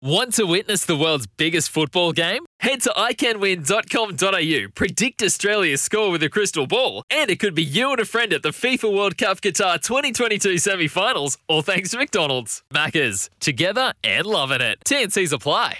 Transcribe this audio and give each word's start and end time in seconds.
Want 0.00 0.34
to 0.34 0.44
witness 0.44 0.84
the 0.84 0.96
world's 0.96 1.26
biggest 1.26 1.70
football 1.70 2.12
game? 2.12 2.46
Head 2.60 2.82
to 2.82 2.90
iCanWin.com.au, 2.90 4.68
predict 4.72 5.20
Australia's 5.24 5.82
score 5.82 6.12
with 6.12 6.22
a 6.22 6.28
crystal 6.28 6.68
ball, 6.68 7.02
and 7.10 7.28
it 7.28 7.40
could 7.40 7.52
be 7.52 7.64
you 7.64 7.90
and 7.90 7.98
a 7.98 8.04
friend 8.04 8.32
at 8.32 8.44
the 8.44 8.50
FIFA 8.50 8.94
World 8.94 9.18
Cup 9.18 9.40
Qatar 9.40 9.82
2022 9.82 10.58
semi 10.58 10.86
finals, 10.86 11.36
all 11.48 11.62
thanks 11.62 11.90
to 11.90 11.98
McDonald's. 11.98 12.62
Maccas, 12.72 13.28
together 13.40 13.92
and 14.04 14.24
loving 14.24 14.60
it. 14.60 14.78
TNC's 14.86 15.32
apply. 15.32 15.78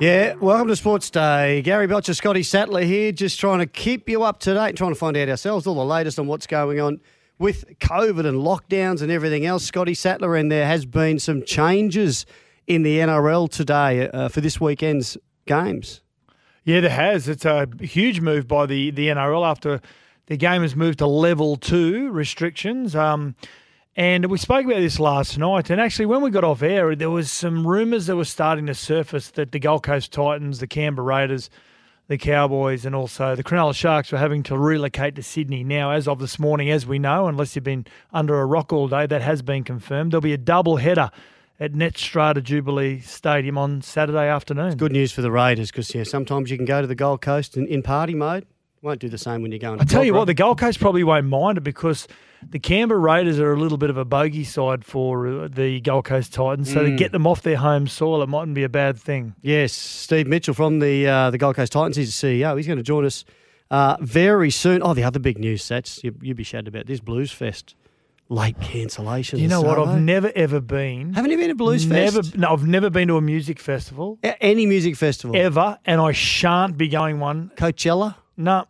Yeah, 0.00 0.34
welcome 0.40 0.66
to 0.66 0.74
Sports 0.74 1.10
Day. 1.10 1.62
Gary 1.62 1.86
Belcher, 1.86 2.12
Scotty 2.12 2.42
Sattler 2.42 2.82
here, 2.82 3.12
just 3.12 3.38
trying 3.38 3.60
to 3.60 3.66
keep 3.66 4.08
you 4.08 4.24
up 4.24 4.40
to 4.40 4.54
date, 4.54 4.74
trying 4.74 4.90
to 4.90 4.96
find 4.96 5.16
out 5.16 5.28
ourselves 5.28 5.68
all 5.68 5.76
the 5.76 5.84
latest 5.84 6.18
on 6.18 6.26
what's 6.26 6.48
going 6.48 6.80
on 6.80 6.98
with 7.38 7.78
COVID 7.80 8.26
and 8.26 8.38
lockdowns 8.38 9.02
and 9.02 9.10
everything 9.10 9.44
else. 9.44 9.64
Scotty 9.64 9.94
Sattler, 9.94 10.36
and 10.36 10.50
there 10.50 10.66
has 10.66 10.86
been 10.86 11.18
some 11.18 11.42
changes 11.44 12.26
in 12.66 12.82
the 12.82 12.98
NRL 12.98 13.50
today 13.50 14.08
uh, 14.08 14.28
for 14.28 14.40
this 14.40 14.60
weekend's 14.60 15.16
games. 15.46 16.00
Yeah, 16.64 16.80
there 16.80 16.90
has. 16.90 17.28
It's 17.28 17.44
a 17.44 17.68
huge 17.80 18.20
move 18.20 18.48
by 18.48 18.66
the, 18.66 18.90
the 18.90 19.08
NRL 19.08 19.46
after 19.46 19.80
the 20.26 20.36
game 20.36 20.62
has 20.62 20.74
moved 20.74 21.00
to 21.00 21.06
level 21.06 21.56
two 21.56 22.10
restrictions. 22.10 22.96
Um, 22.96 23.34
and 23.96 24.26
we 24.26 24.38
spoke 24.38 24.64
about 24.64 24.78
this 24.78 24.98
last 24.98 25.38
night. 25.38 25.70
And 25.70 25.80
actually, 25.80 26.06
when 26.06 26.22
we 26.22 26.30
got 26.30 26.42
off 26.42 26.62
air, 26.62 26.96
there 26.96 27.10
was 27.10 27.30
some 27.30 27.66
rumours 27.66 28.06
that 28.06 28.16
were 28.16 28.24
starting 28.24 28.66
to 28.66 28.74
surface 28.74 29.30
that 29.32 29.52
the 29.52 29.60
Gold 29.60 29.82
Coast 29.82 30.12
Titans, 30.12 30.58
the 30.58 30.66
Canberra 30.66 31.06
Raiders, 31.06 31.50
the 32.06 32.18
Cowboys, 32.18 32.84
and 32.84 32.94
also 32.94 33.34
the 33.34 33.42
Cronulla 33.42 33.74
Sharks 33.74 34.12
were 34.12 34.18
having 34.18 34.42
to 34.44 34.58
relocate 34.58 35.14
to 35.16 35.22
Sydney. 35.22 35.64
Now, 35.64 35.90
as 35.90 36.06
of 36.06 36.18
this 36.18 36.38
morning, 36.38 36.70
as 36.70 36.86
we 36.86 36.98
know, 36.98 37.28
unless 37.28 37.54
you've 37.54 37.64
been 37.64 37.86
under 38.12 38.40
a 38.40 38.46
rock 38.46 38.72
all 38.72 38.88
day, 38.88 39.06
that 39.06 39.22
has 39.22 39.42
been 39.42 39.64
confirmed. 39.64 40.12
There'll 40.12 40.20
be 40.20 40.34
a 40.34 40.38
double 40.38 40.76
header 40.76 41.10
at 41.58 41.72
Netstrata 41.72 42.42
Jubilee 42.42 43.00
Stadium 43.00 43.56
on 43.56 43.80
Saturday 43.80 44.28
afternoon. 44.28 44.76
Good 44.76 44.92
news 44.92 45.12
for 45.12 45.22
the 45.22 45.30
Raiders 45.30 45.70
because 45.70 45.94
yeah, 45.94 46.04
sometimes 46.04 46.50
you 46.50 46.56
can 46.56 46.66
go 46.66 46.80
to 46.80 46.86
the 46.86 46.94
Gold 46.94 47.22
Coast 47.22 47.56
in, 47.56 47.66
in 47.68 47.82
party 47.82 48.14
mode. 48.14 48.46
Won't 48.82 49.00
do 49.00 49.08
the 49.08 49.16
same 49.16 49.40
when 49.40 49.50
you're 49.50 49.58
going. 49.58 49.80
I 49.80 49.84
tell 49.84 50.04
you 50.04 50.12
what, 50.12 50.26
the 50.26 50.34
Gold 50.34 50.58
Coast 50.58 50.78
probably 50.78 51.04
won't 51.04 51.26
mind 51.26 51.56
it 51.56 51.62
because 51.62 52.06
the 52.50 52.58
Canberra 52.58 52.98
Raiders 53.00 53.38
are 53.40 53.52
a 53.52 53.58
little 53.58 53.78
bit 53.78 53.90
of 53.90 53.96
a 53.96 54.04
bogey 54.04 54.44
side 54.44 54.84
for 54.84 55.26
uh, 55.26 55.48
the 55.48 55.80
Gold 55.80 56.04
Coast 56.04 56.32
Titans. 56.32 56.72
So 56.72 56.82
to 56.82 56.90
Mm. 56.90 56.98
get 56.98 57.12
them 57.12 57.26
off 57.26 57.42
their 57.42 57.56
home 57.56 57.86
soil, 57.86 58.22
it 58.22 58.28
mightn't 58.28 58.54
be 58.54 58.62
a 58.64 58.68
bad 58.68 58.98
thing. 58.98 59.34
Yes, 59.42 59.72
Steve 59.72 60.26
Mitchell 60.26 60.54
from 60.54 60.78
the 60.78 61.06
uh, 61.06 61.30
the 61.30 61.38
Gold 61.38 61.56
Coast 61.56 61.72
Titans. 61.72 61.96
He's 61.96 62.18
the 62.20 62.26
CEO. 62.40 62.56
He's 62.56 62.66
going 62.66 62.76
to 62.78 62.82
join 62.82 63.04
us 63.04 63.24
uh, 63.70 63.96
very 64.00 64.50
soon. 64.50 64.82
Oh, 64.82 64.94
the 64.94 65.04
other 65.04 65.18
big 65.18 65.38
news, 65.38 65.64
Sats, 65.64 66.02
you, 66.04 66.14
you'd 66.22 66.36
be 66.36 66.44
shattered 66.44 66.68
about 66.68 66.86
this 66.86 67.00
Blues 67.00 67.32
Fest. 67.32 67.74
Late 68.30 68.58
cancellation. 68.60 69.38
You 69.38 69.48
know 69.48 69.60
what? 69.60 69.78
I've 69.78 70.00
never 70.00 70.32
ever 70.34 70.58
been. 70.60 71.12
Haven't 71.12 71.30
you 71.30 71.36
been 71.36 71.48
to 71.48 71.54
Blues 71.54 71.86
never, 71.86 72.22
Fest? 72.22 72.38
No, 72.38 72.48
I've 72.54 72.66
never 72.66 72.88
been 72.88 73.08
to 73.08 73.18
a 73.18 73.20
music 73.20 73.60
festival 73.60 74.18
A- 74.24 74.42
Any 74.42 74.64
music 74.64 74.96
festival? 74.96 75.36
ever, 75.36 75.78
and 75.84 76.00
I 76.00 76.12
shan't 76.12 76.78
be 76.78 76.88
going 76.88 77.20
one. 77.20 77.50
Coachella? 77.56 78.14
No. 78.38 78.64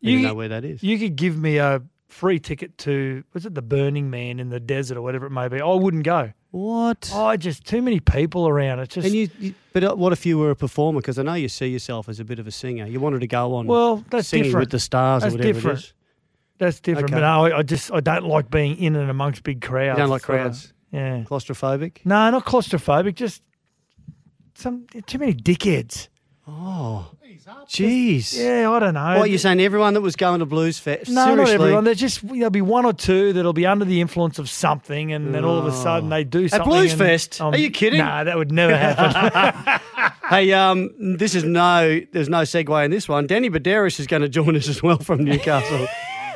You 0.00 0.18
You, 0.18 0.26
know 0.26 0.34
where 0.34 0.48
that 0.48 0.64
is. 0.64 0.82
you 0.82 0.98
could 0.98 1.14
give 1.14 1.38
me 1.38 1.58
a 1.58 1.82
free 2.14 2.38
ticket 2.38 2.78
to 2.78 3.24
was 3.32 3.44
it 3.44 3.54
the 3.54 3.62
Burning 3.62 4.08
Man 4.08 4.38
in 4.38 4.48
the 4.48 4.60
desert 4.60 4.96
or 4.96 5.02
whatever 5.02 5.26
it 5.26 5.30
may 5.30 5.48
be. 5.48 5.60
I 5.60 5.74
wouldn't 5.74 6.04
go. 6.04 6.32
What? 6.52 7.10
Oh, 7.12 7.36
just 7.36 7.64
too 7.64 7.82
many 7.82 7.98
people 7.98 8.46
around. 8.46 8.78
It's 8.78 8.94
just 8.94 9.06
and 9.06 9.14
you, 9.14 9.28
you, 9.40 9.54
but 9.72 9.82
uh, 9.82 9.94
what 9.96 10.12
if 10.12 10.24
you 10.24 10.38
were 10.38 10.50
a 10.50 10.56
performer? 10.56 11.00
Because 11.00 11.18
I 11.18 11.24
know 11.24 11.34
you 11.34 11.48
see 11.48 11.66
yourself 11.66 12.08
as 12.08 12.20
a 12.20 12.24
bit 12.24 12.38
of 12.38 12.46
a 12.46 12.52
singer. 12.52 12.86
You 12.86 13.00
wanted 13.00 13.20
to 13.20 13.26
go 13.26 13.56
on. 13.56 13.66
well, 13.66 14.04
that's 14.10 14.28
singing 14.28 14.44
different. 14.44 14.62
with 14.66 14.70
the 14.70 14.78
stars 14.78 15.22
That's 15.24 15.34
or 15.34 15.38
whatever 15.38 15.52
different. 15.54 15.78
it 15.78 15.84
is. 15.84 15.92
That's 16.58 16.80
different. 16.80 17.10
Okay. 17.10 17.14
But 17.14 17.20
no, 17.20 17.44
I, 17.46 17.58
I 17.58 17.62
just 17.62 17.92
I 17.92 17.98
don't 17.98 18.26
like 18.26 18.48
being 18.48 18.76
in 18.76 18.94
and 18.94 19.10
amongst 19.10 19.42
big 19.42 19.60
crowds. 19.60 19.98
You 19.98 20.02
don't 20.02 20.10
like 20.10 20.22
uh, 20.22 20.26
crowds? 20.26 20.72
yeah. 20.92 21.24
Claustrophobic. 21.24 21.98
No, 22.04 22.30
not 22.30 22.44
claustrophobic. 22.44 23.16
Just 23.16 23.42
some 24.54 24.86
too 25.06 25.18
many 25.18 25.34
dickheads. 25.34 26.08
Oh, 26.46 27.10
jeez. 27.66 28.36
Yeah, 28.38 28.70
I 28.70 28.78
don't 28.78 28.94
know. 28.94 29.18
What 29.18 29.30
you're 29.30 29.38
saying? 29.38 29.60
Everyone 29.60 29.94
that 29.94 30.00
was 30.00 30.16
going 30.16 30.40
to 30.40 30.46
Blues 30.46 30.78
Fest? 30.78 31.10
No, 31.10 31.24
Seriously? 31.26 31.54
not 31.56 31.62
everyone. 31.62 31.84
There's 31.84 31.98
just 32.00 32.26
there'll 32.26 32.50
be 32.50 32.60
one 32.62 32.84
or 32.84 32.92
two 32.92 33.32
that'll 33.32 33.52
be 33.52 33.66
under 33.66 33.84
the 33.84 34.00
influence 34.00 34.38
of 34.38 34.48
something, 34.48 35.12
and 35.12 35.34
then 35.34 35.44
all 35.44 35.58
of 35.58 35.66
a 35.66 35.72
sudden 35.72 36.08
they 36.08 36.24
do 36.24 36.48
something. 36.48 36.68
Blues 36.68 36.92
and, 36.92 36.98
Fest? 36.98 37.40
Are 37.40 37.56
you 37.56 37.70
kidding? 37.70 37.98
Nah, 38.00 38.24
that 38.24 38.36
would 38.36 38.52
never 38.52 38.76
happen. 38.76 39.80
Hey, 40.30 40.52
um, 40.54 40.90
this 41.18 41.34
is 41.34 41.44
no, 41.44 42.00
there's 42.12 42.30
no 42.30 42.40
segue 42.42 42.84
in 42.86 42.90
this 42.90 43.06
one. 43.10 43.26
Danny 43.26 43.50
Buderus 43.50 44.00
is 44.00 44.06
going 44.06 44.22
to 44.22 44.28
join 44.28 44.56
us 44.56 44.68
as 44.68 44.82
well 44.82 44.96
from 44.98 45.22
Newcastle. 45.22 45.86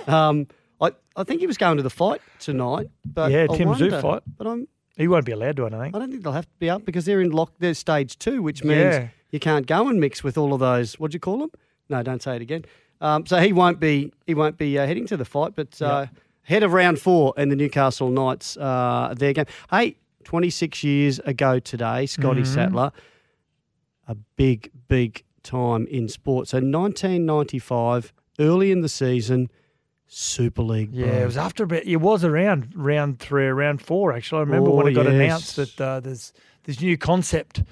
um, 0.07 0.47
I, 0.79 0.93
I 1.17 1.25
think 1.25 1.41
he 1.41 1.47
was 1.47 1.57
going 1.57 1.79
to 1.79 1.83
the 1.83 1.89
fight 1.89 2.21
tonight, 2.39 2.89
but 3.07 3.31
Yeah, 3.31 3.47
I 3.51 3.57
Tim 3.57 3.69
Tszyu 3.69 3.81
wonder- 3.91 4.01
fight. 4.03 4.23
But 4.37 4.47
I'm, 4.47 4.69
he 4.99 5.09
won't 5.09 5.25
be 5.25 5.33
allowed 5.33 5.57
to. 5.57 5.65
I 5.67 5.69
don't 5.71 5.81
think. 5.81 5.97
I 5.97 5.99
don't 6.01 6.11
think 6.11 6.23
they'll 6.23 6.33
have 6.35 6.45
to 6.45 6.59
be 6.59 6.69
up 6.69 6.85
because 6.85 7.07
they're 7.07 7.23
in 7.23 7.31
lock. 7.31 7.53
They're 7.61 7.73
stage 7.73 8.19
two, 8.19 8.43
which 8.43 8.63
means 8.63 8.79
Yeah. 8.95 9.09
You 9.31 9.39
can't 9.41 9.67
go 9.67 9.89
and 9.89 10.01
mix 10.01 10.23
with 10.25 10.39
all 10.39 10.53
of 10.55 10.61
those. 10.61 10.99
What 10.99 11.11
do 11.11 11.17
you 11.17 11.21
call 11.21 11.39
them? 11.39 11.51
No, 11.89 12.03
don't 12.03 12.23
say 12.23 12.37
it 12.37 12.43
again. 12.43 12.65
Um, 13.01 13.27
so 13.27 13.39
he 13.41 13.53
won't 13.53 13.79
be. 13.81 14.13
He 14.27 14.35
won't 14.35 14.59
be 14.59 14.79
uh, 14.79 14.87
heading 14.87 15.07
to 15.07 15.17
the 15.17 15.25
fight, 15.25 15.53
but 15.55 15.81
uh, 15.81 16.07
head 16.43 16.63
of 16.63 16.73
round 16.73 16.99
four 16.99 17.33
and 17.37 17.51
the 17.51 17.57
Newcastle 17.57 18.11
Knights. 18.11 18.57
Uh, 18.57 19.15
their 19.17 19.33
game. 19.33 19.47
Hey, 19.71 19.97
26 20.25 20.83
years 20.85 21.19
ago 21.21 21.59
today, 21.59 22.07
Scotty 22.07 22.43
Mm-hmm. 22.43 22.55
Sattler, 22.55 22.93
a 24.09 24.15
big, 24.37 24.71
big 24.89 25.23
time 25.43 25.87
in 25.87 26.09
sport. 26.09 26.49
So 26.49 26.57
1995, 26.59 28.13
early 28.41 28.71
in 28.73 28.81
the 28.83 28.89
season, 28.89 29.51
Super 30.07 30.63
League. 30.63 30.91
Yeah, 30.93 31.07
it 31.23 31.27
was 31.27 31.37
after 31.37 31.65
about. 31.65 31.85
It 31.85 31.97
was 31.97 32.25
around 32.25 32.73
round 32.75 33.19
three 33.21 33.47
or 33.47 33.55
round 33.55 33.81
four. 33.83 34.13
Actually, 34.13 34.39
I 34.39 34.41
remember 34.43 34.71
Oh, 34.71 34.75
when 34.75 34.89
it 34.89 34.93
got 34.95 35.05
yes. 35.07 35.15
announced 35.15 35.57
that 35.57 35.81
uh, 35.81 36.01
there's 36.01 36.33
this 36.65 36.81
new 36.81 36.97
concept 36.99 37.63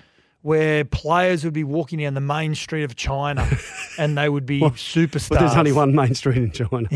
where 0.47 0.85
players 0.85 1.43
would 1.43 1.53
be 1.53 1.65
walking 1.65 1.99
down 1.99 2.15
the 2.15 2.21
main 2.21 2.55
street 2.55 2.85
of 2.85 2.95
China, 2.95 3.49
and 3.99 4.17
they 4.17 4.29
would 4.29 4.47
be 4.47 4.61
superstars. 4.61 5.31
But 5.31 5.41
there's 5.41 5.57
only 5.57 5.73
one 5.73 5.93
main 5.93 6.15
street 6.15 6.37
in 6.37 6.53
China. 6.53 6.89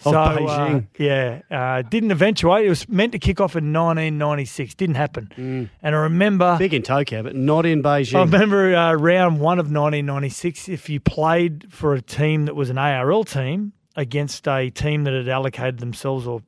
So 0.00 0.10
of 0.10 0.16
uh, 0.16 0.38
Beijing. 0.38 0.86
yeah, 0.98 1.40
uh, 1.50 1.80
didn't 1.80 2.10
eventuate. 2.10 2.66
It 2.66 2.68
was 2.68 2.86
meant 2.88 3.12
to 3.12 3.18
kick 3.18 3.40
off 3.40 3.56
in 3.56 3.72
1996. 3.72 4.74
Didn't 4.74 4.96
happen. 4.96 5.32
Mm. 5.34 5.70
And 5.82 5.94
I 5.94 5.98
remember. 5.98 6.56
Big 6.58 6.74
in 6.74 6.82
Tokyo, 6.82 7.22
but 7.22 7.34
not 7.34 7.64
in 7.64 7.82
Beijing. 7.82 8.16
I 8.16 8.24
remember 8.24 8.74
uh, 8.76 8.92
round 8.92 9.40
one 9.40 9.58
of 9.58 9.66
1996. 9.66 10.68
If 10.68 10.90
you 10.90 11.00
played 11.00 11.72
for 11.72 11.94
a 11.94 12.02
team 12.02 12.44
that 12.44 12.54
was 12.54 12.68
an 12.68 12.76
ARL 12.76 13.24
team 13.24 13.72
against 13.96 14.46
a 14.46 14.68
team 14.68 15.04
that 15.04 15.14
had 15.14 15.28
allocated 15.28 15.78
themselves 15.78 16.26
or 16.26 16.42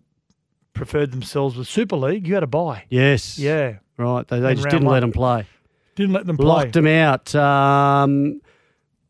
preferred 0.75 1.13
themselves 1.13 1.57
with 1.57 1.67
Super 1.67 1.97
League, 1.97 2.27
you 2.29 2.35
had 2.35 2.43
a 2.43 2.49
bye. 2.49 2.85
Yes. 2.91 3.39
Yeah, 3.39 3.77
Right. 3.97 4.29
They, 4.29 4.41
they 4.41 4.55
just 4.55 4.69
didn't 4.69 4.85
one. 4.85 4.93
let 4.93 5.01
them 5.01 5.13
play. 5.13 5.47
Didn't 5.97 6.13
let 6.13 6.27
them 6.27 6.37
play. 6.37 6.47
Locked 6.47 6.75
them 6.75 6.87
out. 6.87 7.35
Um, 7.35 8.41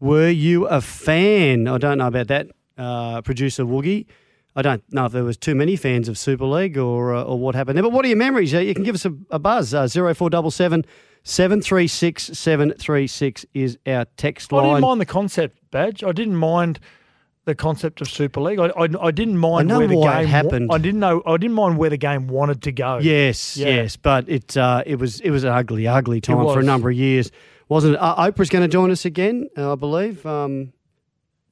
were 0.00 0.28
you 0.28 0.66
a 0.66 0.80
fan? 0.80 1.68
I 1.68 1.78
don't 1.78 1.98
know 1.98 2.06
about 2.06 2.28
that, 2.28 2.48
uh, 2.78 3.20
producer 3.22 3.64
Woogie. 3.64 4.06
I 4.54 4.62
don't 4.62 4.82
know 4.90 5.04
if 5.04 5.12
there 5.12 5.24
was 5.24 5.36
too 5.36 5.54
many 5.54 5.76
fans 5.76 6.08
of 6.08 6.16
Super 6.16 6.46
League 6.46 6.78
or 6.78 7.14
uh, 7.14 7.22
or 7.22 7.38
what 7.38 7.54
happened 7.54 7.76
there. 7.76 7.82
But 7.82 7.92
what 7.92 8.06
are 8.06 8.08
your 8.08 8.16
memories? 8.16 8.54
You 8.54 8.72
can 8.74 8.84
give 8.84 8.94
us 8.94 9.04
a, 9.04 9.14
a 9.30 9.38
buzz. 9.38 9.74
Uh, 9.74 9.86
0477 9.86 10.86
736 11.22 12.22
736 12.38 13.44
is 13.52 13.78
our 13.86 14.06
text 14.16 14.52
line. 14.52 14.64
I 14.64 14.68
didn't 14.68 14.80
mind 14.82 15.00
the 15.02 15.06
concept, 15.06 15.58
badge. 15.70 16.02
I 16.02 16.12
didn't 16.12 16.36
mind 16.36 16.80
the 17.46 17.54
concept 17.54 18.00
of 18.02 18.08
Super 18.10 18.40
League. 18.40 18.58
I, 18.58 18.66
I, 18.66 18.88
I 19.00 19.10
didn't 19.10 19.38
mind 19.38 19.68
know 19.68 19.78
where 19.78 19.86
the 19.88 19.96
why 19.96 20.18
it 20.18 20.22
game 20.24 20.28
happened. 20.30 20.70
I 20.72 20.78
didn't 20.78 21.00
know. 21.00 21.22
I 21.24 21.36
didn't 21.38 21.54
mind 21.54 21.78
where 21.78 21.88
the 21.90 21.96
game 21.96 22.26
wanted 22.28 22.60
to 22.62 22.72
go. 22.72 22.98
Yes, 22.98 23.56
Yeah. 23.56 23.68
yes, 23.68 23.96
but 23.96 24.28
it 24.28 24.56
uh, 24.56 24.82
it 24.84 24.96
was 24.98 25.20
it 25.20 25.30
was 25.30 25.44
an 25.44 25.50
ugly, 25.52 25.86
ugly 25.86 26.20
time 26.20 26.36
for 26.38 26.60
a 26.60 26.62
number 26.62 26.90
of 26.90 26.96
years, 26.96 27.30
wasn't 27.68 27.94
it? 27.94 28.00
Uh, 28.00 28.16
Oprah's 28.30 28.50
going 28.50 28.62
to 28.62 28.68
join 28.68 28.90
us 28.90 29.04
again, 29.06 29.48
uh, 29.56 29.72
I 29.72 29.74
believe. 29.76 30.26
Um, 30.26 30.72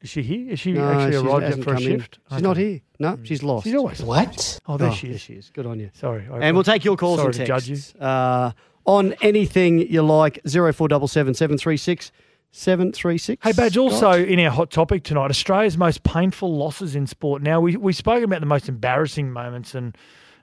Is 0.02 0.10
she 0.10 0.22
here? 0.22 0.50
Is 0.52 0.60
she 0.60 0.72
no, 0.72 0.84
actually 0.92 1.16
arrived 1.16 1.56
yet 1.56 1.64
for 1.64 1.70
a 1.70 1.74
come 1.74 1.82
in. 1.84 1.98
shift? 2.00 2.18
She's 2.32 2.42
not 2.42 2.56
here. 2.58 2.80
No, 2.98 3.18
she's 3.22 3.42
lost. 3.42 3.64
She's 3.64 3.74
always 3.74 4.02
What? 4.02 4.60
Oh, 4.66 4.76
there 4.76 4.88
Oh, 4.90 4.92
she 4.92 5.06
there 5.08 5.16
is. 5.16 5.20
she 5.22 5.34
is. 5.34 5.50
Good 5.50 5.64
on 5.66 5.78
you. 5.80 5.90
Sorry. 5.94 6.26
I- 6.30 6.38
And 6.40 6.56
we'll 6.56 6.62
take 6.64 6.84
your 6.84 6.96
calls 6.96 7.18
Sorry 7.18 7.26
and 7.28 7.34
to 7.34 7.46
judge 7.46 7.68
you. 7.68 7.76
texts 7.76 7.94
uh, 8.00 8.52
on 8.84 9.14
anything 9.22 9.78
you 9.78 10.02
like. 10.02 10.40
Zero 10.46 10.72
four 10.72 10.88
double 10.88 11.08
seven 11.08 11.34
seven 11.34 11.56
three 11.56 11.76
six 11.76 12.10
seven 12.56 12.92
three 12.92 13.18
six. 13.18 13.42
Hey, 13.44 13.52
Badge, 13.52 13.76
also 13.76 14.12
in 14.12 14.38
our 14.40 14.50
hot 14.50 14.70
topic 14.70 15.02
tonight, 15.02 15.30
Australia's 15.30 15.76
most 15.76 16.02
painful 16.04 16.54
losses 16.56 16.94
in 16.94 17.06
sport. 17.06 17.42
Now, 17.42 17.60
we, 17.60 17.76
we've 17.76 17.96
spoken 17.96 18.24
about 18.24 18.40
the 18.40 18.46
most 18.46 18.68
embarrassing 18.68 19.30
moments 19.32 19.74
and 19.74 19.96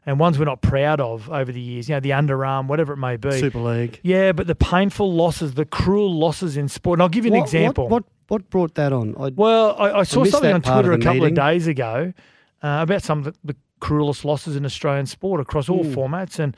and 0.06 0.20
ones 0.20 0.40
we're 0.40 0.46
not 0.46 0.62
proud 0.62 1.00
of 1.00 1.30
over 1.30 1.52
the 1.52 1.62
years. 1.62 1.88
You 1.88 1.96
know, 1.96 2.00
the 2.00 2.10
underarm, 2.10 2.68
whatever 2.68 2.94
it 2.94 2.98
may 2.98 3.18
be. 3.18 3.40
Super 3.40 3.60
League. 3.60 4.00
Yeah, 4.04 4.32
but 4.32 4.48
the 4.48 4.56
painful 4.56 5.14
losses, 5.14 5.54
the 5.54 5.64
cruel 5.66 6.12
losses 6.18 6.58
in 6.58 6.68
sport. 6.70 6.98
And 6.98 7.04
I'll 7.04 7.10
give 7.10 7.24
you 7.26 7.32
an 7.32 7.38
What- 7.40 7.46
example. 7.46 7.84
What, 7.88 8.04
what 8.04 8.42
what 8.42 8.50
brought 8.50 8.76
that 8.76 8.94
on? 8.94 9.14
I, 9.20 9.32
Well, 9.36 9.76
I, 9.78 10.00
I 10.00 10.04
saw 10.04 10.22
missed 10.22 10.32
something 10.32 10.54
on 10.54 10.62
Twitter 10.62 10.94
a 10.94 10.98
couple 10.98 11.16
meeting. 11.22 11.38
of 11.38 11.46
days 11.46 11.68
ago 11.68 12.14
uh, 12.64 12.80
about 12.82 13.04
some 13.04 13.20
of 13.20 13.26
the, 13.26 13.34
the 13.44 13.56
cruelest 13.82 14.24
losses 14.24 14.56
in 14.56 14.66
Australian 14.66 15.06
sport 15.06 15.40
across 15.42 15.68
all 15.70 15.84
Hmm. 15.84 15.94
formats. 15.94 16.40
And 16.40 16.56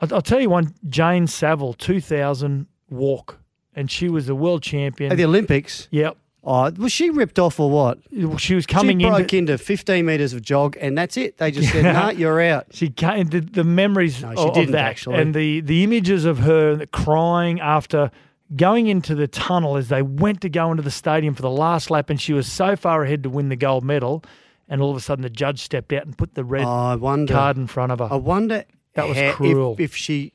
I'll, 0.00 0.14
I'll 0.16 0.20
tell 0.22 0.40
you 0.40 0.50
one 0.50 0.74
Jane 0.88 1.26
Saville, 1.28 1.74
2000 1.74 2.66
walk, 2.90 3.38
and 3.76 3.90
she 3.90 4.08
was 4.08 4.26
the 4.26 4.34
world 4.34 4.62
champion. 4.62 5.12
at 5.12 5.16
the 5.18 5.24
Olympics. 5.24 5.86
yep. 5.90 6.16
Oh, 6.48 6.70
was 6.78 6.92
she 6.92 7.10
ripped 7.10 7.40
off 7.40 7.58
or 7.58 7.68
what? 7.68 7.98
She 8.38 8.54
was 8.54 8.66
coming 8.66 9.00
she 9.00 9.06
broke 9.08 9.34
into 9.34 9.58
15 9.58 10.06
metres 10.06 10.32
of 10.32 10.42
jog, 10.42 10.76
and 10.80 10.96
that's 10.96 11.16
it. 11.16 11.38
They 11.38 11.50
just 11.50 11.72
said, 11.72 11.82
"No, 11.82 12.10
you're 12.10 12.40
out." 12.40 12.66
She 12.72 12.88
came 12.88 13.26
the, 13.26 13.40
the 13.40 13.64
memories 13.64 14.22
No, 14.22 14.32
she 14.32 14.40
of 14.42 14.54
didn't, 14.54 14.70
that 14.72 14.84
actually. 14.86 15.16
and 15.20 15.34
the 15.34 15.60
the 15.60 15.82
images 15.82 16.24
of 16.24 16.38
her 16.38 16.86
crying 16.92 17.58
after 17.60 18.12
going 18.54 18.86
into 18.86 19.16
the 19.16 19.26
tunnel 19.26 19.76
as 19.76 19.88
they 19.88 20.02
went 20.02 20.40
to 20.42 20.48
go 20.48 20.70
into 20.70 20.84
the 20.84 20.90
stadium 20.92 21.34
for 21.34 21.42
the 21.42 21.50
last 21.50 21.90
lap, 21.90 22.10
and 22.10 22.20
she 22.20 22.32
was 22.32 22.46
so 22.50 22.76
far 22.76 23.02
ahead 23.02 23.24
to 23.24 23.28
win 23.30 23.48
the 23.48 23.56
gold 23.56 23.82
medal, 23.82 24.22
and 24.68 24.80
all 24.80 24.92
of 24.92 24.96
a 24.96 25.00
sudden 25.00 25.22
the 25.24 25.30
judge 25.30 25.60
stepped 25.64 25.92
out 25.92 26.04
and 26.06 26.16
put 26.16 26.34
the 26.36 26.44
red 26.44 26.62
Oh, 26.64 26.96
wonder. 26.96 27.34
card 27.34 27.56
in 27.56 27.66
front 27.66 27.90
of 27.90 27.98
her. 27.98 28.08
I 28.08 28.14
wonder 28.14 28.64
That 28.94 29.08
was 29.08 29.16
how- 29.18 29.24
if- 29.30 29.34
cruel. 29.34 29.74
If, 29.80 29.96
she, 29.96 30.32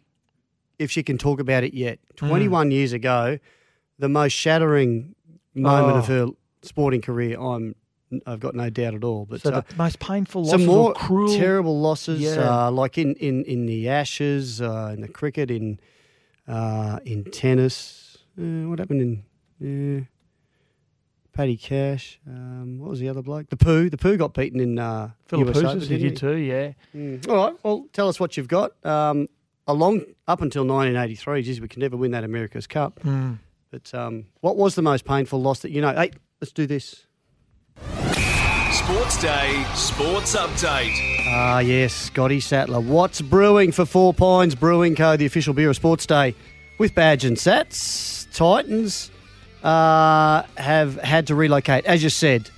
if 0.81 0.91
she 0.91 1.03
can 1.03 1.17
talk 1.17 1.39
about 1.39 1.63
it 1.63 1.73
yet. 1.73 1.99
Hmm. 2.19 2.27
21 2.27 2.71
years 2.71 2.93
ago, 2.93 3.39
the 3.99 4.09
most 4.09 4.33
shattering 4.33 5.15
moment 5.55 5.97
of 5.97 6.09
Oh. 6.09 6.13
her 6.27 6.31
sporting 6.63 7.01
career. 7.01 7.39
I'm, 7.39 7.75
I've 8.25 8.39
got 8.39 8.55
no 8.55 8.69
doubt 8.69 8.93
at 8.95 9.03
all. 9.03 9.25
But 9.29 9.41
so 9.41 9.51
uh, 9.51 9.61
the 9.67 9.75
most 9.75 9.99
painful 9.99 10.43
losses 10.43 10.51
some 10.59 10.65
more 10.65 10.93
cruel. 10.93 11.35
terrible 11.37 11.79
losses, 11.79 12.19
Yeah. 12.21 12.67
uh, 12.67 12.71
like 12.71 12.97
in, 12.97 13.15
in, 13.15 13.43
in 13.45 13.65
the 13.65 13.87
Ashes, 13.89 14.61
uh, 14.61 14.91
in 14.93 15.01
the 15.01 15.07
cricket, 15.07 15.49
in 15.51 15.79
uh, 16.47 16.99
in 17.05 17.23
tennis. 17.25 18.17
Uh, 18.37 18.67
what 18.69 18.79
happened 18.79 19.23
in 19.61 20.07
Paddy 21.33 21.55
Cash? 21.55 22.19
Um, 22.27 22.79
what 22.79 22.89
was 22.89 22.99
the 22.99 23.07
other 23.07 23.21
bloke? 23.21 23.49
The 23.49 23.57
Pooh. 23.57 23.89
The 23.89 23.97
Pooh 23.97 24.17
got 24.17 24.33
beaten 24.33 24.59
in 24.59 24.77
uh, 24.79 25.11
Philip 25.27 25.47
US 25.49 25.57
Open, 25.57 25.69
Housas, 25.69 25.87
he 25.87 25.97
didn't 25.97 26.09
did 26.09 26.17
too, 26.17 26.35
yeah. 26.35 26.71
Mm. 26.95 27.29
All 27.29 27.35
right. 27.35 27.55
Well, 27.63 27.85
tell 27.93 28.09
us 28.09 28.19
what 28.19 28.35
you've 28.35 28.47
got. 28.49 28.73
Um, 28.85 29.27
along 29.67 30.01
up 30.27 30.41
until 30.41 30.63
1983, 30.63 31.41
geez, 31.43 31.61
we 31.61 31.67
can 31.67 31.81
never 31.81 31.97
win 31.97 32.11
that 32.11 32.23
America's 32.23 32.67
Cup. 32.67 32.99
Mm. 33.01 33.37
But 33.71 33.93
um, 33.93 34.25
what 34.41 34.57
was 34.57 34.75
the 34.75 34.81
most 34.81 35.05
painful 35.05 35.41
loss 35.41 35.59
that 35.59 35.71
you 35.71 35.81
know? 35.81 35.93
Hey, 35.93 36.11
let's 36.41 36.51
do 36.51 36.67
this. 36.67 37.05
Sports 38.71 39.21
Day 39.21 39.63
Sports 39.75 40.35
Update. 40.35 40.93
Ah, 41.27 41.59
yes, 41.59 41.93
Scotty 41.93 42.39
Sattler. 42.39 42.81
What's 42.81 43.21
brewing 43.21 43.71
for 43.71 43.85
Four 43.85 44.13
Pines 44.13 44.55
Brewing 44.55 44.95
Co., 44.95 45.15
the 45.15 45.25
official 45.25 45.53
beer 45.53 45.69
of 45.69 45.75
Sports 45.75 46.05
Day, 46.05 46.35
with 46.77 46.93
Badge 46.93 47.23
and 47.23 47.37
Sats? 47.37 48.27
Titans 48.33 49.11
uh, 49.63 50.43
have 50.57 50.95
had 51.01 51.27
to 51.27 51.35
relocate, 51.35 51.85
as 51.85 52.03
you 52.03 52.09
said. 52.09 52.49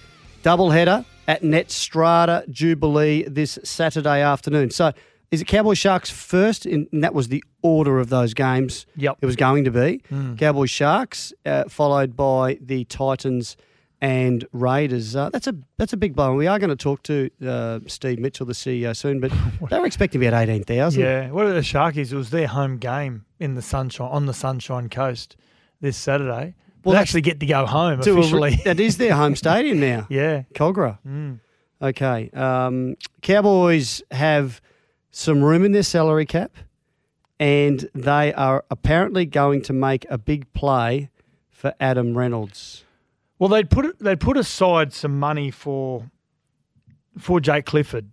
Double 0.42 0.72
header 0.72 1.06
at 1.28 1.42
Netstrata 1.42 2.50
Jubilee 2.50 3.24
this 3.24 3.60
Saturday 3.64 4.22
afternoon. 4.22 4.72
So, 4.72 4.94
is 5.34 5.42
it 5.42 5.46
Cowboy 5.46 5.74
Sharks 5.74 6.10
first? 6.10 6.66
In, 6.66 6.88
and 6.92 7.04
that 7.04 7.14
was 7.14 7.28
the 7.28 7.44
order 7.62 8.00
of 8.00 8.10
those 8.10 8.34
games. 8.34 8.86
Yep. 8.96 9.18
It 9.22 9.26
was 9.26 9.36
going 9.36 9.64
to 9.66 9.72
be 9.72 10.02
Cowboy 10.38 10.66
Sharks, 10.68 11.34
uh, 11.46 11.64
followed 11.70 12.16
by 12.16 12.58
the 12.62 12.86
Titans 12.86 13.58
and 14.00 14.46
Raiders. 14.52 15.16
Uh, 15.16 15.30
that's 15.30 15.48
a 15.48 15.56
that's 15.78 15.94
a 15.94 15.98
big 15.98 16.16
blow. 16.16 16.30
And 16.30 16.38
we 16.38 16.48
are 16.48 16.60
going 16.60 16.70
to 16.70 16.76
talk 16.76 17.04
to 17.04 17.30
uh, 17.46 17.80
Steve 17.88 18.20
Mitchell, 18.20 18.46
the 18.46 18.54
CEO, 18.54 18.96
soon. 18.96 19.20
But 19.20 19.32
they 19.70 19.80
were 19.80 19.86
expecting 19.86 20.24
about 20.26 20.40
eighteen 20.42 20.64
thousand. 20.64 21.02
Yeah, 21.02 21.32
what 21.32 21.46
are 21.46 21.54
the 21.54 21.62
Sharkies? 21.62 22.12
It 22.12 22.16
was 22.16 22.30
their 22.30 22.48
home 22.48 22.78
game 22.78 23.26
in 23.40 23.56
the 23.56 23.62
sunshine 23.62 24.10
on 24.12 24.26
the 24.26 24.34
Sunshine 24.34 24.90
Coast 24.90 25.36
this 25.82 25.98
Saturday. 25.98 26.54
Well, 26.84 26.94
that's- 26.94 27.08
actually 27.10 27.22
get 27.22 27.40
to 27.40 27.46
go 27.46 27.66
home 27.66 28.02
To 28.02 28.16
a- 28.16 28.20
officially. 28.20 28.56
that 28.66 28.80
is 28.80 28.98
their 28.98 29.14
home 29.16 29.36
stadium 29.44 29.80
now. 29.80 30.06
yeah. 30.10 30.44
Kogarah. 30.54 31.00
Mm. 31.08 31.40
Okay. 31.82 32.30
Um, 32.34 32.96
Cowboys 33.22 34.02
have 34.12 34.62
some 35.16 35.44
room 35.44 35.64
in 35.64 35.72
their 35.72 35.84
salary 35.84 36.26
cap, 36.26 36.52
and 37.40 37.88
they 37.94 38.34
are 38.34 38.66
apparently 38.70 39.26
going 39.26 39.62
to 39.62 39.72
make 39.72 40.06
a 40.10 40.18
big 40.18 40.52
play 40.54 41.10
for 41.50 41.74
Adam 41.80 42.18
Reynolds. 42.18 42.84
Well, 43.40 43.48
they'd 43.50 43.70
put 43.70 44.00
they'd 44.00 44.20
put 44.20 44.38
aside 44.38 44.92
some 44.92 45.20
money 45.20 45.52
for 45.52 46.10
for 47.18 47.40
Jake 47.40 47.66
Clifford, 47.66 48.10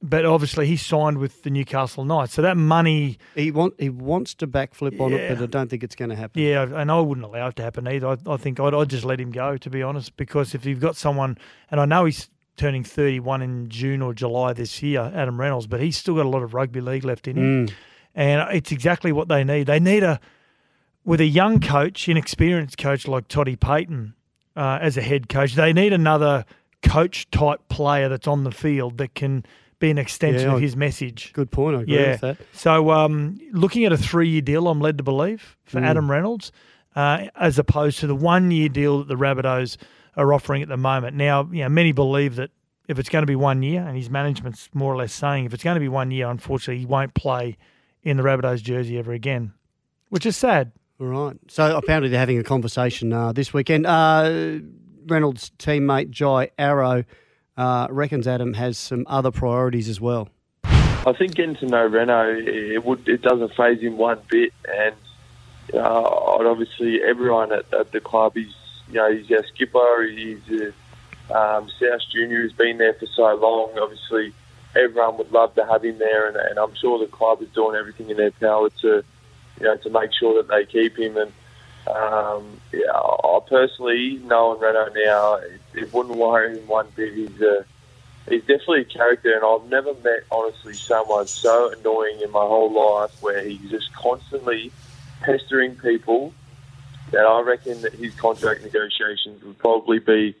but 0.00 0.24
obviously 0.24 0.66
he 0.66 0.76
signed 0.76 1.18
with 1.18 1.42
the 1.42 1.50
Newcastle 1.50 2.04
Knights, 2.04 2.34
so 2.34 2.42
that 2.42 2.56
money, 2.56 3.18
He 3.34 3.50
want 3.50 3.74
he 3.78 3.88
wants 3.88 4.34
to 4.36 4.46
backflip 4.46 5.00
on 5.00 5.12
it, 5.12 5.28
but 5.28 5.42
I 5.42 5.46
don't 5.46 5.68
think 5.68 5.82
it's 5.82 5.96
going 5.96 6.10
to 6.10 6.16
happen. 6.16 6.42
yeah, 6.42 6.62
and 6.62 6.92
I 6.92 7.00
wouldn't 7.00 7.24
allow 7.24 7.48
it 7.48 7.56
to 7.56 7.62
happen 7.62 7.88
either. 7.88 8.06
I, 8.06 8.16
I 8.26 8.36
think 8.36 8.60
I'd, 8.60 8.74
I'd 8.74 8.90
just 8.90 9.04
let 9.04 9.20
him 9.20 9.32
go, 9.32 9.56
to 9.56 9.70
be 9.70 9.82
honest, 9.82 10.16
because 10.16 10.54
if 10.54 10.64
you've 10.64 10.80
got 10.80 10.94
someone, 10.96 11.38
and 11.70 11.80
I 11.80 11.86
know 11.86 12.04
he's 12.04 12.28
turning 12.56 12.84
31 12.84 13.42
in 13.42 13.68
June 13.68 14.02
or 14.02 14.12
July 14.14 14.52
this 14.52 14.82
year, 14.82 15.10
Adam 15.14 15.40
Reynolds, 15.40 15.66
but 15.66 15.80
he's 15.80 15.96
still 15.96 16.14
got 16.16 16.26
a 16.26 16.28
lot 16.28 16.42
of 16.42 16.54
rugby 16.54 16.80
league 16.80 17.04
left 17.04 17.26
in 17.28 17.36
him. 17.36 17.66
Mm. 17.66 17.72
and 18.14 18.54
it's 18.56 18.70
exactly 18.72 19.10
what 19.12 19.28
they 19.28 19.42
need. 19.44 19.66
They 19.66 19.80
need 19.80 20.02
a 20.02 20.20
with 21.04 21.20
a 21.20 21.26
young 21.26 21.58
coach, 21.60 22.08
inexperienced 22.08 22.78
coach 22.78 23.08
like 23.08 23.26
Toddy 23.26 23.56
Payten 23.56 24.12
uh, 24.54 24.78
as 24.80 24.96
a 24.96 25.02
head 25.02 25.28
coach. 25.28 25.54
They 25.54 25.72
need 25.72 25.92
another 25.92 26.44
coach 26.82 27.28
type 27.30 27.60
player 27.68 28.08
that's 28.08 28.28
on 28.28 28.44
the 28.44 28.52
field 28.52 28.98
that 28.98 29.14
can 29.14 29.44
be 29.80 29.90
an 29.90 29.98
extension 29.98 30.48
Yeah, 30.50 30.54
of 30.56 30.60
his 30.60 30.76
message. 30.76 31.32
Good 31.32 31.50
point. 31.50 31.76
I 31.76 31.80
agree 31.82 31.94
Yeah. 31.96 32.10
with 32.12 32.20
that. 32.20 32.36
So, 32.52 32.90
um, 32.92 33.38
looking 33.52 33.84
at 33.84 33.92
a 33.92 33.96
three-year 33.96 34.42
deal, 34.42 34.68
I'm 34.68 34.78
led 34.80 34.96
to 34.98 35.02
believe 35.04 35.56
for 35.64 35.80
Mm. 35.80 35.86
Adam 35.86 36.08
Reynolds, 36.10 36.52
uh, 36.94 37.26
as 37.34 37.58
opposed 37.58 37.98
to 38.00 38.06
the 38.06 38.14
one-year 38.14 38.68
deal 38.68 38.98
that 38.98 39.08
the 39.08 39.16
Rabbitohs 39.16 39.76
are 40.16 40.32
offering 40.32 40.62
at 40.62 40.68
the 40.68 40.76
moment. 40.76 41.16
Now, 41.16 41.48
you 41.50 41.62
know, 41.62 41.68
many 41.68 41.92
believe 41.92 42.36
that 42.36 42.50
if 42.88 42.98
it's 42.98 43.08
going 43.08 43.22
to 43.22 43.26
be 43.26 43.36
one 43.36 43.62
year, 43.62 43.82
and 43.82 43.96
his 43.96 44.10
management's 44.10 44.68
more 44.74 44.92
or 44.92 44.96
less 44.96 45.12
saying 45.12 45.44
if 45.44 45.54
it's 45.54 45.64
going 45.64 45.76
to 45.76 45.80
be 45.80 45.88
one 45.88 46.10
year, 46.10 46.28
unfortunately, 46.28 46.80
he 46.80 46.86
won't 46.86 47.14
play 47.14 47.56
in 48.02 48.16
the 48.16 48.22
Rabbitohs 48.22 48.62
jersey 48.62 48.98
ever 48.98 49.12
again, 49.12 49.52
which 50.08 50.26
is 50.26 50.36
sad. 50.36 50.72
All 51.00 51.06
right. 51.06 51.36
So 51.48 51.76
apparently 51.76 52.10
they're 52.10 52.20
having 52.20 52.38
a 52.38 52.44
conversation 52.44 53.12
uh, 53.12 53.32
this 53.32 53.52
weekend. 53.54 53.86
Uh, 53.86 54.58
Reynolds' 55.06 55.50
teammate 55.58 56.10
Jai 56.10 56.50
Arrow 56.58 57.04
uh, 57.56 57.86
reckons 57.90 58.26
Adam 58.26 58.54
has 58.54 58.78
some 58.78 59.04
other 59.08 59.30
priorities 59.30 59.88
as 59.88 60.00
well. 60.00 60.28
I 60.64 61.12
think 61.18 61.34
getting 61.34 61.56
to 61.56 61.66
know 61.66 61.84
Reno, 61.84 62.36
it 62.36 62.84
would 62.84 63.08
it 63.08 63.22
doesn't 63.22 63.54
phase 63.54 63.80
him 63.80 63.96
one 63.96 64.20
bit, 64.30 64.52
and 64.68 64.94
uh, 65.74 65.78
obviously 65.80 67.02
everyone 67.02 67.52
at, 67.52 67.72
at 67.74 67.90
the 67.90 68.00
club, 68.00 68.34
he's 68.36 68.54
you 68.92 68.98
know 68.98 69.12
he's 69.12 69.30
our 69.32 69.44
skipper, 69.54 70.04
he's 70.04 70.40
a 70.50 70.68
um, 71.34 71.70
South 71.80 72.00
Junior, 72.12 72.42
who's 72.42 72.52
been 72.52 72.78
there 72.78 72.94
for 72.94 73.06
so 73.06 73.34
long. 73.34 73.78
Obviously, 73.78 74.34
everyone 74.76 75.16
would 75.18 75.32
love 75.32 75.54
to 75.54 75.64
have 75.64 75.84
him 75.84 75.98
there, 75.98 76.28
and, 76.28 76.36
and 76.36 76.58
I'm 76.58 76.74
sure 76.74 76.98
the 76.98 77.10
club 77.10 77.40
is 77.42 77.48
doing 77.50 77.76
everything 77.76 78.10
in 78.10 78.16
their 78.16 78.32
power 78.32 78.68
to 78.82 79.02
you 79.58 79.64
know 79.64 79.76
to 79.76 79.90
make 79.90 80.10
sure 80.12 80.42
that 80.42 80.48
they 80.48 80.66
keep 80.66 80.98
him. 80.98 81.16
And 81.16 81.32
um, 81.86 82.60
yeah, 82.72 82.92
I 82.92 83.40
personally, 83.48 84.20
knowing 84.22 84.60
Reno 84.60 84.88
now, 85.04 85.34
it, 85.34 85.60
it 85.74 85.92
wouldn't 85.92 86.16
worry 86.16 86.58
him 86.58 86.66
one 86.66 86.88
bit. 86.94 87.14
He's 87.14 87.40
a 87.40 87.64
he's 88.28 88.42
definitely 88.42 88.82
a 88.82 88.84
character, 88.84 89.32
and 89.34 89.44
I've 89.44 89.68
never 89.68 89.94
met 89.94 90.24
honestly 90.30 90.74
someone 90.74 91.26
so 91.26 91.72
annoying 91.72 92.20
in 92.22 92.30
my 92.30 92.40
whole 92.40 92.72
life 92.72 93.10
where 93.20 93.42
he's 93.42 93.70
just 93.70 93.92
constantly 93.94 94.70
pestering 95.20 95.76
people. 95.76 96.34
That 97.12 97.26
I 97.26 97.40
reckon 97.42 97.80
that 97.82 97.92
his 97.94 98.14
contract 98.14 98.62
negotiations 98.62 99.42
would 99.44 99.58
probably 99.58 99.98
be 99.98 100.34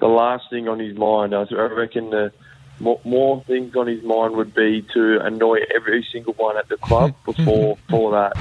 the 0.00 0.06
last 0.06 0.50
thing 0.50 0.68
on 0.68 0.78
his 0.78 0.96
mind. 0.96 1.34
I 1.34 1.44
I 1.50 1.62
reckon 1.72 2.10
the 2.10 2.32
more, 2.80 3.00
more 3.04 3.42
things 3.44 3.74
on 3.76 3.86
his 3.86 4.02
mind 4.02 4.36
would 4.36 4.54
be 4.54 4.86
to 4.94 5.18
annoy 5.22 5.58
every 5.74 6.06
single 6.12 6.34
one 6.34 6.56
at 6.56 6.68
the 6.68 6.76
club 6.76 7.14
before 7.24 7.76
before 7.86 8.10
that. 8.12 8.32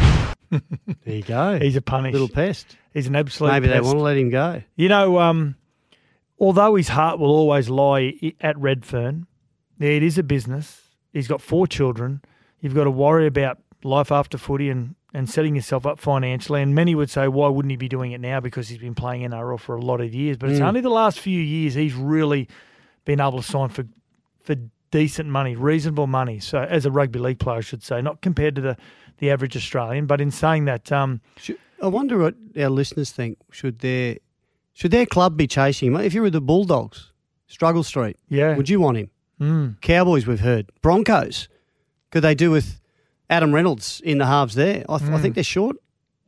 There 1.04 1.16
you 1.16 1.24
go. 1.24 1.60
He's 1.60 1.76
a 1.76 1.82
punish. 1.82 2.14
little 2.14 2.30
pest. 2.30 2.78
He's 2.94 3.08
an 3.08 3.16
absolute. 3.16 3.52
Maybe 3.52 3.68
they 3.68 3.74
pest. 3.74 3.86
want 3.86 3.98
to 3.98 4.04
let 4.04 4.16
him 4.18 4.30
go. 4.30 4.62
You 4.76 4.88
know, 4.90 5.20
um, 5.20 5.56
although 6.40 6.76
his 6.76 6.88
heart 6.88 7.20
will 7.20 7.32
always 7.32 7.68
lie 7.68 8.14
at 8.40 8.58
Redfern, 8.58 9.28
yeah, 9.80 9.90
it 9.90 10.04
is 10.04 10.18
a 10.18 10.24
business. 10.24 10.82
He's 11.12 11.28
got 11.28 11.42
four 11.42 11.68
children. 11.68 12.22
You've 12.62 12.74
got 12.76 12.86
to 12.86 12.92
worry 12.92 13.28
about 13.28 13.60
life 13.84 14.12
after 14.12 14.38
footy 14.38 14.70
and, 14.70 14.96
and 15.16 15.30
setting 15.30 15.56
yourself 15.56 15.86
up 15.86 15.98
financially. 15.98 16.62
And 16.62 16.76
many 16.76 16.94
would 16.94 17.10
say, 17.10 17.28
why 17.28 17.48
wouldn't 17.48 17.72
he 17.72 17.78
be 17.78 17.88
doing 17.88 18.12
it 18.12 18.20
now? 18.20 18.40
Because 18.42 18.68
he's 18.68 18.78
been 18.78 18.96
playing 18.96 19.22
NRL 19.30 19.60
for 19.60 19.76
a 19.76 19.82
lot 19.82 20.02
of 20.02 20.14
years. 20.14 20.38
But 20.38 20.50
it's 20.52 20.60
only 20.60 20.82
the 20.82 20.90
last 20.90 21.20
few 21.20 21.40
years 21.40 21.74
he's 21.74 21.94
really 21.94 22.50
been 23.06 23.20
able 23.22 23.38
to 23.38 23.44
sign 23.44 23.70
for 23.70 23.86
for 24.44 24.56
decent 24.92 25.30
money, 25.30 25.56
reasonable 25.56 26.08
money. 26.08 26.40
So 26.40 26.60
as 26.60 26.86
a 26.86 26.92
rugby 26.92 27.20
league 27.20 27.40
player, 27.40 27.58
I 27.58 27.62
should 27.62 27.82
say, 27.82 28.02
not 28.02 28.22
compared 28.22 28.56
to 28.56 28.62
the, 28.62 28.78
the 29.18 29.32
average 29.32 29.56
Australian. 29.56 30.06
But 30.06 30.22
in 30.22 30.32
saying 30.32 30.66
that, 30.66 30.92
um, 30.92 31.22
Should, 31.38 31.58
I 31.82 31.88
wonder 31.88 32.18
what 32.18 32.36
our 32.58 32.70
listeners 32.70 33.12
think. 33.12 33.38
Should 33.52 33.80
their 33.80 34.18
should 34.74 34.92
their 34.92 35.06
club 35.06 35.38
be 35.38 35.48
chasing 35.48 35.94
him? 35.94 36.02
If 36.02 36.14
you 36.14 36.22
were 36.22 36.30
the 36.30 36.42
Bulldogs, 36.42 37.12
Struggle 37.48 37.84
Street, 37.84 38.18
yeah, 38.28 38.56
would 38.58 38.70
you 38.70 38.82
want 38.82 38.98
him? 38.98 39.78
Cowboys, 39.82 40.28
we've 40.28 40.42
heard. 40.42 40.70
Broncos, 40.82 41.48
could 42.12 42.22
they 42.22 42.36
do 42.36 42.52
with 42.52 42.80
Adam 43.30 43.54
Reynolds 43.54 44.02
in 44.04 44.18
the 44.20 44.26
halves 44.26 44.56
there? 44.56 44.84
I, 44.90 44.98
th- 44.98 45.10
I 45.12 45.18
think 45.20 45.36
they're 45.36 45.44
short 45.44 45.78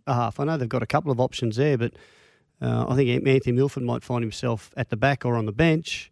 a 0.08 0.14
half. 0.14 0.40
I 0.40 0.46
know 0.46 0.58
they've 0.58 0.70
got 0.70 0.84
a 0.84 0.88
couple 0.88 1.12
of 1.12 1.20
options 1.20 1.56
there, 1.58 1.78
but 1.78 1.94
uh, 2.62 2.86
I 2.90 2.96
think 2.96 3.28
Anthony 3.28 3.52
Milford 3.56 3.84
might 3.84 4.04
find 4.04 4.24
himself 4.24 4.72
at 4.78 4.90
the 4.90 4.98
back 4.98 5.26
or 5.26 5.36
on 5.36 5.46
the 5.46 5.52
bench. 5.52 6.12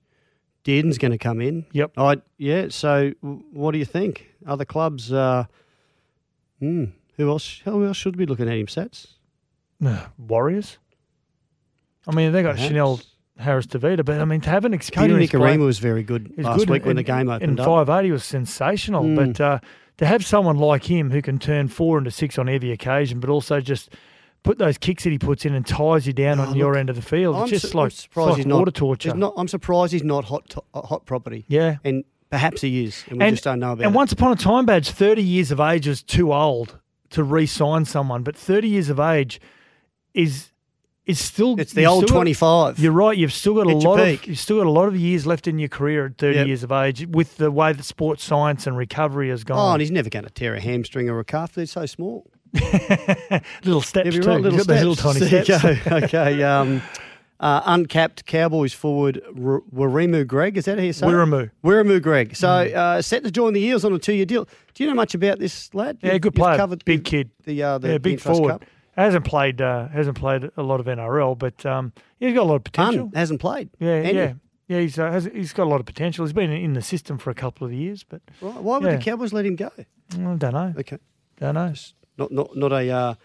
Dearden's 0.63 0.97
going 0.97 1.11
to 1.11 1.17
come 1.17 1.41
in. 1.41 1.65
Yep. 1.73 1.91
I, 1.97 2.17
yeah, 2.37 2.67
so 2.69 3.11
w- 3.21 3.43
what 3.51 3.71
do 3.71 3.77
you 3.77 3.85
think? 3.85 4.27
Other 4.47 4.65
clubs, 4.65 5.13
uh, 5.13 5.45
hmm, 6.59 6.85
who 7.17 7.29
else 7.29 7.61
Who 7.65 7.85
else 7.85 7.97
should 7.97 8.17
be 8.17 8.25
looking 8.25 8.47
at 8.49 8.57
him, 8.57 8.65
Sats? 8.67 9.07
Warriors. 10.17 10.77
I 12.07 12.13
mean, 12.15 12.31
they 12.31 12.43
got 12.43 12.55
Perhaps. 12.55 12.67
Chanel 12.67 12.99
Harris-Tavita, 13.37 14.05
but 14.05 14.19
I 14.21 14.25
mean, 14.25 14.41
to 14.41 14.49
have 14.49 14.65
an 14.65 14.71
Kodi 14.71 14.75
experienced 14.75 15.33
Nikorima 15.33 15.65
was 15.65 15.79
very 15.79 16.03
good 16.03 16.33
last 16.37 16.59
good 16.59 16.69
week 16.69 16.81
in- 16.83 16.87
when 16.87 16.95
the 16.95 17.03
game 17.03 17.29
opened 17.29 17.59
in 17.59 17.65
five 17.65 17.89
eight, 17.89 18.05
he 18.05 18.11
was 18.11 18.23
sensational. 18.23 19.03
Mm. 19.03 19.15
But 19.35 19.41
uh, 19.41 19.59
to 19.97 20.05
have 20.05 20.25
someone 20.25 20.57
like 20.57 20.83
him 20.89 21.11
who 21.11 21.21
can 21.21 21.39
turn 21.39 21.67
four 21.67 21.97
into 21.97 22.11
six 22.11 22.37
on 22.37 22.49
every 22.49 22.71
occasion, 22.71 23.19
but 23.19 23.29
also 23.29 23.61
just 23.61 23.89
put 24.43 24.57
those 24.57 24.77
kicks 24.77 25.03
that 25.05 25.09
he 25.11 25.17
puts 25.17 25.45
in 25.45 25.53
and 25.55 25.65
ties 25.65 26.05
you 26.05 26.13
down 26.13 26.39
Oh, 26.39 26.43
on 26.43 26.55
your 26.55 26.75
end 26.77 26.89
of 26.89 26.95
the 26.95 27.01
field, 27.01 27.35
I'm 27.35 27.43
it's 27.43 27.51
just 27.61 27.71
su- 27.71 27.77
like, 27.77 27.91
surprised 27.91 28.29
like 28.31 28.37
he's 28.37 28.45
not- 28.45 28.59
water 28.59 28.71
torture. 28.71 29.09
He's 29.09 29.17
not, 29.19 29.33
I'm 29.37 29.47
surprised 29.47 29.93
he's 29.93 30.03
not 30.03 30.25
hot 30.25 30.47
to, 30.49 30.63
uh, 30.73 30.81
hot 30.81 31.05
property. 31.05 31.45
yeah. 31.47 31.77
And 31.83 32.03
perhaps 32.29 32.61
he 32.61 32.83
is, 32.83 33.03
and 33.09 33.19
we 33.19 33.29
just 33.31 33.43
don't 33.43 33.59
know 33.59 33.71
about 33.71 33.85
and 33.85 33.93
it. 33.93 33.97
once 33.97 34.11
upon 34.11 34.31
a 34.33 34.35
time, 34.35 34.65
badge 34.65 34.89
thirty 34.89 35.23
years 35.23 35.51
of 35.51 35.59
age 35.59 35.87
is 35.87 36.03
too 36.03 36.33
old 36.33 36.77
to 37.11 37.23
re-sign 37.23 37.85
someone, 37.85 38.23
but 38.23 38.35
thirty 38.35 38.67
years 38.67 38.89
of 38.89 38.99
age 38.99 39.39
is 40.13 40.51
is 41.05 41.19
still 41.19 41.59
It's 41.59 41.73
the 41.73 41.85
old 41.85 42.07
25. 42.07 42.79
You're 42.79 42.91
right. 42.91 43.15
You've 43.17 43.31
still 43.33 43.53
got 43.53 43.67
a 43.67 43.69
Hit 43.69 43.83
lot 43.83 43.99
of 43.99 44.27
you've 44.27 44.39
still 44.39 44.57
got 44.57 44.65
a 44.67 44.71
lot 44.71 44.87
of 44.87 44.95
years 44.95 45.27
left 45.27 45.47
in 45.47 45.59
your 45.59 45.69
career 45.69 46.07
at 46.07 46.17
30 46.17 46.37
Yep. 46.39 46.47
years 46.47 46.63
of 46.63 46.71
age. 46.71 47.05
With 47.07 47.37
the 47.37 47.51
way 47.51 47.73
that 47.73 47.83
sports 47.83 48.23
science 48.23 48.65
and 48.65 48.75
recovery 48.75 49.29
has 49.29 49.43
gone. 49.43 49.59
Oh, 49.59 49.73
and 49.73 49.81
he's 49.81 49.91
never 49.91 50.09
going 50.09 50.25
to 50.25 50.31
tear 50.31 50.55
a 50.55 50.59
hamstring 50.59 51.09
or 51.09 51.19
a 51.19 51.23
calf. 51.25 51.53
They're 51.53 51.65
so 51.67 51.85
small. 51.85 52.25
little 53.63 53.81
steps 53.81 54.15
Yeah, 54.15 54.21
too. 54.21 54.27
right, 54.29 54.41
little 54.41 54.57
He's 54.57 54.65
got 54.65 54.73
those 54.79 54.79
steps. 54.79 54.79
little 54.81 54.95
tiny 54.95 55.19
There 55.19 55.39
you 55.39 55.45
steps. 55.83 55.87
okay. 56.13 56.43
Um, 56.43 56.81
uh, 57.39 57.61
uncapped 57.65 58.25
Cowboys 58.25 58.73
forward 58.73 59.21
R- 59.27 59.61
Warimu 59.75 60.25
Greig. 60.25 60.57
Is 60.57 60.65
that 60.65 60.77
how 60.77 60.83
you 60.85 60.93
say 60.93 61.05
it? 61.05 61.09
Wiremu. 61.09 61.51
Wiremu 61.65 62.01
Greig. 62.01 62.35
So 62.35 62.47
uh, 62.49 63.01
set 63.01 63.23
to 63.25 63.31
join 63.31 63.51
the 63.53 63.59
Eels 63.61 63.83
on 63.83 63.91
a 63.93 63.99
two-year 63.99 64.25
deal. 64.25 64.47
Do 64.73 64.83
you 64.83 64.89
know 64.89 64.95
much 64.95 65.13
about 65.15 65.39
this 65.39 65.73
lad? 65.73 65.97
Yeah, 66.01 66.13
You've- 66.13 66.19
good 66.19 66.35
player, 66.35 66.55
covered 66.57 66.85
big 66.85 67.03
the- 67.03 67.09
kid. 67.09 67.29
The, 67.43 67.61
uh, 67.61 67.77
the 67.77 67.89
yeah, 67.93 67.97
big 67.97 68.19
forward. 68.21 68.51
Cup. 68.51 68.65
Hasn't 68.95 69.25
played 69.25 69.61
uh, 69.61 69.89
hasn't 69.89 70.17
played 70.17 70.49
a 70.55 70.63
lot 70.63 70.79
of 70.79 70.85
NRL, 70.85 71.37
but 71.37 71.65
um, 71.65 71.91
he's 72.19 72.33
got 72.33 72.43
a 72.43 72.49
lot 72.49 72.55
of 72.55 72.63
potential. 72.63 73.03
Un 73.07 73.11
hasn't 73.13 73.41
played. 73.41 73.69
Yeah, 73.79 73.89
Andy. 73.95 74.13
yeah, 74.13 74.33
yeah. 74.69 74.79
He's 74.79 74.97
uh, 74.97 75.11
has, 75.11 75.25
he's 75.25 75.51
got 75.51 75.63
a 75.65 75.69
lot 75.69 75.79
of 75.81 75.85
potential. 75.85 76.25
He's 76.25 76.31
been 76.33 76.49
in 76.51 76.73
the 76.73 76.81
system 76.81 77.17
for 77.17 77.29
a 77.29 77.35
couple 77.35 77.67
of 77.67 77.73
years, 77.73 78.03
but 78.03 78.21
Right. 78.41 78.55
Why 78.55 78.77
would 78.77 78.87
Yeah. 78.89 78.95
the 78.97 79.03
Cowboys 79.03 79.33
let 79.33 79.45
him 79.45 79.55
go? 79.57 79.69
I 79.77 79.85
don't 80.15 80.41
know. 80.53 80.73
Okay. 80.79 80.97
Don't 81.39 81.55
know. 81.55 81.73
Not 82.17 82.31
not 82.31 82.55
not 82.55 82.71
a 82.71 82.89
uh, 82.89 83.15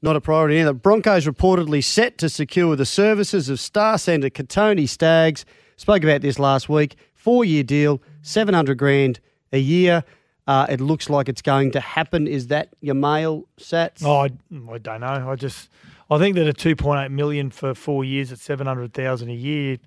not 0.00 0.14
a 0.14 0.20
priority 0.20 0.58
either. 0.60 0.72
Broncos 0.72 1.26
reportedly 1.26 1.82
set 1.82 2.18
to 2.18 2.28
secure 2.28 2.76
the 2.76 2.86
services 2.86 3.48
of 3.48 3.58
star 3.58 3.98
centre 3.98 4.30
Kotoni 4.30 4.88
Staggs. 4.88 5.44
Spoke 5.76 6.04
about 6.04 6.20
this 6.20 6.38
last 6.38 6.68
week. 6.68 6.94
Four 7.14 7.44
year 7.44 7.64
deal, 7.64 8.00
seven 8.22 8.54
hundred 8.54 8.78
grand 8.78 9.18
a 9.52 9.58
year. 9.58 10.04
Uh, 10.46 10.66
it 10.68 10.80
looks 10.80 11.10
like 11.10 11.28
it's 11.28 11.42
going 11.42 11.72
to 11.72 11.80
happen. 11.80 12.26
Is 12.28 12.46
that 12.48 12.68
your 12.80 12.94
mail, 12.94 13.46
Sats? 13.58 14.04
Oh, 14.04 14.20
I, 14.20 14.26
I 14.72 14.78
don't 14.78 15.00
know. 15.00 15.30
I 15.30 15.34
just 15.34 15.68
I 16.10 16.18
think 16.18 16.36
that 16.36 16.46
a 16.46 16.52
two 16.52 16.76
point 16.76 17.00
eight 17.04 17.10
million 17.10 17.50
for 17.50 17.74
four 17.74 18.04
years 18.04 18.30
at 18.30 18.38
seven 18.38 18.66
hundred 18.66 18.92
thousand 18.94 19.30
a 19.30 19.34
year 19.34 19.78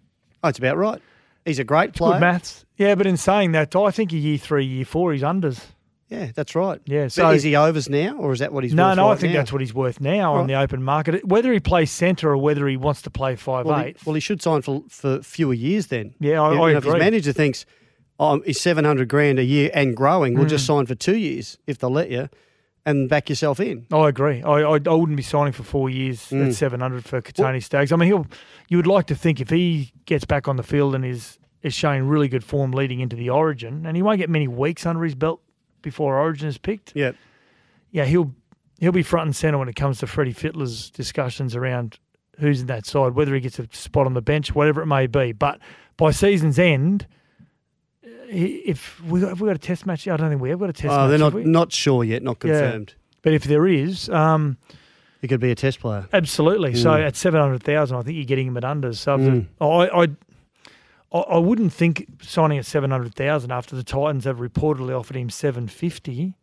Oh, 0.44 0.50
it's 0.50 0.60
about 0.60 0.78
right. 0.78 1.01
He's 1.46 1.60
a 1.60 1.63
great 1.63 1.94
player. 1.94 2.13
Good 2.13 2.22
maths. 2.22 2.66
Yeah, 2.78 2.96
but 2.96 3.08
in 3.08 3.18
saying 3.18 3.51
that, 3.54 3.75
I 3.75 3.92
think 3.92 4.12
a 4.13 4.18
year 4.18 4.38
three, 4.38 4.66
year 4.66 4.86
four, 4.86 5.12
he's 5.13 5.22
unders. 5.22 5.62
Yeah, 6.10 6.32
that's 6.34 6.56
right. 6.56 6.82
Yeah, 6.86 7.04
But 7.06 7.12
so- 7.12 7.30
is 7.32 7.44
he 7.44 7.56
overs 7.56 7.88
now, 7.88 8.16
or 8.18 8.34
is 8.34 8.39
that 8.39 8.51
what 8.51 8.63
he's 8.63 8.74
No, 8.74 8.88
worth 8.88 8.98
no, 8.98 9.10
I 9.10 9.16
think 9.16 9.34
now? 9.34 9.39
that's 9.39 9.51
what 9.51 9.62
he's 9.62 9.74
worth 9.74 10.01
now 10.01 10.34
on 10.36 10.48
the 10.48 10.56
open 10.56 10.82
market. 10.82 11.24
Whether 11.25 11.54
he 11.54 11.60
plays 11.60 11.92
centre 11.92 12.30
or 12.32 12.38
whether 12.38 12.68
he 12.68 12.78
wants 12.78 13.01
to 13.04 13.10
play 13.12 13.36
five 13.36 13.66
Well, 13.66 13.80
eight. 13.80 13.98
he, 14.00 14.04
well, 14.06 14.16
he 14.16 14.20
should 14.20 14.42
sign 14.42 14.62
for 14.62 14.84
for 14.89 15.22
fewer 15.22 15.54
years 15.54 15.88
then. 15.88 16.16
Yeah, 16.20 16.42
I- 16.42 16.50
You 16.51 16.56
know, 16.58 16.63
I 16.66 16.72
If 16.78 16.84
his 16.84 16.94
manager 16.96 17.32
thinks 17.32 17.66
oh, 18.20 18.42
he's 18.42 18.60
seven 18.60 18.86
hundred 18.86 19.08
grand 19.08 19.40
a 19.40 19.44
year 19.44 19.72
and 19.74 19.96
growing, 19.96 20.36
we'll 20.36 20.46
Mm. 20.46 20.50
just 20.50 20.66
sign 20.66 20.86
for 20.86 20.96
two 20.96 21.16
years 21.18 21.58
if 21.68 21.78
they'll 21.80 21.90
let 21.90 22.10
you, 22.12 22.30
and 22.86 23.08
back 23.10 23.30
yourself 23.30 23.60
in. 23.60 23.86
I 23.92 24.10
agree. 24.10 24.42
I, 24.44 24.62
I 24.62 24.74
I 24.74 24.94
wouldn't 24.94 25.16
be 25.18 25.24
signing 25.24 25.54
for 25.54 25.64
four 25.64 25.90
years 25.90 26.30
Mm. 26.30 26.48
at 26.48 26.54
seven 26.56 26.80
hundred 26.80 27.06
for 27.06 27.22
Kotoni 27.22 27.64
Staggs. 27.64 27.92
I 27.92 27.96
mean, 27.96 28.08
he'll. 28.08 28.28
You 28.68 28.78
would 28.78 28.88
like 28.88 29.08
to 29.08 29.16
think 29.16 29.40
if 29.42 29.50
he 29.50 29.92
gets 30.06 30.26
back 30.26 30.48
on 30.48 30.56
the 30.58 30.64
field 30.64 30.96
and 30.96 31.04
is 31.06 31.40
is 31.62 31.74
showing 31.74 32.08
really 32.08 32.28
good 32.28 32.44
form 32.44 32.72
leading 32.72 33.00
into 33.00 33.16
the 33.16 33.30
Origin, 33.30 33.86
and 33.86 33.96
he 33.98 34.02
won't 34.02 34.18
get 34.20 34.30
many 34.30 34.48
weeks 34.48 34.86
under 34.86 35.04
his 35.04 35.16
belt 35.16 35.42
before 35.82 36.18
Origin 36.18 36.48
is 36.48 36.58
picked. 36.58 36.94
Yeah. 36.96 37.12
yeah, 37.92 38.06
he'll 38.06 38.34
he'll 38.80 38.92
be 38.94 39.04
front 39.04 39.26
and 39.28 39.36
centre 39.36 39.58
when 39.58 39.68
it 39.70 39.76
comes 39.76 40.00
to 40.00 40.08
Freddie 40.08 40.32
Fittler's 40.34 40.90
discussions 40.90 41.56
around 41.56 42.00
who's 42.40 42.62
in 42.62 42.68
that 42.68 42.86
side, 42.86 43.14
whether 43.16 43.34
he 43.36 43.42
gets 43.42 43.60
a 43.60 43.68
spot 43.74 44.06
on 44.06 44.14
the 44.14 44.22
bench, 44.22 44.56
whatever 44.56 44.82
it 44.82 44.86
may 44.86 45.06
be. 45.08 45.34
But 45.34 45.60
by 45.98 46.12
season's 46.12 46.58
end, 46.58 47.06
if 48.32 49.02
we 49.04 49.22
have 49.22 49.40
we 49.42 49.48
got 49.48 49.56
a 49.56 49.60
test 49.60 49.86
match, 49.86 50.08
I 50.08 50.16
don't 50.18 50.30
think 50.30 50.42
we 50.42 50.50
have 50.50 50.60
got 50.60 50.70
a 50.70 50.74
test 50.74 50.94
Oh, 50.94 50.98
match. 50.98 51.10
they're 51.10 51.18
not 51.20 51.34
not 51.46 51.72
sure 51.74 52.04
yet, 52.04 52.24
not 52.24 52.38
Yeah. 52.44 52.60
confirmed. 52.62 52.94
But 53.22 53.34
if 53.34 53.44
there 53.44 53.68
is, 53.68 54.10
um, 54.10 54.58
He 55.22 55.28
could 55.28 55.40
be 55.42 55.52
a 55.52 55.56
test 55.56 55.80
player. 55.80 56.08
absolutely. 56.14 56.76
So 56.76 56.92
Mm. 56.92 57.06
at 57.08 57.16
seven 57.16 57.42
hundred 57.42 57.64
thousand, 57.64 57.98
I 57.98 58.02
think 58.04 58.16
you're 58.16 58.26
getting 58.26 58.48
him 58.48 58.58
at 58.58 58.64
unders. 58.64 58.96
So 58.98 59.18
Mm. 59.18 59.46
I, 59.60 59.66
I 59.66 60.08
I 61.12 61.20
I 61.36 61.38
wouldn't 61.38 61.74
think 61.74 62.06
signing 62.22 62.58
at 62.58 62.66
seven 62.66 62.92
hundred 62.92 63.16
thousand 63.16 63.52
after 63.52 63.76
the 63.76 63.84
Titans 63.84 64.26
have 64.26 64.38
reportedly 64.38 64.98
offered 64.98 65.16
him 65.18 65.30
seven 65.30 65.68
fifty. 65.68 66.36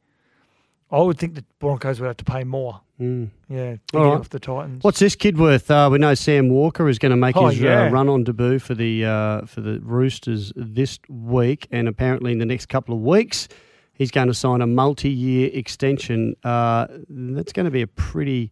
I 0.90 1.00
would 1.00 1.18
think 1.18 1.34
the 1.34 1.44
Broncos 1.58 2.00
would 2.00 2.06
have 2.06 2.16
to 2.18 2.24
pay 2.24 2.44
more. 2.44 2.80
Mm. 3.00 3.28
Yeah, 3.48 3.76
right. 3.92 4.02
off 4.06 4.30
the 4.30 4.40
Titans. 4.40 4.82
What's 4.82 4.98
this 5.00 5.14
kid 5.14 5.38
worth? 5.38 5.70
Uh, 5.70 5.88
we 5.92 5.98
know 5.98 6.14
Sam 6.14 6.48
Walker 6.48 6.88
is 6.88 6.98
going 6.98 7.10
to 7.10 7.16
make 7.16 7.36
Oh, 7.36 7.48
his 7.48 7.60
yeah. 7.60 7.84
uh, 7.86 7.90
run 7.90 8.08
on 8.08 8.24
debut 8.24 8.58
for 8.58 8.74
the 8.74 9.04
uh, 9.04 9.44
for 9.46 9.60
the 9.60 9.80
Roosters 9.80 10.52
this 10.56 10.98
week, 11.08 11.66
and 11.70 11.88
apparently 11.88 12.32
in 12.32 12.38
the 12.38 12.46
next 12.46 12.66
couple 12.70 12.94
of 12.94 13.02
weeks, 13.02 13.48
he's 13.92 14.10
going 14.10 14.28
to 14.28 14.34
sign 14.34 14.62
a 14.62 14.66
multi-year 14.66 15.50
extension. 15.52 16.36
Uh, 16.42 16.86
that's 17.10 17.52
going 17.52 17.64
to 17.66 17.70
be 17.70 17.82
a 17.82 17.86
pretty 17.86 18.50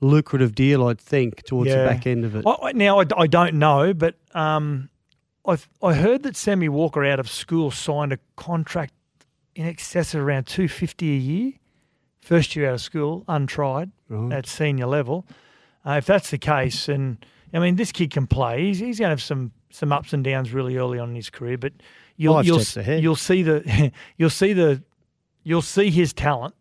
lucrative 0.00 0.54
deal, 0.54 0.88
I'd 0.88 1.00
think, 1.00 1.44
towards 1.44 1.70
the 1.70 1.76
back 1.76 2.06
end 2.08 2.24
of 2.24 2.34
it. 2.34 2.44
I- 2.44 2.72
now 2.72 3.00
I, 3.00 3.04
I 3.16 3.26
don't 3.28 3.54
know, 3.54 3.94
but 3.94 4.16
um, 4.34 4.88
I 5.46 5.58
I 5.80 5.94
heard 5.94 6.24
that 6.24 6.34
Sammy 6.36 6.68
Walker 6.68 7.04
out 7.04 7.20
of 7.20 7.30
school 7.30 7.70
signed 7.70 8.12
a 8.12 8.18
contract 8.34 8.94
in 9.54 9.64
excess 9.64 10.12
of 10.12 10.22
around 10.22 10.48
two 10.48 10.66
fifty 10.66 11.12
a 11.14 11.18
year. 11.18 11.52
First 12.26 12.56
year 12.56 12.68
out 12.70 12.74
of 12.74 12.80
school, 12.80 13.24
untried 13.28 13.92
Right. 14.08 14.32
at 14.38 14.46
senior 14.46 14.86
level. 14.86 15.26
Uh, 15.86 15.92
if 15.98 16.06
that's 16.06 16.30
the 16.30 16.38
case, 16.38 16.88
and 16.88 17.24
I 17.54 17.60
mean 17.60 17.76
this 17.76 17.92
kid 17.92 18.10
can 18.10 18.26
play, 18.26 18.66
he's, 18.66 18.80
he's 18.80 18.98
going 18.98 19.06
to 19.10 19.12
have 19.12 19.22
some 19.22 19.52
some 19.70 19.92
ups 19.92 20.12
and 20.12 20.24
downs 20.24 20.52
really 20.52 20.76
early 20.76 20.98
on 20.98 21.10
in 21.10 21.14
his 21.14 21.30
career, 21.30 21.56
but 21.56 21.72
you'll 22.16 22.42
you'll 22.44 22.62
you'll 23.00 23.14
see 23.16 23.42
the 23.42 23.92
you'll 24.16 24.30
see 24.30 24.52
the 24.52 24.82
you'll 25.44 25.62
see 25.62 25.88
his 25.90 26.12
talent 26.12 26.54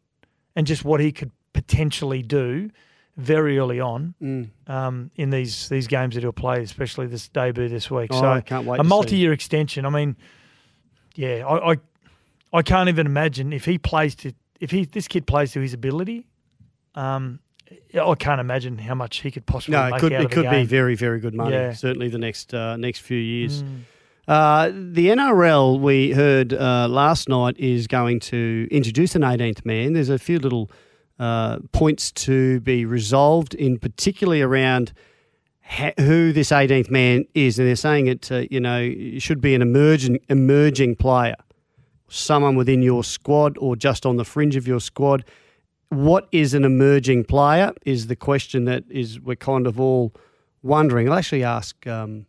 and 0.55 0.67
just 0.67 0.85
what 0.85 0.99
he 0.99 1.11
could 1.11 1.31
potentially 1.53 2.21
do 2.21 2.69
very 3.17 3.57
early 3.57 3.79
on 3.79 4.13
Mm. 4.21 4.49
um, 4.67 5.09
in 5.15 5.31
these 5.31 5.67
these 5.69 5.87
games 5.87 6.13
that 6.13 6.21
he'll 6.21 6.31
play, 6.31 6.61
especially 6.61 7.07
this 7.07 7.27
debut 7.29 7.69
this 7.69 7.89
week. 7.89 8.11
Oh, 8.13 8.19
so 8.21 8.27
I 8.27 8.41
can't 8.41 8.67
wait 8.67 8.79
a 8.79 8.83
multi-year 8.83 9.33
extension. 9.33 9.83
I 9.85 9.89
mean, 9.89 10.15
yeah, 11.15 11.43
I, 11.47 11.71
I 11.71 11.75
I 12.53 12.61
can't 12.61 12.89
even 12.89 13.07
imagine 13.07 13.51
if 13.53 13.65
he 13.65 13.77
plays 13.79 14.13
to 14.15 14.33
if 14.59 14.71
he 14.71 14.85
this 14.85 15.07
kid 15.07 15.27
plays 15.27 15.51
to 15.53 15.61
his 15.61 15.73
ability. 15.73 16.27
Um, 16.95 17.39
I 17.99 18.15
can't 18.15 18.39
imagine 18.39 18.77
how 18.77 18.93
much 18.95 19.17
he 19.17 19.31
could 19.31 19.45
possibly 19.45 19.77
No, 19.77 19.87
it 19.87 19.91
make 19.91 19.99
could 19.99 20.11
it 20.11 20.31
could 20.31 20.49
be 20.49 20.63
very 20.63 20.95
very 20.95 21.19
good 21.19 21.33
money. 21.33 21.55
Yeah. 21.55 21.73
Certainly 21.73 22.09
the 22.09 22.19
next 22.19 22.53
uh, 22.53 22.77
next 22.77 22.99
few 22.99 23.17
years. 23.17 23.63
Mm. 23.63 23.81
Uh, 24.27 24.71
the 24.73 25.07
NRL, 25.07 25.79
we 25.79 26.11
heard 26.11 26.51
uh, 26.53 26.87
last 26.87 27.29
night, 27.29 27.55
is 27.59 27.85
going 27.85 28.19
to 28.19 28.67
introduce 28.71 29.15
an 29.15 29.21
18th 29.21 29.63
man. 29.65 29.93
There's 29.93 30.09
a 30.09 30.17
few 30.17 30.39
little 30.39 30.71
uh, 31.19 31.59
points 31.71 32.11
to 32.11 32.59
be 32.61 32.85
resolved, 32.85 33.53
in 33.53 33.77
particularly 33.77 34.41
around 34.41 34.93
ha- 35.61 35.93
who 35.97 36.33
this 36.33 36.49
18th 36.49 36.89
man 36.89 37.25
is, 37.35 37.59
and 37.59 37.67
they're 37.67 37.75
saying 37.75 38.07
it. 38.07 38.31
Uh, 38.31 38.43
you 38.49 38.59
know, 38.59 38.91
should 39.19 39.41
be 39.41 39.53
an 39.53 39.61
emerging 39.61 40.19
emerging 40.29 40.95
player, 40.95 41.35
someone 42.07 42.55
within 42.55 42.81
your 42.81 43.03
squad 43.03 43.57
or 43.59 43.75
just 43.75 44.05
on 44.05 44.17
the 44.17 44.25
fringe 44.25 44.55
of 44.55 44.67
your 44.67 44.79
squad. 44.79 45.25
What 45.89 46.27
is 46.31 46.53
an 46.53 46.63
emerging 46.65 47.25
player? 47.25 47.71
Is 47.85 48.07
the 48.07 48.15
question 48.15 48.65
that 48.65 48.83
is 48.89 49.19
we're 49.19 49.35
kind 49.35 49.67
of 49.67 49.79
all 49.79 50.13
wondering. 50.63 51.07
I'll 51.09 51.17
actually 51.17 51.43
ask. 51.43 51.85
Um, 51.87 52.25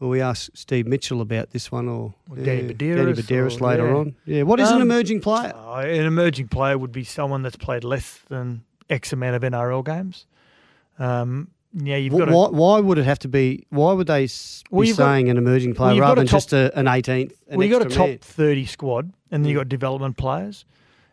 Will 0.00 0.08
we 0.08 0.20
ask 0.20 0.50
Steve 0.54 0.88
Mitchell 0.88 1.20
about 1.20 1.50
this 1.50 1.70
one 1.70 1.86
or 1.88 2.12
Or 2.28 2.34
Danny 2.34 2.62
yeah, 2.62 2.72
Danny 2.96 3.12
Buderus 3.12 3.60
or- 3.60 3.64
later 3.68 3.86
yeah. 3.86 3.94
on? 3.94 4.16
Yeah. 4.26 4.42
What 4.42 4.58
is 4.58 4.68
an 4.68 4.76
Um, 4.78 4.82
emerging 4.82 5.20
player? 5.20 5.52
Uh, 5.54 5.76
an 5.82 6.06
emerging 6.06 6.48
player 6.48 6.76
would 6.76 6.90
be 6.90 7.04
someone 7.04 7.42
that's 7.42 7.54
played 7.54 7.84
less 7.84 8.18
than 8.28 8.64
X 8.90 9.12
amount 9.12 9.36
of 9.36 9.42
NRL 9.44 9.84
games. 9.84 10.26
Um, 10.98 11.52
yeah, 11.74 11.96
you've 11.96 12.12
got 12.16 12.26
to. 12.26 12.32
why, 12.32 12.48
why 12.48 12.80
would 12.80 12.98
it 12.98 13.04
have 13.04 13.18
to 13.20 13.28
be? 13.28 13.66
Why 13.70 13.92
would 13.92 14.06
they 14.06 14.24
s- 14.24 14.62
Well, 14.70 14.82
be 14.82 14.88
you've 14.88 14.96
got- 14.96 15.04
saying 15.12 15.28
an 15.30 15.38
emerging 15.38 15.74
player 15.74 15.92
well, 15.94 16.00
rather 16.00 16.20
than 16.20 16.26
top- 16.26 16.36
just 16.36 16.52
a, 16.52 16.76
an 16.78 16.86
18th? 16.86 17.32
An 17.48 17.58
well, 17.58 17.66
you've 17.66 17.78
got 17.78 17.86
a 17.86 17.94
top 17.94 18.08
man? 18.08 18.18
thirty 18.18 18.66
squad, 18.66 19.12
and 19.30 19.44
then 19.44 19.50
you've 19.50 19.58
got 19.58 19.68
development 19.68 20.16
players, 20.16 20.64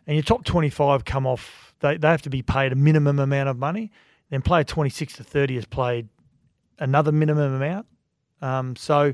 and 0.07 0.15
your 0.15 0.23
top 0.23 0.43
twenty 0.45 0.69
five 0.69 1.05
come 1.05 1.25
off. 1.27 1.73
They 1.79 1.97
they 1.97 2.07
have 2.09 2.21
to 2.23 2.29
be 2.29 2.41
paid 2.41 2.71
a 2.71 2.75
minimum 2.75 3.19
amount 3.19 3.49
of 3.49 3.57
money. 3.57 3.91
Then 4.29 4.41
player 4.41 4.63
twenty 4.63 4.89
six 4.89 5.13
to 5.13 5.23
thirty 5.23 5.55
has 5.55 5.65
played 5.65 6.07
another 6.79 7.11
minimum 7.11 7.53
amount. 7.53 7.85
Um, 8.41 8.75
so 8.75 9.13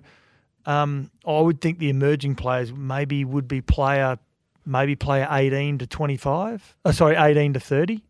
um, 0.65 1.09
I 1.27 1.39
would 1.39 1.61
think 1.61 1.79
the 1.79 1.89
emerging 1.89 2.35
players 2.35 2.71
maybe 2.73 3.23
would 3.25 3.47
be 3.47 3.61
player 3.61 4.17
maybe 4.65 4.95
player 4.95 5.27
eighteen 5.31 5.77
to 5.79 5.87
twenty 5.87 6.17
five. 6.17 6.75
Oh, 6.85 6.91
sorry, 6.91 7.15
eighteen 7.15 7.53
to 7.53 7.59
thirty. 7.59 8.03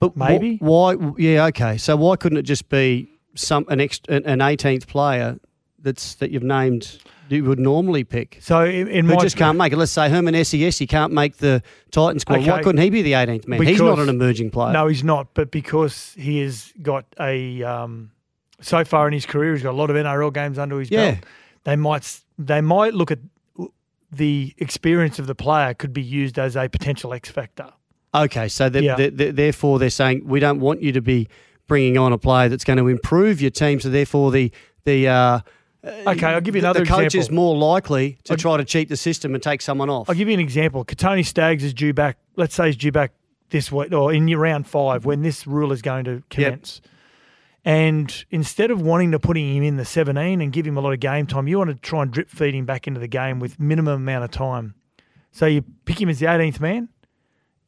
But 0.00 0.14
wh- 0.14 0.16
maybe. 0.16 0.56
why? 0.56 0.96
Yeah, 1.16 1.46
okay. 1.46 1.76
So 1.78 1.94
why 1.96 2.16
couldn't 2.16 2.38
it 2.38 2.42
just 2.42 2.68
be 2.68 3.08
some 3.36 3.64
an 3.68 3.80
extra, 3.80 4.16
an 4.16 4.40
18th 4.40 4.86
player 4.88 5.38
that's 5.78 6.14
that 6.16 6.30
you've 6.32 6.42
named 6.42 6.98
you 7.28 7.44
would 7.44 7.60
normally 7.60 8.02
pick? 8.02 8.38
So 8.40 8.64
in, 8.64 8.88
in 8.88 9.06
Who 9.06 9.16
just 9.20 9.36
can't 9.36 9.56
make 9.56 9.72
it. 9.72 9.76
Let's 9.76 9.92
say 9.92 10.08
Herman 10.08 10.34
Ese'ese 10.34 10.88
can't 10.88 11.12
make 11.12 11.36
the 11.36 11.62
Titan 11.92 12.18
squad. 12.18 12.44
Why 12.46 12.62
couldn't 12.62 12.82
he 12.82 12.90
be 12.90 13.02
the 13.02 13.12
18th 13.12 13.46
man? 13.46 13.62
He's 13.62 13.80
not 13.80 13.98
an 14.00 14.08
emerging 14.08 14.50
player. 14.50 14.72
No, 14.72 14.88
he's 14.88 15.04
not. 15.04 15.28
But 15.34 15.50
because 15.50 16.14
he 16.18 16.40
has 16.40 16.72
got 16.82 17.04
a 17.20 17.62
um, 17.62 18.10
so 18.60 18.84
far 18.84 19.06
in 19.06 19.12
his 19.12 19.26
career, 19.26 19.52
he's 19.54 19.62
got 19.62 19.70
a 19.70 19.76
lot 19.76 19.90
of 19.90 19.96
NRL 19.96 20.32
games 20.32 20.58
under 20.58 20.80
his 20.80 20.90
Yeah. 20.90 21.12
belt. 21.12 21.24
They 21.64 21.76
might 21.76 22.20
they 22.38 22.62
might 22.62 22.94
look 22.94 23.10
at 23.10 23.18
the 24.10 24.54
experience 24.58 25.18
of 25.18 25.26
the 25.26 25.34
player 25.34 25.74
could 25.74 25.92
be 25.92 26.02
used 26.02 26.38
as 26.38 26.56
a 26.56 26.68
potential 26.68 27.12
X 27.12 27.30
factor. 27.30 27.68
Okay, 28.14 28.48
so 28.48 28.68
the, 28.68 28.82
Yeah. 28.82 28.96
the, 28.96 29.08
the, 29.10 29.30
therefore 29.30 29.78
they're 29.78 29.90
saying 29.90 30.22
we 30.24 30.40
don't 30.40 30.60
want 30.60 30.82
you 30.82 30.92
to 30.92 31.00
be 31.00 31.28
bringing 31.68 31.96
on 31.96 32.12
a 32.12 32.18
player 32.18 32.48
that's 32.48 32.64
going 32.64 32.78
to 32.78 32.88
improve 32.88 33.40
your 33.40 33.50
team. 33.52 33.78
So 33.80 33.88
therefore 33.88 34.30
the 34.32 34.50
the 34.84 35.06
uh, 35.08 35.40
Okay, 35.84 36.26
I'll 36.26 36.40
give 36.40 36.54
you 36.56 36.60
the- 36.60 36.66
another 36.68 36.80
the 36.80 36.86
coach 36.86 37.06
example. 37.14 37.20
is 37.20 37.30
more 37.30 37.56
likely 37.56 38.18
to 38.24 38.32
I'll- 38.32 38.36
try 38.36 38.56
to 38.56 38.64
cheat 38.64 38.88
the 38.88 38.96
system 38.96 39.34
and 39.34 39.42
take 39.42 39.62
someone 39.62 39.88
off. 39.88 40.08
I'll 40.10 40.16
give 40.16 40.28
you 40.28 40.34
an 40.34 40.40
example. 40.40 40.84
Kotoni 40.84 41.24
Staggs 41.24 41.62
is 41.64 41.72
due 41.72 41.92
back. 41.94 42.18
Let's 42.36 42.54
say 42.54 42.66
he's 42.66 42.76
due 42.76 42.92
back 42.92 43.12
this 43.50 43.70
week 43.72 43.92
or 43.92 44.12
in 44.12 44.26
round 44.36 44.66
five 44.66 45.04
when 45.04 45.22
this 45.22 45.46
rule 45.46 45.72
is 45.72 45.80
going 45.82 46.04
to 46.04 46.22
commence. 46.30 46.80
And 47.64 48.24
instead 48.30 48.70
of 48.70 48.80
wanting 48.80 49.10
to 49.12 49.18
putting 49.18 49.54
him 49.54 49.62
in 49.62 49.76
the 49.76 49.84
17 49.84 50.40
and 50.40 50.52
give 50.52 50.66
him 50.66 50.76
a 50.78 50.80
lot 50.80 50.92
of 50.92 51.00
game 51.00 51.26
time, 51.26 51.46
you 51.46 51.58
want 51.58 51.68
to 51.70 51.76
try 51.76 52.02
and 52.02 52.10
drip 52.10 52.30
feed 52.30 52.54
him 52.54 52.64
back 52.64 52.86
into 52.86 52.98
the 53.00 53.08
game 53.08 53.38
with 53.38 53.60
minimum 53.60 53.94
amount 54.02 54.24
of 54.24 54.30
time. 54.30 54.74
So 55.30 55.46
you 55.46 55.62
pick 55.84 56.00
him 56.00 56.08
as 56.08 56.18
the 56.20 56.26
18th 56.26 56.58
man, 56.60 56.88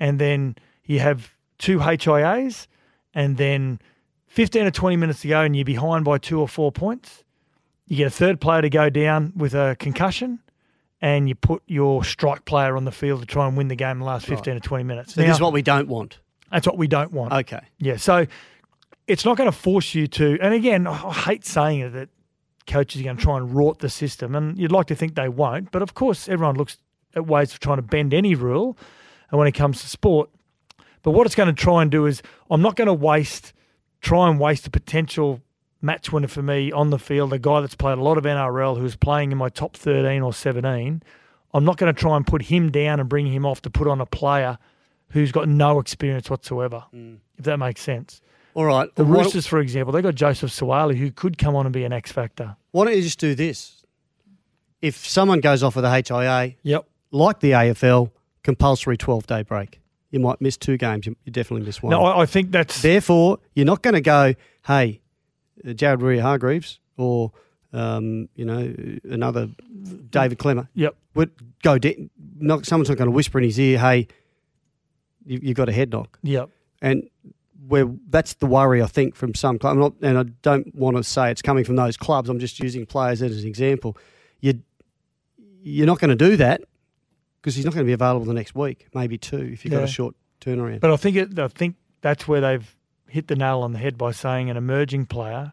and 0.02 0.18
then 0.18 0.56
you 0.84 0.98
have 0.98 1.32
two 1.58 1.78
HIAs, 1.78 2.66
and 3.14 3.36
then 3.36 3.80
15 4.26 4.66
or 4.66 4.70
20 4.72 4.96
minutes 4.96 5.20
to 5.20 5.28
go, 5.28 5.42
and 5.42 5.54
you're 5.54 5.64
behind 5.64 6.04
by 6.04 6.18
two 6.18 6.40
or 6.40 6.48
four 6.48 6.72
points. 6.72 7.22
You 7.86 7.96
get 7.98 8.08
a 8.08 8.10
third 8.10 8.40
player 8.40 8.62
to 8.62 8.68
go 8.68 8.90
down 8.90 9.32
with 9.36 9.54
a 9.54 9.76
concussion, 9.78 10.40
and 11.00 11.28
you 11.28 11.36
put 11.36 11.62
your 11.68 12.02
strike 12.02 12.44
player 12.46 12.76
on 12.76 12.84
the 12.84 12.90
field 12.90 13.20
to 13.20 13.26
try 13.26 13.46
and 13.46 13.56
win 13.56 13.68
the 13.68 13.76
game 13.76 13.92
in 13.92 13.98
the 14.00 14.04
last 14.04 14.26
15 14.26 14.56
or 14.56 14.60
20 14.60 14.82
minutes. 14.84 15.14
so 15.14 15.20
Now, 15.20 15.28
this 15.28 15.36
is 15.36 15.40
what 15.40 15.52
we 15.52 15.62
don't 15.62 15.86
want. 15.86 16.18
that's 16.50 16.66
what 16.66 16.76
we 16.78 16.88
don't 16.88 17.12
want. 17.12 17.32
Okay. 17.32 17.60
Yeah, 17.78 17.96
so 17.96 18.26
it's 19.06 19.24
not 19.24 19.36
going 19.36 19.50
to 19.50 19.56
force 19.56 19.94
you 19.94 20.08
to. 20.08 20.36
And 20.42 20.52
again, 20.52 20.88
I 20.88 21.12
hate 21.12 21.44
saying 21.46 21.80
it 21.80 21.90
that 21.90 22.08
coaches 22.66 23.00
are 23.00 23.04
going 23.04 23.18
to 23.18 23.22
try 23.22 23.36
and 23.36 23.50
rort 23.50 23.78
the 23.78 23.88
system, 23.88 24.34
and 24.34 24.58
you'd 24.58 24.72
like 24.72 24.86
to 24.86 24.96
think 24.96 25.14
they 25.14 25.28
won't. 25.28 25.70
But 25.70 25.82
of 25.82 25.94
course, 25.94 26.28
everyone 26.28 26.56
looks 26.56 26.78
at 27.14 27.26
ways 27.26 27.52
of 27.52 27.60
trying 27.60 27.76
to 27.78 27.82
bend 27.82 28.12
any 28.14 28.34
rule, 28.34 28.76
and 29.32 29.38
when 29.38 29.48
it 29.48 29.52
comes 29.52 29.80
to 29.80 29.88
sport. 29.88 30.30
But 31.02 31.10
what 31.10 31.26
it's 31.26 31.34
going 31.34 31.52
to 31.52 31.60
try 31.60 31.82
and 31.82 31.90
do 31.90 32.06
is, 32.06 32.22
I'm 32.48 32.62
not 32.62 32.76
going 32.76 32.86
to 32.86 32.94
waste, 32.94 33.52
try 34.00 34.28
and 34.28 34.38
waste 34.38 34.68
a 34.68 34.70
potential 34.70 35.40
match 35.80 36.12
winner 36.12 36.28
for 36.28 36.42
me 36.42 36.70
on 36.70 36.90
the 36.90 36.98
field, 36.98 37.32
a 37.32 37.38
guy 37.38 37.60
that's 37.60 37.74
played 37.74 37.98
a 37.98 38.02
lot 38.02 38.18
of 38.18 38.24
NRL 38.24 38.78
who's 38.78 38.94
playing 38.94 39.32
in 39.32 39.38
my 39.38 39.48
top 39.48 39.76
13 39.76 40.22
or 40.22 40.32
17. 40.32 41.02
I'm 41.54 41.64
not 41.64 41.76
going 41.76 41.92
to 41.92 42.00
try 42.00 42.16
and 42.16 42.24
put 42.24 42.42
him 42.42 42.70
down 42.70 43.00
and 43.00 43.08
bring 43.08 43.26
him 43.26 43.44
off 43.44 43.62
to 43.62 43.70
put 43.70 43.88
on 43.88 44.00
a 44.00 44.06
player 44.06 44.58
who's 45.08 45.32
got 45.32 45.48
no 45.48 45.80
experience 45.80 46.30
whatsoever, 46.30 46.84
mm. 46.94 47.18
if 47.36 47.44
that 47.44 47.58
makes 47.58 47.80
sense. 47.80 48.20
All 48.54 48.64
right. 48.64 48.94
The 48.94 49.04
why, 49.04 49.18
Roosters, 49.22 49.46
for 49.46 49.58
example, 49.58 49.92
they 49.92 50.02
got 50.02 50.14
Joseph 50.14 50.50
Suaalii, 50.50 50.96
who 50.96 51.10
could 51.10 51.36
come 51.36 51.56
on 51.56 51.66
and 51.66 51.72
be 51.72 51.84
an 51.84 51.92
X 51.92 52.12
factor. 52.12 52.56
why 52.70 52.84
don't 52.84 52.96
you 52.96 53.02
just 53.02 53.18
do 53.18 53.34
this? 53.34 53.82
If 54.80 55.06
someone 55.06 55.40
goes 55.40 55.62
off 55.62 55.76
with 55.76 55.84
a 55.84 55.90
HIA, 55.90 56.54
Yep. 56.62 56.86
like 57.10 57.40
the 57.40 57.52
AFL, 57.52 58.10
compulsory 58.42 58.96
12 58.96 59.26
day 59.26 59.42
break. 59.42 59.80
You 60.10 60.20
might 60.20 60.40
miss 60.40 60.56
two 60.56 60.76
games. 60.76 61.06
You, 61.06 61.16
you 61.24 61.32
definitely 61.32 61.66
miss 61.66 61.82
one. 61.82 61.90
No, 61.90 62.04
I, 62.04 62.22
I 62.22 62.26
think 62.26 62.50
that's 62.50 62.82
Therefore, 62.82 63.38
you're 63.54 63.66
not 63.66 63.82
going 63.82 63.94
to 63.94 64.00
go, 64.00 64.34
hey, 64.66 65.00
uh, 65.66 65.72
Jared 65.72 66.00
Waerea-Hargreaves 66.00 66.80
or, 66.98 67.32
um, 67.72 68.28
you 68.34 68.44
know, 68.44 68.74
another 69.04 69.48
David 70.10 70.38
Klemmer. 70.38 70.68
yep. 70.74 70.94
Would 71.14 71.30
go, 71.62 71.78
de- 71.78 72.10
not, 72.38 72.66
someone's 72.66 72.88
not 72.88 72.98
going 72.98 73.08
to 73.08 73.14
whisper 73.14 73.38
in 73.38 73.44
his 73.44 73.58
ear, 73.58 73.78
hey, 73.78 74.08
you, 75.24 75.40
you've 75.42 75.56
got 75.56 75.68
a 75.68 75.72
head 75.72 75.90
knock. 75.90 76.18
Yep. 76.22 76.50
And 76.82 77.08
where 77.68 77.86
that's 78.08 78.34
the 78.34 78.46
worry, 78.46 78.82
I 78.82 78.86
think, 78.86 79.14
from 79.14 79.34
some 79.34 79.58
clubs. 79.58 79.78
Not, 79.78 79.94
and 80.02 80.18
I 80.18 80.24
don't 80.42 80.74
want 80.74 80.96
to 80.96 81.04
say 81.04 81.30
it's 81.30 81.42
coming 81.42 81.64
from 81.64 81.76
those 81.76 81.96
clubs. 81.96 82.28
I'm 82.28 82.38
just 82.38 82.60
using 82.60 82.84
players 82.86 83.22
as 83.22 83.42
an 83.42 83.48
example. 83.48 83.96
You, 84.40 84.60
you're 85.62 85.86
not 85.86 86.00
going 86.00 86.10
to 86.10 86.16
do 86.16 86.36
that 86.36 86.62
because 87.42 87.56
he's 87.56 87.64
not 87.64 87.74
going 87.74 87.84
to 87.84 87.88
be 87.88 87.92
available 87.92 88.24
the 88.24 88.32
next 88.32 88.54
week, 88.54 88.86
maybe 88.94 89.18
two, 89.18 89.50
if 89.52 89.64
you've 89.64 89.74
got 89.74 89.82
a 89.82 89.88
short 89.88 90.14
turnaround. 90.40 90.80
But 90.80 90.92
I 90.92 90.96
think 90.96 91.16
it, 91.16 91.38
I 91.38 91.48
think 91.48 91.74
that's 92.00 92.26
where 92.28 92.40
they've 92.40 92.76
hit 93.08 93.26
the 93.26 93.36
nail 93.36 93.60
on 93.60 93.72
the 93.72 93.78
head 93.78 93.98
by 93.98 94.12
saying 94.12 94.48
an 94.48 94.56
emerging 94.56 95.06
player. 95.06 95.52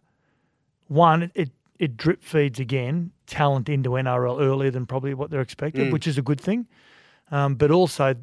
One, 0.88 1.23
it 1.23 1.32
it, 1.36 1.49
it 1.80 1.97
drip 1.97 2.23
feeds 2.23 2.60
again 2.60 3.12
talent 3.25 3.69
into 3.69 3.91
NRL 3.91 4.39
earlier 4.41 4.71
than 4.71 4.86
probably 4.86 5.13
what 5.13 5.30
they're 5.32 5.41
expected, 5.41 5.88
Mm. 5.88 5.91
which 5.93 6.08
is 6.08 6.17
a 6.17 6.21
good 6.21 6.39
thing. 6.41 6.67
Um, 7.32 7.56
but 7.56 7.71
also, 7.71 8.15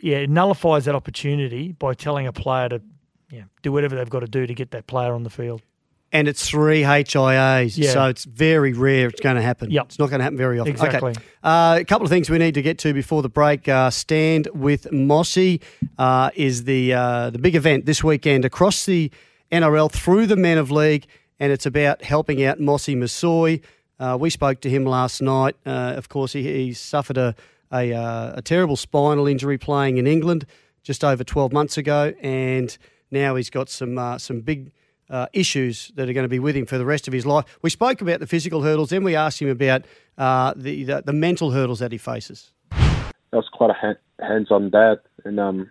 yeah, 0.00 0.18
it 0.18 0.30
nullifies 0.30 0.84
that 0.86 0.94
opportunity 0.94 1.72
by 1.72 1.94
telling 1.94 2.26
a 2.26 2.32
player 2.32 2.68
to 2.70 2.82
yeah, 3.30 3.44
do 3.62 3.72
whatever 3.72 3.96
they've 3.96 4.10
got 4.10 4.20
to 4.20 4.26
do 4.28 4.46
to 4.46 4.54
get 4.54 4.72
that 4.72 4.86
player 4.86 5.14
on 5.14 5.22
the 5.22 5.30
field. 5.30 5.62
And 6.12 6.28
it's 6.28 6.46
three 6.46 6.82
HIAs, 6.82 7.78
Yeah. 7.78 7.90
so 7.92 8.04
it's 8.06 8.24
very 8.24 8.74
rare 8.74 9.08
it's 9.08 9.20
going 9.20 9.36
to 9.36 9.42
happen. 9.42 9.70
Yep. 9.70 9.84
It's 9.86 9.98
not 9.98 10.10
going 10.10 10.18
to 10.20 10.24
happen 10.24 10.36
very 10.36 10.58
often. 10.58 10.70
Exactly. 10.72 11.12
Okay. 11.12 11.22
Uh, 11.42 11.78
a 11.80 11.84
couple 11.86 12.04
of 12.04 12.10
things 12.10 12.28
we 12.28 12.36
need 12.36 12.52
to 12.54 12.60
get 12.62 12.78
to 12.80 12.92
before 12.92 13.22
the 13.22 13.30
break. 13.30 13.66
Uh, 13.66 13.88
Stand 13.88 14.48
with 14.52 14.92
Mossy 14.92 15.60
uh, 15.98 16.30
is 16.34 16.64
the 16.64 16.92
uh, 16.92 17.30
the 17.30 17.38
big 17.38 17.54
event 17.54 17.86
this 17.86 18.04
weekend 18.04 18.44
across 18.44 18.84
the 18.84 19.10
NRL 19.50 19.90
through 19.90 20.26
the 20.26 20.36
Men 20.36 20.58
of 20.58 20.70
League, 20.70 21.06
and 21.40 21.50
it's 21.50 21.64
about 21.66 22.02
helping 22.04 22.44
out 22.44 22.60
Mossy 22.60 22.94
Masoe. 22.94 23.60
Uh, 23.98 24.16
we 24.20 24.28
spoke 24.30 24.60
to 24.60 24.68
him 24.70 24.84
last 24.84 25.22
night. 25.22 25.56
Uh, 25.64 25.94
of 25.96 26.08
course, 26.08 26.32
he, 26.34 26.42
he 26.42 26.72
suffered 26.74 27.16
a, 27.16 27.34
a, 27.72 27.92
uh, 27.94 28.32
a 28.36 28.42
terrible 28.42 28.76
spinal 28.76 29.26
injury 29.26 29.56
playing 29.56 29.96
in 29.96 30.06
England 30.06 30.44
just 30.82 31.04
over 31.04 31.22
12 31.24 31.52
months 31.52 31.78
ago, 31.78 32.12
and 32.20 32.76
now 33.10 33.34
he's 33.36 33.48
got 33.50 33.68
some 33.70 33.96
uh, 33.96 34.18
some 34.18 34.40
big 34.40 34.72
uh, 35.12 35.26
issues 35.32 35.92
that 35.94 36.08
are 36.08 36.12
going 36.12 36.24
to 36.24 36.28
be 36.28 36.40
with 36.40 36.56
him 36.56 36.66
for 36.66 36.78
the 36.78 36.84
rest 36.84 37.06
of 37.06 37.12
his 37.12 37.24
life. 37.24 37.44
We 37.62 37.70
spoke 37.70 38.00
about 38.00 38.18
the 38.18 38.26
physical 38.26 38.62
hurdles, 38.62 38.90
then 38.90 39.04
we 39.04 39.14
asked 39.14 39.40
him 39.40 39.48
about 39.48 39.84
uh, 40.18 40.54
the, 40.56 40.84
the 40.84 41.02
the 41.02 41.12
mental 41.12 41.52
hurdles 41.52 41.78
that 41.78 41.92
he 41.92 41.98
faces. 41.98 42.50
that 42.70 43.14
was 43.32 43.48
quite 43.52 43.70
a 43.70 43.74
ha- 43.74 44.26
hands-on 44.26 44.70
dad, 44.70 44.98
and 45.24 45.38
um, 45.38 45.70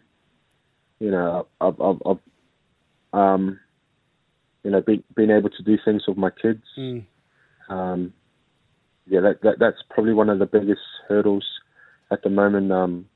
you 1.00 1.12
know, 1.12 1.48
I've, 1.60 1.82
I've, 1.82 2.02
I've 2.06 3.20
um, 3.20 3.60
you 4.64 4.72
know, 4.72 4.82
be, 4.82 5.04
being 5.16 5.32
able 5.32 5.50
to 5.50 5.64
do 5.64 5.78
things 5.84 6.04
with 6.08 6.18
my 6.18 6.30
kids. 6.30 6.64
Um, 7.70 8.14
yeah, 9.08 9.22
that, 9.22 9.42
that 9.42 9.60
that's 9.60 9.78
probably 9.90 10.14
one 10.14 10.30
of 10.30 10.40
the 10.40 10.46
biggest 10.46 10.82
hurdles 11.08 11.46
at 12.12 12.24
the 12.24 12.30
moment. 12.30 12.72
Um, 12.72 13.08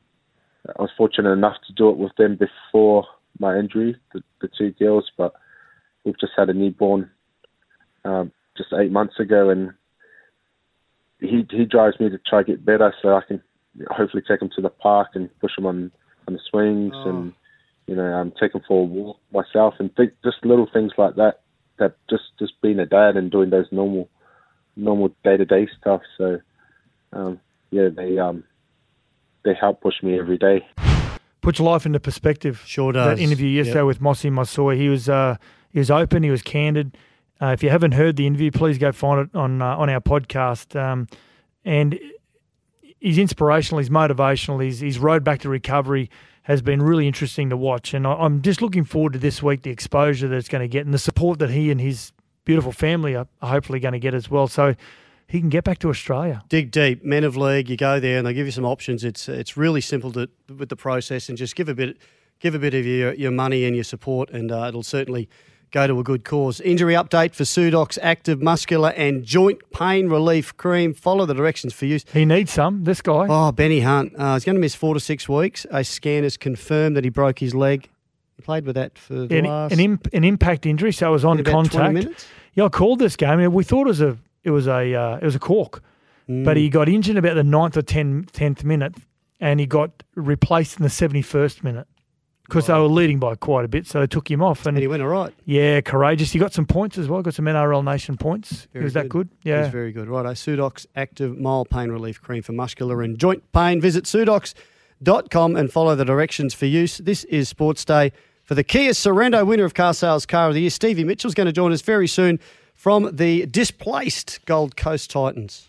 I 0.68 0.82
was 0.82 0.90
fortunate 0.98 1.32
enough 1.32 1.58
to 1.68 1.74
do 1.74 1.90
it 1.90 1.98
with 1.98 2.16
them 2.18 2.38
before 2.38 3.06
my 3.40 3.58
injury, 3.58 3.96
the, 4.14 4.24
the 4.42 4.50
two 4.58 4.72
girls, 4.72 5.12
but 5.18 5.34
we've 6.06 6.20
just 6.20 6.34
had 6.38 6.50
a 6.50 6.54
newborn 6.54 7.10
um, 8.06 8.32
just 8.56 8.70
eight 8.74 8.92
months 8.92 9.20
ago, 9.20 9.50
and 9.50 9.74
he 11.20 11.46
he 11.50 11.66
drives 11.66 12.00
me 12.00 12.10
to 12.10 12.20
try 12.20 12.44
to 12.44 12.52
get 12.52 12.64
better 12.64 12.94
so 13.02 13.16
I 13.16 13.22
can 13.28 13.42
hopefully 13.90 14.24
take 14.26 14.42
him 14.42 14.50
to 14.56 14.62
the 14.62 14.70
park 14.70 15.10
and 15.16 15.30
push 15.40 15.52
him 15.58 15.66
on 15.66 15.92
on 16.28 16.34
the 16.34 16.40
swings 16.50 16.94
and 16.96 17.34
you 17.88 17.96
know 17.96 18.14
um, 18.14 18.34
take 18.40 18.56
him 18.56 18.62
for 18.68 18.82
a 18.82 18.84
walk 18.84 19.20
myself 19.34 19.76
and 19.80 19.94
think 19.96 20.14
just 20.24 20.38
little 20.44 20.68
things 20.72 20.92
like 20.98 21.16
that 21.16 21.42
that 21.78 21.98
just 22.10 22.24
just 22.40 22.54
being 22.62 22.80
a 22.80 22.86
dad 22.86 23.18
and 23.18 23.32
doing 23.32 23.50
those 23.50 23.68
normal 23.72 24.10
normal 24.76 25.10
day 25.24 25.38
to 25.38 25.46
day 25.46 25.68
stuff 25.80 26.02
so 26.18 26.40
um, 27.14 27.40
yeah 27.72 27.90
they 27.96 28.18
um 28.18 28.44
they 29.44 29.54
help 29.54 29.82
push 29.82 29.96
me 30.02 30.18
every 30.18 30.38
day 30.38 30.66
Puts 31.46 31.60
life 31.60 31.86
into 31.86 32.00
perspective. 32.00 32.64
Sure 32.66 32.92
does. 32.92 33.20
That 33.20 33.24
interview 33.24 33.48
yesterday 33.48 33.84
with 33.84 34.02
Mossy 34.02 34.32
Masoe, 34.32 34.76
he 34.76 34.90
was 34.90 35.08
uh, 35.08 35.38
he 35.76 35.80
was 35.80 35.92
open, 35.92 36.24
he 36.24 36.32
was 36.32 36.42
candid. 36.42 36.98
Uh, 37.42 37.48
if 37.48 37.62
you 37.62 37.70
haven't 37.70 37.92
heard 37.92 38.16
the 38.16 38.26
interview, 38.26 38.50
please 38.50 38.78
go 38.78 38.94
find 38.94 39.28
it 39.28 39.36
on 39.36 39.62
uh, 39.62 39.76
on 39.76 39.90
our 39.90 40.00
podcast. 40.00 40.74
Um, 40.80 41.08
and 41.66 42.00
he's 43.02 43.18
inspirational, 43.18 43.80
he's 43.80 43.90
motivational, 43.90 44.64
he's 44.64 44.80
he's 44.80 44.98
road 44.98 45.26
back 45.26 45.42
to 45.42 45.50
recovery 45.50 46.10
has 46.44 46.62
been 46.62 46.82
really 46.82 47.08
interesting 47.08 47.50
to 47.50 47.58
watch. 47.58 47.94
And 47.94 48.08
I, 48.08 48.14
I'm 48.14 48.42
just 48.42 48.62
looking 48.62 48.86
forward 48.86 49.12
to 49.14 49.20
this 49.20 49.44
week, 49.44 49.64
the 49.64 49.70
exposure 49.70 50.30
that 50.30 50.38
it's 50.38 50.48
going 50.48 50.62
to 50.62 50.68
get 50.70 50.86
and 50.86 50.94
the 50.94 51.00
support 51.00 51.40
that 51.40 51.50
he 51.50 51.70
and 51.72 51.82
his 51.82 52.14
beautiful 52.46 52.72
family 52.72 53.14
are 53.16 53.28
hopefully 53.42 53.82
going 53.82 53.94
to 53.94 54.00
get 54.00 54.14
as 54.14 54.32
well. 54.32 54.48
So 54.48 54.76
he 55.28 55.42
can 55.42 55.50
get 55.50 55.66
back 55.66 55.80
to 55.80 55.90
Australia. 55.90 56.42
Dig 56.48 56.72
deep, 56.72 57.04
men 57.04 57.26
of 57.26 57.36
league. 57.36 57.70
You 57.70 57.76
go 57.76 58.00
there 58.00 58.18
and 58.18 58.26
they 58.26 58.34
give 58.34 58.46
you 58.46 58.54
some 58.54 58.66
options. 58.66 59.04
It's 59.04 59.28
it's 59.28 59.58
really 59.58 59.82
simple 59.82 60.14
to 60.14 60.30
with 60.58 60.70
the 60.70 60.78
process 60.78 61.28
and 61.28 61.38
just 61.38 61.58
give 61.58 61.68
a 61.68 61.76
bit 61.76 61.98
give 62.40 62.56
a 62.56 62.60
bit 62.60 62.74
of 62.74 62.86
your, 62.86 63.14
your 63.16 63.32
money 63.32 63.66
and 63.66 63.76
your 63.76 63.84
support, 63.84 64.30
and 64.30 64.52
uh, 64.54 64.66
it'll 64.70 64.84
certainly 64.84 65.28
go 65.76 65.86
to 65.86 66.00
a 66.00 66.04
good 66.04 66.24
cause. 66.24 66.62
Injury 66.62 66.94
update 66.94 67.36
for 67.36 67.44
Sudox 67.44 67.98
Active 68.02 68.42
Muscular 68.42 68.92
and 68.92 69.26
Joint 69.26 69.60
Pain 69.72 70.08
Relief 70.08 70.56
Cream. 70.56 70.94
Follow 70.94 71.26
the 71.26 71.34
directions 71.34 71.74
for 71.74 71.86
use. 71.86 72.06
He 72.14 72.24
needs 72.24 72.52
some. 72.54 72.86
This 72.86 73.02
guy. 73.02 73.28
Oh, 73.30 73.52
Benny 73.52 73.82
Hunt. 73.82 74.14
Uh, 74.18 74.36
he's 74.36 74.46
going 74.46 74.56
to 74.56 74.62
miss 74.62 74.74
four 74.74 74.94
to 74.94 75.02
six 75.02 75.28
weeks. 75.28 75.66
A 75.72 75.84
scan 75.84 76.24
has 76.24 76.38
confirmed 76.38 76.96
that 76.96 77.04
he 77.04 77.10
broke 77.10 77.40
his 77.40 77.54
leg. 77.54 77.90
He 78.38 78.42
played 78.42 78.66
with 78.66 78.76
that 78.76 78.98
for 78.98 79.28
the 79.28 79.38
an, 79.38 79.46
last 79.46 79.74
an, 79.74 79.82
imp, 79.82 80.08
an 80.14 80.24
impact 80.24 80.66
injury, 80.66 80.94
so 80.94 81.10
it 81.10 81.12
was 81.12 81.26
on 81.26 81.44
contact. 81.44 81.94
minutes. 81.94 82.26
Yeah, 82.54 82.64
I 82.66 82.70
called 82.70 83.00
this 83.00 83.18
game. 83.18 83.52
We 83.52 83.66
thought 83.66 83.82
it 83.82 83.90
was 83.90 84.02
a 84.02 84.18
it 84.46 84.52
was 84.52 84.68
a 84.68 84.94
uh, 84.96 85.18
it 85.18 85.26
was 85.26 85.36
a 85.36 85.40
cork, 85.40 85.84
Mm. 86.30 86.44
but 86.46 86.56
he 86.58 86.70
got 86.70 86.88
injured 86.90 87.18
about 87.18 87.36
the 87.36 87.44
ninth 87.44 87.78
or 87.78 87.84
10, 87.84 88.26
10th 88.34 88.64
minute, 88.64 88.96
and 89.40 89.60
he 89.60 89.68
got 89.68 89.92
replaced 90.16 90.78
in 90.80 90.84
the 90.84 90.90
seventy 90.90 91.22
first 91.22 91.64
minute 91.64 91.88
because 92.46 92.68
they 92.68 92.74
were 92.74 92.82
leading 92.88 93.20
by 93.20 93.36
quite 93.36 93.66
a 93.66 93.68
bit, 93.68 93.88
so 93.88 94.00
they 94.00 94.08
took 94.08 94.30
him 94.30 94.42
off. 94.42 94.66
And 94.66 94.78
And 94.78 94.82
he 94.82 94.88
went 94.88 95.02
all 95.02 95.10
right. 95.10 95.34
yeah, 95.46 95.82
courageous. 95.82 96.32
He 96.32 96.40
got 96.40 96.54
some 96.54 96.66
points 96.66 96.98
as 96.98 97.08
well. 97.08 97.22
Got 97.22 97.34
some 97.34 97.46
NRL 97.46 97.84
Nation 97.84 98.18
points. 98.18 98.68
Very 98.72 98.86
was 98.86 98.94
that 98.94 99.10
good? 99.10 99.30
Yeah. 99.44 99.62
was 99.62 99.70
very 99.70 99.92
good. 99.92 100.08
Right, 100.08 100.26
Sudox 100.26 100.86
Active 100.96 101.38
Mild 101.38 101.70
Pain 101.70 101.90
Relief 101.90 102.22
Cream 102.22 102.44
for 102.44 102.52
muscular 102.54 103.02
and 103.02 103.18
joint 103.18 103.44
pain. 103.52 103.82
Visit 103.82 104.06
sudox.com 104.06 105.56
and 105.56 105.72
follow 105.72 105.96
the 105.96 106.06
directions 106.06 106.54
for 106.54 106.66
use. 106.68 107.00
This 107.00 107.24
is 107.26 107.50
Sports 107.50 107.84
Day 107.84 108.12
for 108.44 108.54
the 108.56 108.64
Kia 108.64 108.92
Sorento 108.92 109.46
winner 109.46 109.66
of 109.66 109.74
Car 109.74 109.94
Sales 109.94 110.26
Car 110.26 110.50
of 110.50 110.54
the 110.54 110.62
Year. 110.62 110.70
Stevie 110.70 111.04
Mitchell's 111.04 111.34
going 111.34 111.48
to 111.48 111.54
join 111.54 111.72
us 111.72 111.82
very 111.82 112.08
soon 112.08 112.40
from 112.76 113.16
the 113.16 113.46
displaced 113.48 114.40
Gold 114.46 114.76
Coast 114.78 115.10
Titans. 115.10 115.68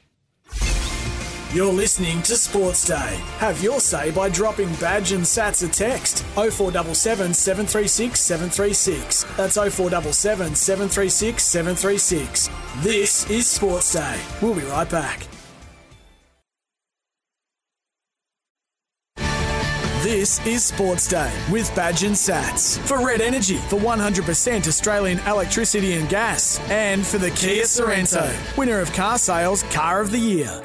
You're 1.57 1.73
listening 1.73 2.21
to 2.25 2.37
Sports 2.37 2.87
Day. 2.87 3.19
Have 3.39 3.63
your 3.63 3.81
say 3.81 4.11
by 4.11 4.29
dropping 4.29 4.75
badge 4.75 5.13
and 5.13 5.25
sats 5.25 5.67
a 5.67 5.73
text 5.73 6.23
0477 6.35 7.33
736 7.33 8.21
736. 8.21 9.25
That's 9.39 9.55
0477 9.55 10.55
736 10.55 11.43
736. 11.43 12.51
This 12.81 13.31
is 13.31 13.47
Sports 13.47 13.91
Day. 13.95 14.21
We'll 14.43 14.55
be 14.55 14.65
right 14.65 14.91
back. 14.91 15.27
This 20.03 20.45
is 20.47 20.63
Sports 20.63 21.09
Day 21.09 21.33
with 21.51 21.75
Badge 21.75 22.03
and 22.03 22.15
Sats. 22.15 22.79
For 22.81 23.03
Red 23.03 23.23
Energy, 23.23 23.57
for 23.71 23.79
100% 23.81 24.69
Australian 24.69 25.21
electricity 25.21 25.95
and 25.95 26.07
gas. 26.11 26.61
And 26.69 27.05
for 27.07 27.17
the 27.17 27.31
Kia 27.31 27.63
Sorento, 27.63 28.59
winner 28.59 28.81
of 28.81 28.93
car 28.93 29.17
sales 29.17 29.63
Car 29.73 30.03
of 30.03 30.11
the 30.11 30.19
Year. 30.19 30.63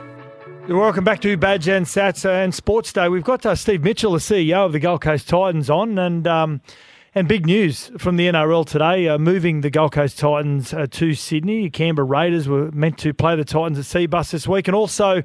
Welcome 0.68 1.04
back 1.04 1.22
to 1.22 1.36
Badge 1.38 1.68
and 1.68 1.86
Sats 1.86 2.24
and 2.24 2.54
Sports 2.54 2.94
Day. 2.94 3.10
We've 3.10 3.24
got 3.24 3.46
uh, 3.46 3.56
Steve 3.56 3.84
Mitchell, 3.84 4.14
the 4.14 4.20
CEO 4.20 4.66
of 4.66 4.72
the 4.72 4.80
Gold 4.80 5.02
Coast 5.02 5.28
Titans, 5.28 5.70
on, 5.70 5.98
and 5.98 6.28
um, 6.28 6.62
and 7.16 7.28
big 7.28 7.48
news 7.48 7.92
from 7.98 8.16
the 8.16 8.28
NRL 8.28 8.66
today, 8.66 9.08
uh, 9.08 9.18
moving 9.18 9.62
the 9.62 9.72
Gold 9.72 9.92
Coast 9.92 10.20
Titans 10.20 10.72
uh, 10.74 10.86
to 10.92 11.14
Sydney. 11.16 11.70
Canberra 11.72 12.06
Raiders 12.06 12.48
were 12.48 12.72
meant 12.72 13.00
to 13.00 13.14
play 13.14 13.36
the 13.36 13.44
Titans 13.44 13.80
at 13.80 13.86
Cbus 13.86 14.32
this 14.32 14.48
week, 14.48 14.68
and 14.68 14.76
also 14.76 15.24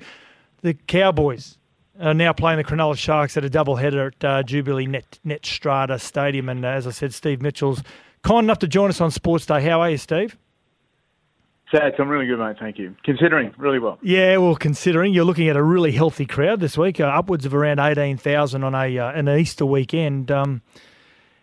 the 0.63 0.75
Cowboys 0.75 1.59
are 2.01 2.15
now 2.15 2.33
playing 2.33 2.57
the 2.57 2.65
Cronulla 2.65 2.97
Sharks 2.97 3.37
at 3.37 3.45
a 3.45 3.51
double 3.51 3.77
header 3.77 4.07
at 4.07 4.25
uh, 4.25 4.43
Jubilee 4.43 4.87
Net, 4.87 5.19
Netstrata 5.25 6.01
Stadium. 6.01 6.49
And 6.49 6.65
uh, 6.65 6.69
as 6.69 6.87
I 6.87 6.91
said, 6.91 7.13
Steve 7.13 7.43
Mitchell's 7.43 7.83
kind 8.23 8.45
enough 8.45 8.59
to 8.61 8.69
join 8.69 8.89
us 8.89 9.01
on 9.01 9.11
Sports 9.11 9.47
Day. 9.47 9.61
How 9.61 9.83
are 9.83 9.91
you, 9.91 9.99
Steve? 9.99 10.37
Sats, 11.77 12.01
I'm 12.01 12.09
really 12.09 12.27
good, 12.27 12.39
mate. 12.39 12.57
Thank 12.59 12.79
you. 12.79 12.97
Considering 13.05 13.53
really 13.59 13.79
well. 13.79 13.99
Yeah, 14.01 14.39
well, 14.39 14.57
considering 14.57 15.13
you're 15.13 15.27
looking 15.27 15.49
at 15.49 15.57
a 15.57 15.63
really 15.63 15.93
healthy 15.93 16.25
crowd 16.25 16.61
this 16.61 16.79
week, 16.79 17.01
uh, 17.01 17.05
upwards 17.05 17.45
of 17.45 17.55
around 17.55 17.81
eighteen 17.81 18.17
thousand 18.17 18.65
on 18.65 18.75
a 18.75 18.99
uh, 18.99 19.13
an 19.13 19.29
Easter 19.29 19.67
weekend. 19.67 20.31
Um, 20.31 20.63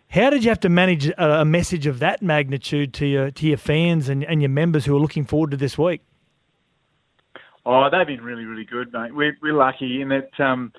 how 0.09 0.31
did 0.31 0.43
you 0.43 0.49
have 0.49 0.59
to 0.61 0.69
manage 0.69 1.07
a, 1.07 1.41
a 1.41 1.45
message 1.45 1.85
of 1.85 1.99
that 1.99 2.23
magnitude 2.23 2.93
to 2.95 3.05
your 3.05 3.31
to 3.31 3.45
your 3.47 3.57
fans 3.57 4.09
and, 4.09 4.23
and 4.23 4.41
your 4.41 4.49
members 4.49 4.85
who 4.85 4.95
are 4.95 4.99
looking 4.99 5.25
forward 5.25 5.51
to 5.51 5.57
this 5.57 5.77
week? 5.77 6.01
Oh, 7.65 7.87
they've 7.91 8.07
been 8.07 8.23
really, 8.23 8.45
really 8.45 8.65
good, 8.65 8.91
mate. 8.91 9.15
We're, 9.15 9.37
we're 9.41 9.53
lucky 9.53 10.01
in 10.01 10.09
that 10.09 10.37
um, 10.39 10.73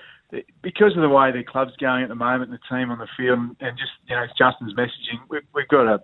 because 0.63 0.95
of 0.97 1.03
the 1.03 1.09
way 1.09 1.33
the 1.33 1.43
club's 1.43 1.75
going 1.77 2.03
at 2.03 2.09
the 2.09 2.15
moment, 2.15 2.51
the 2.51 2.59
team 2.69 2.91
on 2.91 2.99
the 2.99 3.09
field, 3.17 3.39
and 3.39 3.79
just 3.79 3.93
you 4.09 4.17
know 4.17 4.27
Justin's 4.37 4.75
messaging, 4.75 5.21
we've, 5.29 5.43
we've 5.55 5.69
got 5.69 5.87
a, 5.87 6.03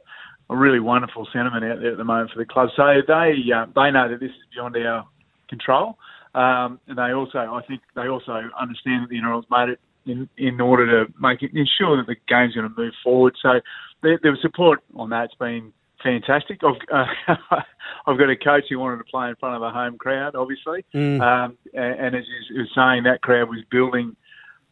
a 0.50 0.56
really 0.56 0.80
wonderful 0.80 1.26
sentiment 1.32 1.64
out 1.64 1.78
there 1.80 1.92
at 1.92 1.96
the 1.96 2.04
moment 2.04 2.30
for 2.32 2.38
the 2.38 2.44
club. 2.44 2.68
So 2.76 2.82
they 3.06 3.32
uh, 3.54 3.66
they 3.74 3.90
know 3.90 4.08
that 4.10 4.18
this 4.20 4.30
is 4.30 4.46
beyond 4.52 4.76
our 4.76 5.06
control, 5.48 5.96
um, 6.34 6.80
and 6.88 6.98
they 6.98 7.12
also, 7.12 7.38
I 7.38 7.62
think, 7.66 7.80
they 7.94 8.08
also 8.08 8.32
understand 8.60 9.04
that 9.04 9.10
the 9.10 9.16
NRL's 9.16 9.46
made 9.50 9.68
it 9.70 9.80
in 10.06 10.28
in 10.36 10.60
order 10.60 11.04
to 11.06 11.12
make 11.20 11.42
it 11.42 11.52
ensure 11.54 11.96
that 11.96 12.06
the 12.06 12.16
game's 12.28 12.54
going 12.54 12.68
to 12.68 12.74
move 12.76 12.94
forward. 13.04 13.34
So 13.40 13.60
the, 14.02 14.18
the 14.22 14.36
support 14.42 14.80
on 14.96 15.10
that's 15.10 15.34
been 15.36 15.72
fantastic. 16.02 16.60
I've 16.64 16.80
uh, 16.92 17.34
I've 18.06 18.18
got 18.18 18.30
a 18.30 18.36
coach 18.36 18.64
who 18.68 18.78
wanted 18.78 18.98
to 18.98 19.04
play 19.04 19.28
in 19.28 19.36
front 19.36 19.56
of 19.56 19.62
a 19.62 19.70
home 19.70 19.98
crowd, 19.98 20.34
obviously, 20.34 20.84
Mm. 20.94 21.20
um, 21.20 21.58
and, 21.74 21.94
and 22.00 22.16
as 22.16 22.24
you 22.50 22.60
was 22.60 22.70
saying, 22.74 23.04
that 23.04 23.22
crowd 23.22 23.48
was 23.48 23.60
building. 23.70 24.16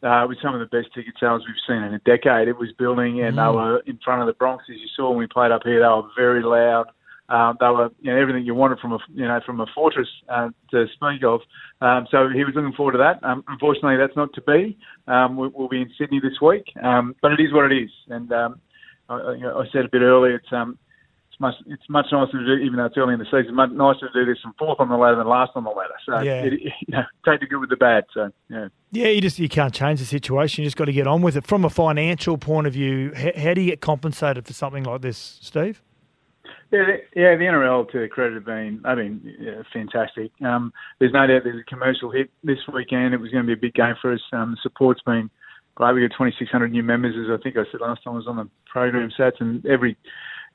Uh, 0.02 0.24
with 0.28 0.38
some 0.40 0.54
of 0.54 0.60
the 0.60 0.66
best 0.76 0.94
ticket 0.94 1.14
sales 1.18 1.42
we've 1.46 1.56
seen 1.66 1.82
in 1.82 1.92
a 1.94 1.98
decade, 2.00 2.46
it 2.46 2.56
was 2.56 2.70
building, 2.78 3.20
and 3.22 3.36
they 3.36 3.42
were 3.42 3.80
in 3.86 3.98
front 4.04 4.20
of 4.22 4.26
the 4.28 4.32
Bronx, 4.34 4.64
as 4.70 4.76
you 4.76 4.86
saw 4.94 5.10
when 5.10 5.18
we 5.18 5.26
played 5.26 5.50
up 5.50 5.62
here. 5.64 5.80
They 5.80 5.86
were 5.86 6.08
very 6.16 6.42
loud. 6.42 6.86
Um, 7.28 7.56
they 7.60 7.66
were, 7.66 7.90
you 8.00 8.10
know, 8.12 8.18
everything 8.20 8.46
you 8.46 8.54
wanted 8.54 8.78
from 8.78 8.92
a, 8.92 8.98
you 9.12 9.26
know, 9.26 9.38
from 9.44 9.60
a 9.60 9.66
fortress 9.74 10.08
uh, 10.30 10.48
to 10.70 10.86
speak 10.94 11.22
of. 11.24 11.40
Um, 11.80 12.06
so 12.10 12.28
he 12.32 12.44
was 12.44 12.54
looking 12.54 12.72
forward 12.74 12.92
to 12.92 12.98
that. 12.98 13.22
Um, 13.22 13.44
unfortunately, 13.48 13.96
that's 13.98 14.16
not 14.16 14.32
to 14.34 14.40
be. 14.42 14.78
Um, 15.08 15.36
we, 15.36 15.48
we'll 15.48 15.68
be 15.68 15.82
in 15.82 15.90
Sydney 15.98 16.20
this 16.20 16.40
week, 16.40 16.64
um, 16.82 17.14
but 17.20 17.32
it 17.32 17.40
is 17.40 17.52
what 17.52 17.70
it 17.70 17.76
is. 17.76 17.90
And 18.08 18.32
um, 18.32 18.60
I, 19.08 19.14
I- 19.16 19.34
you 19.34 19.40
know, 19.42 19.60
I 19.60 19.66
said 19.72 19.84
a 19.84 19.88
bit 19.90 20.00
earlier, 20.02 20.36
it's 20.36 20.52
um, 20.52 20.78
it's 20.86 20.87
much 21.40 21.54
it's 21.66 21.82
much 21.88 22.06
nicer 22.12 22.32
to 22.38 22.44
do, 22.44 22.52
even 22.62 22.76
though 22.76 22.86
it's 22.86 22.96
early 22.96 23.14
in 23.14 23.18
the 23.20 23.24
season, 23.26 23.54
much 23.54 23.70
nicer 23.70 24.08
to 24.08 24.12
do 24.12 24.24
this 24.24 24.40
from 24.42 24.54
fourth 24.58 24.80
on 24.80 24.88
the 24.88 24.96
ladder 24.96 25.16
than 25.16 25.26
last 25.28 25.52
on 25.54 25.64
the 25.64 25.70
ladder. 25.70 25.94
So 26.06 26.20
Yeah. 26.20 26.42
it, 26.42 26.52
you 26.62 26.70
know, 26.88 27.02
take 27.24 27.40
the 27.40 27.46
good 27.46 27.58
with 27.60 27.70
the 27.70 27.76
bad. 27.76 28.04
So 28.14 28.30
yeah. 28.50 28.68
Yeah, 28.92 29.08
you 29.08 29.20
just 29.20 29.38
you 29.38 29.48
can't 29.48 29.72
change 29.74 30.00
the 30.00 30.06
situation. 30.06 30.62
You 30.62 30.66
just 30.66 30.76
got 30.76 30.86
to 30.86 30.92
get 30.92 31.06
on 31.06 31.22
with 31.22 31.36
it. 31.36 31.46
From 31.46 31.64
a 31.64 31.70
financial 31.70 32.38
point 32.38 32.66
of 32.66 32.72
view, 32.72 33.12
how, 33.14 33.30
how 33.36 33.54
do 33.54 33.60
you 33.60 33.70
get 33.70 33.80
compensated 33.80 34.46
for 34.46 34.52
something 34.52 34.84
like 34.84 35.02
this, 35.02 35.38
Steve? 35.42 35.82
Yeah, 36.70 36.84
the- 36.84 37.20
yeah. 37.20 37.36
The 37.36 37.44
NRL, 37.44 37.90
to 37.92 37.98
their 37.98 38.08
credit, 38.08 38.34
have 38.34 38.44
been 38.44 38.80
have 38.84 38.96
been 38.98 39.20
yeah, 39.40 39.62
fantastic. 39.72 40.30
Um, 40.44 40.72
there's 40.98 41.12
no 41.12 41.26
doubt 41.26 41.42
there's 41.44 41.60
a 41.60 41.64
commercial 41.70 42.10
hit 42.10 42.30
this 42.44 42.58
weekend. 42.72 43.14
It 43.14 43.20
was 43.20 43.30
going 43.30 43.44
to 43.44 43.46
be 43.46 43.52
a 43.54 43.56
big 43.60 43.74
game 43.74 43.94
for 44.02 44.12
us. 44.12 44.20
Um, 44.32 44.50
the 44.52 44.58
support's 44.62 45.00
been 45.02 45.30
great. 45.76 45.94
We 45.94 46.00
got 46.06 46.16
2,600 46.18 46.70
new 46.72 46.82
members, 46.82 47.14
as 47.16 47.30
I 47.38 47.42
think 47.42 47.56
I 47.56 47.62
said 47.70 47.80
last 47.80 48.02
time 48.04 48.14
I 48.14 48.16
was 48.16 48.26
on 48.26 48.36
the 48.36 48.48
program. 48.66 49.10
Sats 49.18 49.40
and 49.40 49.64
every 49.64 49.96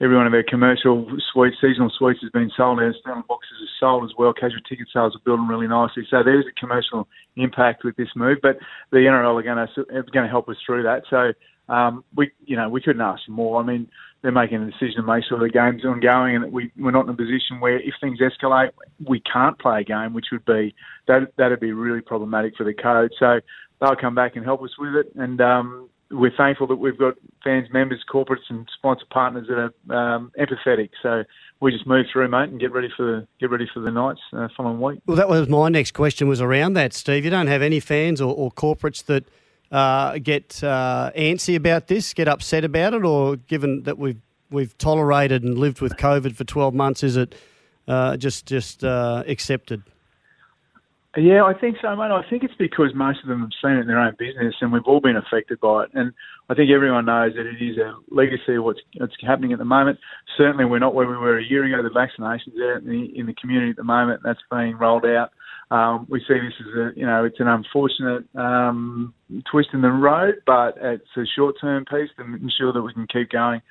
every 0.01 0.15
one 0.15 0.27
of 0.27 0.33
our 0.33 0.43
commercial 0.43 1.07
suites, 1.31 1.57
seasonal 1.61 1.91
suites, 1.97 2.19
has 2.21 2.31
been 2.31 2.51
sold. 2.55 2.79
Our 2.79 2.93
standard 3.01 3.27
boxes 3.27 3.57
are 3.61 3.79
sold 3.79 4.03
as 4.03 4.11
well. 4.17 4.33
Casual 4.33 4.61
ticket 4.67 4.87
sales 4.93 5.15
are 5.15 5.21
building 5.25 5.47
really 5.47 5.67
nicely. 5.67 6.07
So 6.09 6.23
there's 6.23 6.45
a 6.45 6.59
commercial 6.59 7.07
impact 7.35 7.83
with 7.83 7.95
this 7.95 8.09
move, 8.15 8.39
but 8.41 8.57
the 8.91 8.99
NRL 8.99 9.39
are 9.39 9.43
going 9.43 9.67
to 9.67 10.03
going 10.11 10.25
to 10.25 10.29
help 10.29 10.49
us 10.49 10.57
through 10.65 10.83
that. 10.83 11.03
So 11.09 11.33
um, 11.73 12.03
we, 12.15 12.31
you 12.45 12.55
know, 12.55 12.69
we 12.69 12.81
couldn't 12.81 13.01
ask 13.01 13.25
for 13.25 13.31
more. 13.31 13.61
I 13.61 13.65
mean, 13.65 13.87
they're 14.21 14.31
making 14.31 14.61
a 14.61 14.65
decision 14.65 14.95
to 14.97 15.03
make 15.03 15.25
sure 15.25 15.37
the 15.39 15.49
game's 15.49 15.85
ongoing 15.85 16.35
and 16.35 16.43
that 16.45 16.51
we, 16.51 16.71
we're 16.77 16.91
not 16.91 17.05
in 17.05 17.09
a 17.09 17.15
position 17.15 17.59
where 17.59 17.79
if 17.79 17.93
things 17.99 18.19
escalate, 18.19 18.71
we 19.05 19.21
can't 19.21 19.59
play 19.59 19.81
a 19.81 19.83
game, 19.83 20.13
which 20.13 20.27
would 20.31 20.45
be 20.45 20.73
that 21.07 21.33
that'd 21.37 21.59
be 21.59 21.73
really 21.73 22.01
problematic 22.01 22.55
for 22.55 22.63
the 22.63 22.73
code. 22.73 23.11
So 23.19 23.41
they'll 23.79 23.97
come 23.97 24.15
back 24.15 24.35
and 24.35 24.45
help 24.45 24.63
us 24.63 24.71
with 24.79 24.95
it, 24.95 25.11
and 25.15 25.39
um, 25.41 25.89
we're 26.13 26.35
thankful 26.35 26.67
that 26.67 26.75
we've 26.75 26.97
got 26.97 27.15
fans, 27.43 27.67
members, 27.73 28.03
corporates, 28.11 28.49
and 28.49 28.67
sponsor 28.77 29.05
partners 29.09 29.47
that 29.47 29.57
are 29.57 30.15
um, 30.15 30.31
empathetic. 30.39 30.91
So 31.01 31.23
we 31.59 31.71
just 31.71 31.87
move 31.87 32.05
through, 32.11 32.27
mate, 32.27 32.49
and 32.49 32.59
get 32.59 32.71
ready 32.71 32.89
for 32.95 33.03
the 33.03 33.27
get 33.39 33.49
ready 33.49 33.67
for 33.73 33.79
the 33.79 33.91
Knights 33.91 34.21
uh, 34.31 34.47
following 34.55 34.79
week. 34.79 34.99
Well, 35.05 35.17
that 35.17 35.29
was 35.29 35.49
my 35.49 35.69
next 35.69 35.91
question 35.91 36.27
was 36.27 36.41
around 36.41 36.73
that, 36.73 36.93
Steve. 36.93 37.25
You 37.25 37.31
don't 37.31 37.47
have 37.47 37.61
any 37.61 37.79
fans 37.79 38.21
or, 38.21 38.33
or 38.33 38.51
corporates 38.51 39.03
that 39.05 39.25
uh, 39.71 40.19
get 40.19 40.63
uh, 40.63 41.11
antsy 41.17 41.55
about 41.55 41.87
this, 41.87 42.13
get 42.13 42.27
upset 42.27 42.63
about 42.63 42.93
it, 42.93 43.03
or 43.03 43.37
given 43.37 43.83
that 43.83 43.97
we've 43.97 44.21
we've 44.51 44.77
tolerated 44.77 45.43
and 45.43 45.57
lived 45.57 45.81
with 45.81 45.97
COVID 45.97 46.35
for 46.35 46.43
twelve 46.43 46.73
months, 46.73 47.03
is 47.03 47.17
it 47.17 47.35
uh, 47.87 48.17
just 48.17 48.45
just 48.45 48.83
uh, 48.83 49.23
accepted? 49.25 49.83
Yeah, 51.15 51.43
I 51.43 51.53
think 51.53 51.77
so, 51.79 51.95
mate. 51.95 52.09
I 52.09 52.23
think 52.27 52.43
it's 52.43 52.55
because 52.57 52.89
most 52.95 53.19
of 53.21 53.29
them 53.29 53.41
have 53.41 53.53
seen 53.61 53.77
it 53.77 53.81
in 53.81 53.87
their 53.87 53.99
own 53.99 54.15
business, 54.17 54.55
and 54.61 54.73
we've 54.73 54.87
all 54.87 54.99
been 54.99 55.15
affected 55.15 55.59
by 55.59 55.83
it. 55.83 55.91
And 55.93 56.11
I 56.49 56.55
think 56.55 56.71
everyone 56.71 57.05
knows 57.05 57.33
that 57.35 57.45
it 57.45 57.63
is 57.63 57.77
a 57.77 57.93
legacy 58.09 58.55
of 58.55 58.63
what's, 58.63 58.79
what's 58.97 59.13
happening 59.21 59.53
at 59.53 59.59
the 59.59 59.65
moment. 59.65 59.99
Certainly, 60.37 60.65
we're 60.65 60.79
not 60.79 60.95
where 60.95 61.07
we 61.07 61.15
were 61.15 61.37
a 61.37 61.43
year 61.43 61.65
ago. 61.65 61.87
The 61.87 61.93
vaccinations 61.93 62.57
out 62.63 62.81
in 62.81 62.89
the 62.89 63.19
in 63.19 63.27
the 63.27 63.35
community 63.39 63.69
at 63.69 63.75
the 63.75 63.83
moment. 63.83 64.21
That's 64.23 64.39
being 64.49 64.75
rolled 64.75 65.05
out. 65.05 65.29
Um, 65.69 66.07
we 66.09 66.19
see 66.21 66.33
this 66.33 66.53
as 66.59 66.73
a, 66.75 66.99
you 66.99 67.05
know, 67.05 67.25
it's 67.25 67.39
an 67.39 67.47
unfortunate 67.47 68.25
um, 68.35 69.13
twist 69.51 69.69
in 69.73 69.81
the 69.81 69.91
road, 69.91 70.35
but 70.47 70.75
it's 70.81 71.05
a 71.15 71.25
short-term 71.35 71.85
piece 71.85 72.09
to 72.17 72.23
ensure 72.23 72.73
that 72.73 72.81
we 72.81 72.93
can 72.93 73.07
keep 73.07 73.29
going 73.29 73.61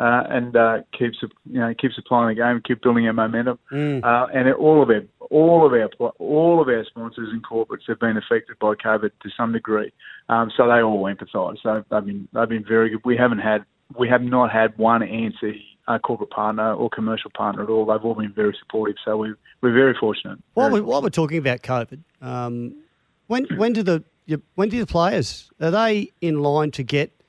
uh, 0.00 0.24
and 0.30 0.56
uh, 0.56 0.78
keep 0.98 1.12
you 1.44 1.60
know 1.60 1.74
keep 1.78 1.92
supplying 1.92 2.34
the 2.34 2.42
game, 2.42 2.62
keep 2.64 2.82
building 2.82 3.06
our 3.06 3.12
momentum. 3.12 3.58
Mm. 3.70 4.02
Uh, 4.02 4.26
and 4.32 4.48
it, 4.48 4.56
all 4.56 4.82
of 4.82 4.88
our 4.88 5.02
all 5.30 5.66
of 5.66 5.72
our 5.74 6.10
all 6.18 6.62
of 6.62 6.68
our 6.68 6.84
sponsors 6.86 7.28
and 7.30 7.44
corporates 7.44 7.86
have 7.86 8.00
been 8.00 8.16
affected 8.16 8.58
by 8.58 8.74
COVID 8.74 9.10
to 9.22 9.30
some 9.36 9.52
degree, 9.52 9.92
um, 10.30 10.50
so 10.56 10.66
they 10.66 10.82
all 10.82 11.02
empathise. 11.02 11.58
So 11.62 11.84
they've 11.90 12.06
been 12.06 12.28
they've 12.32 12.48
been 12.48 12.64
very 12.66 12.88
good. 12.88 13.00
We 13.04 13.18
haven't 13.18 13.40
had 13.40 13.66
we 13.98 14.08
have 14.08 14.22
not 14.22 14.50
had 14.50 14.76
one 14.78 15.02
antsy 15.02 15.60
uh, 15.86 15.98
corporate 15.98 16.30
partner 16.30 16.72
or 16.72 16.88
commercial 16.88 17.30
partner 17.36 17.62
at 17.62 17.68
all. 17.68 17.84
They've 17.84 18.02
all 18.02 18.14
been 18.14 18.32
very 18.32 18.56
supportive. 18.58 18.96
So 19.04 19.18
we 19.18 19.34
we're 19.60 19.74
very 19.74 19.94
fortunate. 20.00 20.38
While, 20.54 20.70
we, 20.70 20.80
while 20.80 21.02
we're 21.02 21.10
talking 21.10 21.36
about 21.36 21.60
COVID, 21.60 22.00
um, 22.22 22.74
when 23.26 23.44
when 23.56 23.74
do 23.74 23.82
the 23.82 24.02
when 24.54 24.70
do 24.70 24.80
the 24.80 24.86
players 24.86 25.50
are 25.60 25.70
they 25.70 26.10
in 26.22 26.40
line 26.40 26.70
to 26.70 26.82
get 26.82 27.19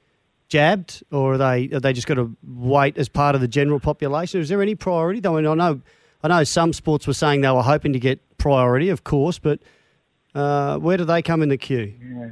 jabbed, 0.51 1.01
or 1.11 1.33
are 1.33 1.37
they 1.37 1.69
are 1.73 1.79
they 1.79 1.93
just 1.93 2.05
got 2.07 2.15
to 2.15 2.35
wait 2.45 2.97
as 2.97 3.07
part 3.09 3.33
of 3.33 3.41
the 3.41 3.47
general 3.47 3.79
population? 3.79 4.41
Is 4.41 4.49
there 4.49 4.61
any 4.61 4.75
priority? 4.75 5.25
I 5.25 5.31
mean, 5.31 5.47
I 5.47 5.55
know 5.55 5.81
I 6.23 6.27
know 6.27 6.43
some 6.43 6.73
sports 6.73 7.07
were 7.07 7.13
saying 7.13 7.41
they 7.41 7.49
were 7.49 7.63
hoping 7.63 7.93
to 7.93 7.99
get 7.99 8.19
priority, 8.37 8.89
of 8.89 9.03
course, 9.03 9.39
but 9.39 9.59
uh, 10.35 10.77
where 10.77 10.97
do 10.97 11.05
they 11.05 11.21
come 11.21 11.41
in 11.41 11.49
the 11.49 11.57
queue? 11.57 11.95
Yeah. 12.03 12.29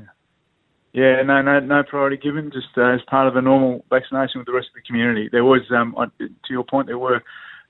Yeah, 0.92 1.22
no, 1.22 1.42
no, 1.44 1.60
no 1.60 1.84
priority 1.84 2.18
given. 2.18 2.52
Just 2.52 2.76
uh, 2.76 2.82
as 2.96 3.00
part 3.08 3.28
of 3.28 3.36
a 3.36 3.42
normal 3.44 3.86
vaccination 3.92 4.40
with 4.40 4.48
the 4.48 4.54
rest 4.54 4.70
of 4.70 4.74
the 4.74 4.82
community. 4.82 5.30
There 5.32 5.46
was, 5.46 5.62
um, 5.70 5.94
on- 5.96 6.12
to 6.20 6.30
your 6.50 6.64
point, 6.64 6.88
there 6.88 6.98
were 6.98 7.22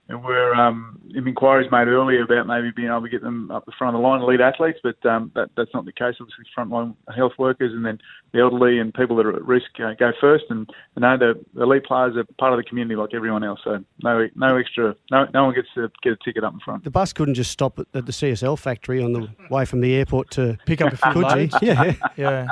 there 0.09 0.17
were 0.17 0.55
um, 0.55 0.99
inquiries 1.15 1.71
made 1.71 1.87
earlier 1.87 2.23
about 2.23 2.47
maybe 2.47 2.71
being 2.75 2.87
able 2.87 3.03
to 3.03 3.09
get 3.09 3.21
them 3.21 3.51
up 3.51 3.63
the 3.67 3.71
front 3.77 3.95
of 3.95 4.01
the 4.01 4.07
line, 4.07 4.21
elite 4.21 4.41
athletes, 4.41 4.79
but 4.81 4.97
um, 5.05 5.31
that, 5.35 5.51
that's 5.55 5.69
not 5.71 5.85
the 5.85 5.91
case. 5.91 6.15
Obviously, 6.19 6.45
frontline 6.57 6.95
health 7.15 7.33
workers 7.37 7.71
and 7.73 7.85
then 7.85 7.99
the 8.33 8.39
elderly 8.39 8.79
and 8.79 8.91
people 8.91 9.15
that 9.17 9.27
are 9.27 9.35
at 9.35 9.45
risk 9.45 9.67
uh, 9.79 9.93
go 9.99 10.11
first. 10.19 10.45
And 10.49 10.67
you 10.95 11.01
know, 11.01 11.15
the, 11.15 11.39
the 11.53 11.61
elite 11.61 11.85
players 11.85 12.17
are 12.17 12.23
part 12.39 12.53
of 12.53 12.57
the 12.57 12.63
community 12.63 12.95
like 12.95 13.13
everyone 13.13 13.43
else. 13.43 13.59
So 13.63 13.83
no, 14.01 14.27
no 14.33 14.57
extra, 14.57 14.95
no, 15.11 15.27
no 15.31 15.45
one 15.45 15.53
gets 15.53 15.67
to 15.75 15.91
get 16.01 16.13
a 16.13 16.17
ticket 16.25 16.43
up 16.43 16.53
in 16.53 16.59
front. 16.59 16.85
The 16.85 16.91
bus 16.91 17.13
couldn't 17.13 17.35
just 17.35 17.51
stop 17.51 17.77
at, 17.77 17.85
at 17.93 18.07
the 18.07 18.11
CSL 18.11 18.57
factory 18.57 19.03
on 19.03 19.13
the 19.13 19.29
way 19.51 19.63
from 19.65 19.81
the 19.81 19.93
airport 19.93 20.31
to 20.31 20.57
Pick 20.65 20.81
up 20.81 20.91
a 20.91 20.97
few 20.97 21.11
Could 21.13 21.39
you? 21.39 21.49
Yeah, 21.61 21.93
Yeah. 22.17 22.47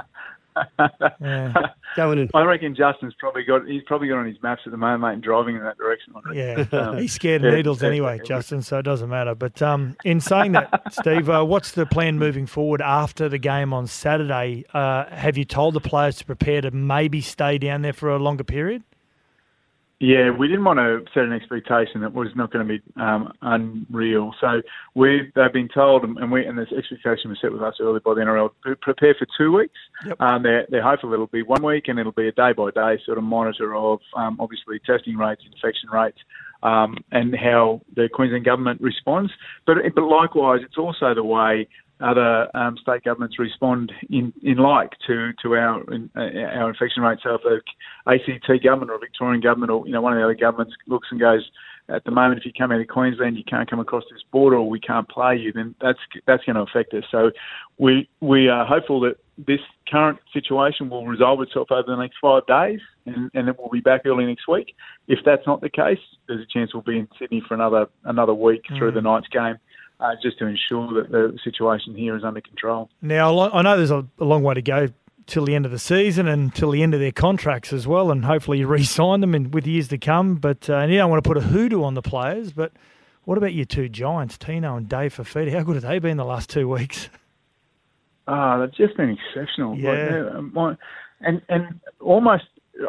Yeah. 1.21 1.53
going 1.95 2.19
and 2.19 2.31
I 2.33 2.43
reckon 2.43 2.75
Justin's 2.75 3.13
probably 3.19 3.43
got 3.43 3.65
he's 3.65 3.83
probably 3.83 4.07
got 4.07 4.17
on 4.17 4.25
his 4.25 4.41
maps 4.41 4.61
at 4.65 4.71
the 4.71 4.77
moment, 4.77 5.01
mate, 5.01 5.13
and 5.13 5.23
driving 5.23 5.55
in 5.55 5.63
that 5.63 5.77
direction. 5.77 6.13
Yeah, 6.33 6.65
Um, 6.71 6.97
he's 6.97 7.13
scared 7.13 7.43
of 7.43 7.51
yeah, 7.51 7.57
needles 7.57 7.81
yeah, 7.81 7.89
anyway. 7.89 8.19
Justin. 8.23 8.61
So 8.61 8.79
it 8.79 8.83
doesn't 8.83 9.09
matter. 9.09 9.35
But 9.35 9.61
um, 9.61 9.95
in 10.03 10.19
saying 10.19 10.53
that, 10.53 10.81
Steve, 10.91 11.29
uh, 11.29 11.43
what's 11.43 11.71
the 11.71 11.85
plan 11.85 12.19
moving 12.19 12.45
forward 12.45 12.81
after 12.81 13.29
the 13.29 13.37
game 13.37 13.73
on 13.73 13.87
Saturday? 13.87 14.65
Uh, 14.73 15.05
have 15.09 15.37
you 15.37 15.45
told 15.45 15.73
the 15.73 15.81
players 15.81 16.17
to 16.17 16.25
prepare 16.25 16.61
to 16.61 16.71
maybe 16.71 17.21
stay 17.21 17.57
down 17.57 17.81
there 17.81 17.93
for 17.93 18.09
a 18.09 18.19
longer 18.19 18.43
period? 18.43 18.83
Yeah, 19.99 20.29
we 20.29 20.47
didn't 20.47 20.63
want 20.63 20.77
to 20.77 21.03
set 21.11 21.23
an 21.23 21.33
expectation 21.33 22.01
that 22.01 22.13
was 22.13 22.27
not 22.35 22.53
going 22.53 22.67
to 22.67 22.77
be 22.77 23.01
um, 23.01 23.33
unreal. 23.41 24.31
So 24.39 24.61
we've 24.93 25.33
they've 25.33 25.51
been 25.51 25.69
told, 25.73 26.03
and 26.03 26.31
we 26.31 26.45
and 26.45 26.55
this 26.55 26.67
expectation 26.77 27.31
was 27.31 27.39
set 27.41 27.51
with 27.51 27.63
us 27.63 27.75
earlier 27.81 27.99
by 28.01 28.13
the 28.13 28.21
NRL. 28.21 28.51
Prepare 28.79 29.15
for 29.17 29.25
two 29.35 29.51
weeks. 29.51 29.73
Yep. 30.05 30.21
Um, 30.21 30.43
they're, 30.43 30.67
they're 30.69 30.83
hopeful 30.83 31.13
it'll 31.13 31.25
be 31.25 31.41
one 31.41 31.63
week, 31.63 31.87
and 31.87 31.97
it'll 31.97 32.11
be 32.11 32.27
a 32.27 32.31
day 32.31 32.53
by 32.53 32.69
day 32.69 33.01
sort 33.07 33.17
of 33.17 33.23
monitor 33.23 33.75
of 33.75 33.99
um, 34.15 34.37
obviously 34.39 34.79
testing 34.85 35.17
rates, 35.17 35.41
infection 35.51 35.89
rates, 35.89 36.19
um, 36.61 36.97
and 37.11 37.35
how 37.35 37.81
the 37.95 38.07
Queensland 38.07 38.45
government 38.45 38.79
responds. 38.79 39.31
But 39.65 39.77
but 39.95 40.03
likewise, 40.03 40.59
it's 40.63 40.77
also 40.77 41.15
the 41.15 41.23
way 41.23 41.67
other 41.99 42.55
um, 42.55 42.77
state 42.77 43.03
governments 43.03 43.39
respond 43.39 43.91
in, 44.09 44.33
in 44.43 44.57
like 44.57 44.91
to 45.07 45.31
to 45.41 45.55
our 45.55 45.81
in, 45.93 46.09
uh, 46.15 46.21
our 46.59 46.69
infection 46.69 47.03
rates. 47.03 47.21
So 47.23 47.35
if 47.35 47.41
the 47.43 47.61
ACT 48.11 48.63
government 48.63 48.91
or 48.91 48.99
Victorian 48.99 49.41
government 49.41 49.71
or 49.71 49.85
you 49.85 49.93
know 49.93 50.01
one 50.01 50.13
of 50.13 50.19
the 50.19 50.23
other 50.23 50.35
governments 50.35 50.75
looks 50.87 51.07
and 51.11 51.19
goes, 51.19 51.49
at 51.89 52.03
the 52.03 52.11
moment, 52.11 52.39
if 52.39 52.45
you 52.45 52.51
come 52.57 52.71
out 52.71 52.81
of 52.81 52.87
Queensland, 52.87 53.37
you 53.37 53.43
can't 53.45 53.69
come 53.69 53.79
across 53.79 54.03
this 54.11 54.21
border, 54.31 54.57
or 54.57 54.69
we 54.69 54.79
can't 54.79 55.07
play 55.07 55.37
you, 55.37 55.53
then 55.53 55.73
that's 55.81 55.99
that's 56.25 56.43
going 56.43 56.55
to 56.55 56.61
affect 56.61 56.93
us. 56.93 57.03
So 57.09 57.31
we 57.77 58.09
we 58.19 58.49
are 58.49 58.65
hopeful 58.65 58.99
that 59.01 59.15
this 59.37 59.59
current 59.89 60.19
situation 60.33 60.89
will 60.89 61.05
resolve 61.05 61.41
itself 61.41 61.71
over 61.71 61.83
the 61.87 61.95
next 61.95 62.17
five 62.21 62.45
days, 62.47 62.79
and, 63.05 63.31
and 63.33 63.47
then 63.47 63.55
we'll 63.57 63.69
be 63.69 63.79
back 63.79 64.01
early 64.05 64.25
next 64.25 64.47
week. 64.47 64.75
If 65.07 65.19
that's 65.25 65.45
not 65.45 65.61
the 65.61 65.69
case, 65.69 65.99
there's 66.27 66.41
a 66.41 66.51
chance 66.51 66.73
we'll 66.73 66.83
be 66.83 66.99
in 66.99 67.07
Sydney 67.19 67.41
for 67.47 67.53
another 67.53 67.87
another 68.03 68.33
week 68.33 68.63
through 68.77 68.91
the 68.91 69.01
Knights' 69.01 69.27
game, 69.29 69.55
uh, 69.99 70.11
just 70.21 70.37
to 70.39 70.45
ensure 70.45 70.93
that 70.93 71.11
the 71.11 71.37
situation 71.43 71.95
here 71.95 72.15
is 72.15 72.23
under 72.23 72.41
control. 72.41 72.89
Now, 73.01 73.49
I 73.51 73.61
know 73.61 73.77
there's 73.77 73.91
a, 73.91 74.05
long 74.19 74.43
way 74.43 74.53
to 74.53 74.61
go 74.61 74.89
till 75.25 75.45
the 75.45 75.55
end 75.55 75.65
of 75.65 75.71
the 75.71 75.79
season 75.79 76.27
and 76.27 76.53
till 76.53 76.71
the 76.71 76.83
end 76.83 76.93
of 76.93 76.99
their 76.99 77.11
contracts 77.11 77.73
as 77.73 77.87
well, 77.87 78.11
and 78.11 78.25
hopefully 78.25 78.59
you 78.59 78.67
re-sign 78.67 79.21
them 79.21 79.35
in, 79.35 79.51
with 79.51 79.67
years 79.67 79.87
to 79.89 79.97
come. 79.97 80.35
But 80.35 80.69
uh, 80.69 80.75
and 80.77 80.91
you 80.91 80.97
don't 80.97 81.09
want 81.09 81.23
to 81.23 81.27
put 81.27 81.37
a 81.37 81.41
hoodoo 81.41 81.83
on 81.83 81.93
the 81.93 82.01
players, 82.01 82.51
but 82.51 82.71
what 83.25 83.37
about 83.37 83.53
your 83.53 83.65
two 83.65 83.89
giants, 83.89 84.37
Tino 84.37 84.77
and 84.77 84.87
Dave 84.87 85.15
Fifita? 85.15 85.51
How 85.51 85.63
good 85.63 85.75
have 85.75 85.83
they 85.83 85.99
been 85.99 86.17
the 86.17 86.25
last 86.25 86.49
two 86.49 86.67
weeks? 86.67 87.09
Ah, 88.29 88.59
they've 88.59 88.73
just 88.73 88.97
been 88.97 89.11
exceptional. 89.11 89.77
Yeah. 89.77 89.91
they're, 89.93 90.37
um, 90.37 90.77
and 91.21 91.41
and 91.47 91.79
almost 92.01 92.43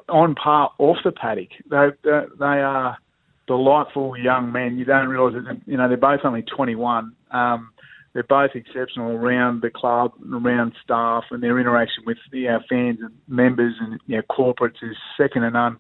on 0.08 0.34
par 0.34 0.72
off 0.78 0.96
the 1.04 1.12
paddock. 1.12 1.50
They 1.70 1.90
they, 2.02 2.22
they 2.40 2.44
are 2.44 2.98
delightful 3.48 4.16
young 4.16 4.52
men. 4.52 4.78
You 4.78 4.84
don't 4.84 5.08
realise 5.08 5.34
that 5.34 5.60
you 5.66 5.76
know 5.76 5.88
they're 5.88 5.96
both 5.96 6.20
only 6.22 6.42
21. 6.42 7.12
Um, 7.32 7.70
they're 8.12 8.22
both 8.22 8.52
exceptional 8.54 9.10
around 9.12 9.62
the 9.62 9.70
club, 9.70 10.12
around 10.32 10.74
staff, 10.82 11.24
and 11.30 11.42
their 11.42 11.58
interaction 11.58 12.04
with 12.06 12.18
our 12.48 12.62
fans 12.68 12.98
and 13.00 13.12
members 13.26 13.74
and 13.80 14.00
you 14.06 14.16
know, 14.16 14.22
corporates 14.30 14.82
is 14.82 14.96
second 15.16 15.42
to 15.42 15.50
none. 15.50 15.78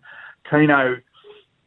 Tino 0.50 0.96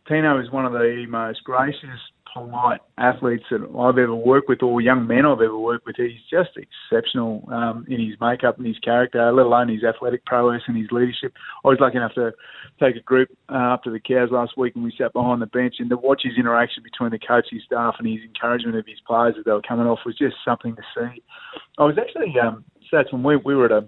Tino 0.08 0.42
is 0.42 0.52
one 0.52 0.66
of 0.66 0.74
the 0.74 1.06
most 1.08 1.44
gracious, 1.44 2.00
polite 2.34 2.82
athletes 2.98 3.44
that 3.52 3.62
I've 3.62 3.98
ever 3.98 4.16
worked 4.16 4.48
with, 4.50 4.64
or 4.64 4.82
young 4.82 5.08
men 5.08 5.26
I've 5.26 5.42
ever 5.42 5.58
worked 5.58 5.86
with. 5.86 5.96
He's 5.98 6.12
just 6.30 6.52
exceptional 6.56 7.48
um, 7.52 7.86
in 7.90 8.00
his 8.00 8.20
makeup 8.22 8.58
and 8.58 8.68
his 8.68 8.80
character, 8.80 9.32
let 9.32 9.46
alone 9.46 9.70
his 9.70 9.84
athletic 9.84 10.26
prowess 10.26 10.62
and 10.68 10.78
his 10.78 10.88
leadership. 10.92 11.34
I 11.66 11.70
was 11.70 11.78
lucky 11.80 11.98
enough 11.98 12.14
to 12.16 12.32
take 12.80 12.96
a 12.96 13.02
group 13.02 13.30
uh, 13.50 13.74
up 13.74 13.84
to 13.84 13.92
the 13.92 14.00
Cows 14.00 14.30
last 14.32 14.58
week, 14.58 14.76
and 14.76 14.84
we 14.84 14.94
sat 14.98 15.14
behind 15.14 15.42
the 15.42 15.48
bench, 15.48 15.76
and 15.80 15.90
to 15.90 15.98
watch 15.98 16.22
his 16.24 16.34
interaction 16.38 16.84
between 16.84 17.12
the 17.12 17.20
coaching 17.20 17.62
staff 17.66 17.96
and 18.00 18.08
his 18.08 18.22
encouragement 18.24 18.78
of 18.78 18.86
his 18.86 19.00
players 19.06 19.36
as 19.38 19.46
they 19.46 19.52
were 19.52 19.62
coming 19.62 19.88
off 19.88 20.00
was 20.06 20.18
just 20.18 20.36
something 20.46 20.76
to 20.76 20.84
see. 20.96 21.22
I 21.78 21.84
was 21.84 21.98
actually 22.00 22.34
um, 22.40 22.64
Sats 22.92 23.12
when 23.12 23.24
we 23.24 23.38
we 23.38 23.56
were 23.56 23.66
at 23.66 23.72
a 23.72 23.88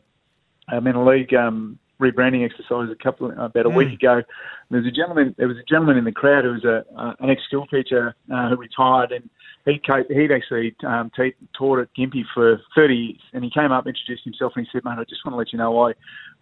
a 0.71 0.79
league 0.79 1.33
um, 1.33 1.77
rebranding 2.11 2.43
exercise 2.45 2.89
a 2.91 3.03
couple 3.03 3.31
about 3.31 3.65
a 3.65 3.69
week 3.69 3.93
ago. 3.93 4.21
There 4.69 4.81
was 4.81 4.87
a 4.87 4.91
gentleman. 4.91 5.35
There 5.37 5.47
was 5.47 5.57
a 5.57 5.63
gentleman 5.63 5.97
in 5.97 6.03
the 6.03 6.11
crowd 6.11 6.43
who 6.45 6.51
was 6.51 6.63
a 6.65 6.83
uh, 6.99 7.13
an 7.19 7.29
ex 7.29 7.41
school 7.47 7.65
teacher 7.67 8.15
uh, 8.33 8.49
who 8.49 8.55
retired, 8.57 9.11
and 9.11 9.29
he 9.65 9.79
he'd 10.09 10.31
actually 10.31 10.75
um, 10.85 11.11
te- 11.15 11.35
taught 11.57 11.79
at 11.79 11.87
Gympie 11.97 12.23
for 12.33 12.59
30 12.75 12.95
years. 12.95 13.19
And 13.33 13.43
he 13.43 13.49
came 13.49 13.71
up, 13.71 13.87
introduced 13.87 14.23
himself, 14.25 14.53
and 14.55 14.65
he 14.65 14.69
said, 14.71 14.83
"Mate, 14.83 14.99
I 14.99 15.03
just 15.03 15.23
want 15.25 15.33
to 15.33 15.37
let 15.37 15.51
you 15.53 15.57
know 15.59 15.87
I." 15.87 15.93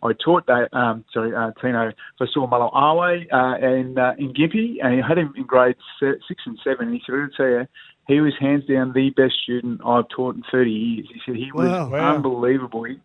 I 0.04 0.14
taught 0.14 0.48
that, 0.48 0.74
um, 0.74 1.06
sorry, 1.14 1.32
uh, 1.36 1.52
Tino 1.62 1.92
Fa'asuamaleaui 2.20 3.28
uh, 3.32 3.64
in, 3.64 3.98
uh, 4.00 4.14
in 4.18 4.34
Gympie, 4.34 4.78
and 4.84 5.04
I 5.04 5.08
had 5.08 5.20
him 5.20 5.32
in 5.38 5.44
grades 5.44 5.78
six 6.00 6.42
and 6.48 6.58
seven. 6.64 6.88
And 6.88 6.96
he 6.96 7.02
said, 7.06 7.14
I'll 7.16 7.30
tell 7.38 7.46
you, 7.46 7.68
he 8.08 8.20
was 8.20 8.34
hands 8.40 8.66
down 8.66 8.94
the 8.94 9.12
best 9.12 9.34
student 9.44 9.80
I've 9.86 10.10
taught 10.10 10.36
in 10.36 10.44
30 10.52 10.72
years. 10.72 11.08
He 11.14 11.22
said 11.26 11.36
he 11.36 11.52
was 11.54 11.70
Wow. 11.70 11.90
Wow. 11.90 12.16
unbelievable. 12.16 12.84
He, 12.86 13.00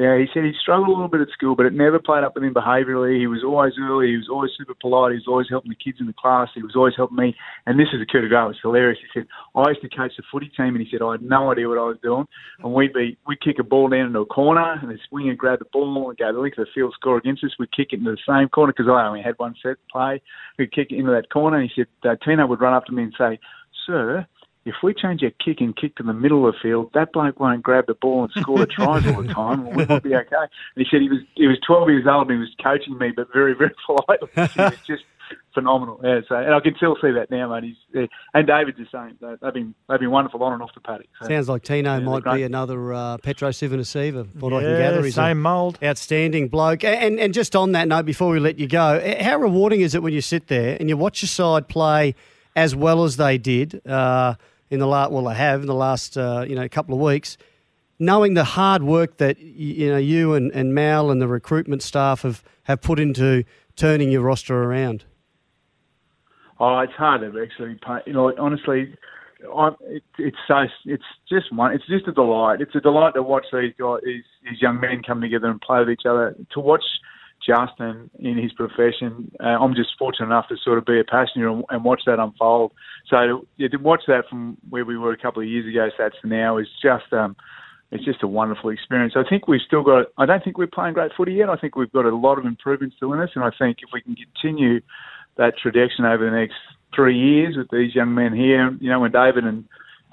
yeah, 0.00 0.16
he 0.16 0.24
said 0.32 0.44
he 0.44 0.52
struggled 0.56 0.88
a 0.88 0.92
little 0.92 1.12
bit 1.12 1.20
at 1.20 1.28
school, 1.28 1.54
but 1.54 1.66
it 1.66 1.74
never 1.74 1.98
played 1.98 2.24
up 2.24 2.34
with 2.34 2.42
him 2.42 2.54
behaviourally. 2.54 3.20
He 3.20 3.26
was 3.26 3.44
always 3.44 3.74
early. 3.78 4.08
He 4.08 4.16
was 4.16 4.32
always 4.32 4.50
super 4.56 4.72
polite. 4.72 5.12
He 5.12 5.20
was 5.20 5.28
always 5.28 5.48
helping 5.50 5.68
the 5.68 5.76
kids 5.76 5.98
in 6.00 6.06
the 6.06 6.16
class. 6.16 6.48
He 6.54 6.62
was 6.62 6.72
always 6.74 6.94
helping 6.96 7.18
me. 7.18 7.36
And 7.66 7.78
this 7.78 7.92
is 7.92 8.00
a 8.00 8.06
coup 8.06 8.22
de 8.22 8.28
grace. 8.28 8.56
It's 8.56 8.64
hilarious. 8.64 8.96
He 8.96 9.12
said, 9.12 9.28
I 9.54 9.68
used 9.68 9.82
to 9.82 9.92
coach 9.92 10.16
the 10.16 10.22
footy 10.32 10.48
team, 10.56 10.72
and 10.72 10.80
he 10.80 10.88
said, 10.90 11.04
I 11.04 11.20
had 11.20 11.22
no 11.22 11.52
idea 11.52 11.68
what 11.68 11.76
I 11.76 11.84
was 11.84 12.00
doing. 12.02 12.24
And 12.64 12.72
we'd 12.72 12.94
be, 12.94 13.18
we'd 13.28 13.44
kick 13.44 13.60
a 13.60 13.62
ball 13.62 13.90
down 13.90 14.08
into 14.08 14.20
a 14.20 14.24
corner, 14.24 14.80
and 14.80 14.88
the 14.88 14.96
swing 15.10 15.28
and 15.28 15.36
grab 15.36 15.58
the 15.58 15.68
ball 15.70 16.08
and 16.08 16.16
go 16.16 16.32
the 16.32 16.40
length 16.40 16.56
of 16.56 16.64
the 16.64 16.72
field, 16.74 16.94
score 16.96 17.18
against 17.18 17.44
us. 17.44 17.52
We'd 17.58 17.76
kick 17.76 17.92
it 17.92 18.00
into 18.00 18.16
the 18.16 18.24
same 18.24 18.48
corner 18.48 18.72
because 18.72 18.88
I 18.88 19.04
only 19.04 19.20
had 19.20 19.36
one 19.36 19.54
set 19.60 19.76
play. 19.92 20.22
We'd 20.58 20.72
kick 20.72 20.92
it 20.92 20.96
into 20.96 21.12
that 21.12 21.28
corner, 21.28 21.60
and 21.60 21.68
he 21.68 21.76
said, 21.76 21.92
uh, 22.08 22.16
Tino 22.24 22.46
would 22.46 22.62
run 22.62 22.72
up 22.72 22.86
to 22.86 22.92
me 22.92 23.02
and 23.02 23.14
say, 23.20 23.38
Sir, 23.84 24.26
if 24.66 24.74
we 24.82 24.92
change 24.94 25.22
our 25.22 25.30
kick 25.44 25.60
and 25.60 25.74
kick 25.76 25.96
to 25.96 26.02
the 26.02 26.12
middle 26.12 26.46
of 26.46 26.54
the 26.54 26.58
field, 26.62 26.90
that 26.94 27.12
bloke 27.12 27.40
won't 27.40 27.62
grab 27.62 27.86
the 27.86 27.94
ball 27.94 28.24
and 28.24 28.32
score 28.42 28.58
the 28.58 28.66
tries 28.66 29.06
all 29.06 29.22
the 29.22 29.28
time. 29.34 29.66
and 29.66 29.76
We'll 29.76 30.00
be 30.00 30.14
okay. 30.14 30.36
And 30.36 30.48
he 30.76 30.84
said 30.90 31.00
he 31.00 31.08
was 31.08 31.20
he 31.34 31.46
was 31.46 31.58
12 31.66 31.88
years 31.88 32.06
old 32.06 32.30
and 32.30 32.32
he 32.32 32.38
was 32.40 32.54
coaching 32.62 32.98
me, 32.98 33.10
but 33.14 33.32
very 33.32 33.54
very 33.54 33.72
politely. 33.86 34.28
He 34.34 34.60
was 34.60 34.78
just 34.86 35.04
phenomenal. 35.54 36.00
Yeah, 36.04 36.20
so 36.28 36.34
and 36.36 36.52
I 36.54 36.60
can 36.60 36.74
still 36.76 36.96
see 37.00 37.10
that 37.12 37.30
now, 37.30 37.52
mate. 37.54 37.64
He's 37.64 37.76
yeah. 37.94 38.06
and 38.34 38.46
David's 38.46 38.78
the 38.78 38.86
same. 38.92 39.16
They- 39.20 39.36
They've 39.40 39.54
been 39.54 39.74
they've 39.88 39.98
been 40.00 40.10
wonderful 40.10 40.42
on 40.42 40.52
and 40.52 40.62
off 40.62 40.74
the 40.74 40.80
paddock. 40.80 41.06
So. 41.22 41.28
Sounds 41.28 41.48
like 41.48 41.62
Tino 41.62 41.96
they're 41.96 42.00
might 42.00 42.24
be 42.36 42.42
another 42.42 42.92
uh, 42.92 43.16
Petero 43.18 43.48
Civoniceva, 43.50 44.26
what 44.40 44.52
I 44.52 44.56
yeah, 44.60 44.68
can 44.68 44.78
gather. 44.78 45.04
He's 45.04 45.14
same 45.14 45.40
mould. 45.40 45.78
outstanding 45.82 46.48
bloke. 46.48 46.84
A- 46.84 46.88
And, 46.98 47.18
and 47.18 47.32
just 47.32 47.56
on 47.56 47.72
that 47.72 47.88
note, 47.88 48.04
before 48.04 48.30
we 48.30 48.40
let 48.40 48.58
you 48.58 48.66
go, 48.68 49.00
eh, 49.02 49.22
how 49.22 49.38
rewarding 49.38 49.80
is 49.80 49.94
it 49.94 50.02
when 50.02 50.12
you 50.12 50.20
sit 50.20 50.48
there 50.48 50.76
and 50.78 50.88
you 50.88 50.96
watch 50.96 51.22
your 51.22 51.28
side 51.28 51.68
play 51.68 52.14
as 52.56 52.74
well 52.74 53.04
as 53.04 53.16
they 53.16 53.38
did? 53.38 53.86
Uh, 53.86 54.34
in 54.70 54.78
the 54.78 54.86
last 54.86 55.10
well 55.10 55.24
they 55.24 55.34
have 55.34 55.60
in 55.60 55.66
the 55.66 55.74
last 55.74 56.16
uh, 56.16 56.44
you 56.48 56.54
know 56.54 56.68
couple 56.68 56.94
of 56.94 57.00
weeks. 57.00 57.36
Knowing 57.98 58.32
the 58.32 58.44
hard 58.44 58.82
work 58.82 59.18
that 59.18 59.38
you 59.38 59.90
know 59.90 59.98
you 59.98 60.34
and, 60.34 60.50
and 60.52 60.74
Mal 60.74 61.10
and 61.10 61.20
the 61.20 61.28
recruitment 61.28 61.82
staff 61.82 62.22
have, 62.22 62.42
have 62.62 62.80
put 62.80 62.98
into 62.98 63.44
turning 63.76 64.10
your 64.10 64.22
roster 64.22 64.62
around. 64.62 65.04
Oh, 66.58 66.78
it's 66.78 66.92
hard 66.94 67.22
actually. 67.24 67.78
You 68.06 68.12
know, 68.12 68.32
honestly, 68.38 68.94
I, 69.54 69.70
it, 69.82 70.02
it's 70.18 70.36
so 70.48 70.64
it's 70.86 71.04
just 71.28 71.52
one. 71.52 71.72
It's 71.72 71.86
just 71.86 72.08
a 72.08 72.12
delight. 72.12 72.60
It's 72.60 72.74
a 72.74 72.80
delight 72.80 73.14
to 73.14 73.22
watch 73.22 73.46
these 73.52 73.72
guys, 73.78 74.00
these, 74.04 74.24
these 74.44 74.62
young 74.62 74.80
men 74.80 75.02
come 75.06 75.20
together 75.20 75.48
and 75.48 75.60
play 75.60 75.80
with 75.80 75.90
each 75.90 76.06
other. 76.08 76.34
To 76.52 76.60
watch 76.60 76.84
Justin 77.46 78.10
in 78.18 78.36
his 78.36 78.52
profession, 78.52 79.30
uh, 79.40 79.58
I'm 79.58 79.74
just 79.74 79.90
fortunate 79.98 80.26
enough 80.26 80.48
to 80.48 80.56
sort 80.62 80.78
of 80.78 80.84
be 80.84 81.00
a 81.00 81.04
passenger 81.04 81.48
and, 81.48 81.64
and 81.70 81.84
watch 81.84 82.02
that 82.06 82.18
unfold. 82.18 82.72
So 83.08 83.46
yeah, 83.56 83.68
to 83.68 83.76
watch 83.76 84.02
that 84.06 84.28
from 84.28 84.56
where 84.68 84.84
we 84.84 84.96
were 84.96 85.12
a 85.12 85.18
couple 85.18 85.42
of 85.42 85.48
years 85.48 85.66
ago, 85.66 85.88
Sats 85.98 86.20
to 86.22 86.28
now 86.28 86.58
is 86.58 86.68
just. 86.82 87.12
Um, 87.12 87.36
it's 87.92 88.04
just 88.04 88.22
a 88.22 88.28
wonderful 88.28 88.70
experience. 88.70 89.14
I 89.16 89.28
think 89.28 89.48
we've 89.48 89.60
still 89.66 89.82
got. 89.82 90.06
I 90.16 90.24
don't 90.24 90.44
think 90.44 90.58
we're 90.58 90.68
playing 90.68 90.94
great 90.94 91.10
footy 91.16 91.32
yet. 91.32 91.48
I 91.48 91.56
think 91.56 91.74
we've 91.74 91.90
got 91.90 92.04
a 92.04 92.14
lot 92.14 92.38
of 92.38 92.44
improvements 92.44 92.94
still 92.94 93.12
in 93.12 93.18
us, 93.18 93.30
and 93.34 93.42
I 93.42 93.50
think 93.58 93.78
if 93.80 93.90
we 93.92 94.00
can 94.00 94.14
continue 94.14 94.80
that 95.38 95.58
tradition 95.58 96.04
over 96.04 96.24
the 96.24 96.36
next 96.36 96.54
three 96.94 97.18
years 97.18 97.56
with 97.56 97.68
these 97.70 97.94
young 97.94 98.14
men 98.14 98.32
here. 98.32 98.70
You 98.80 98.90
know, 98.90 99.00
when 99.00 99.10
David 99.10 99.44
and 99.44 99.64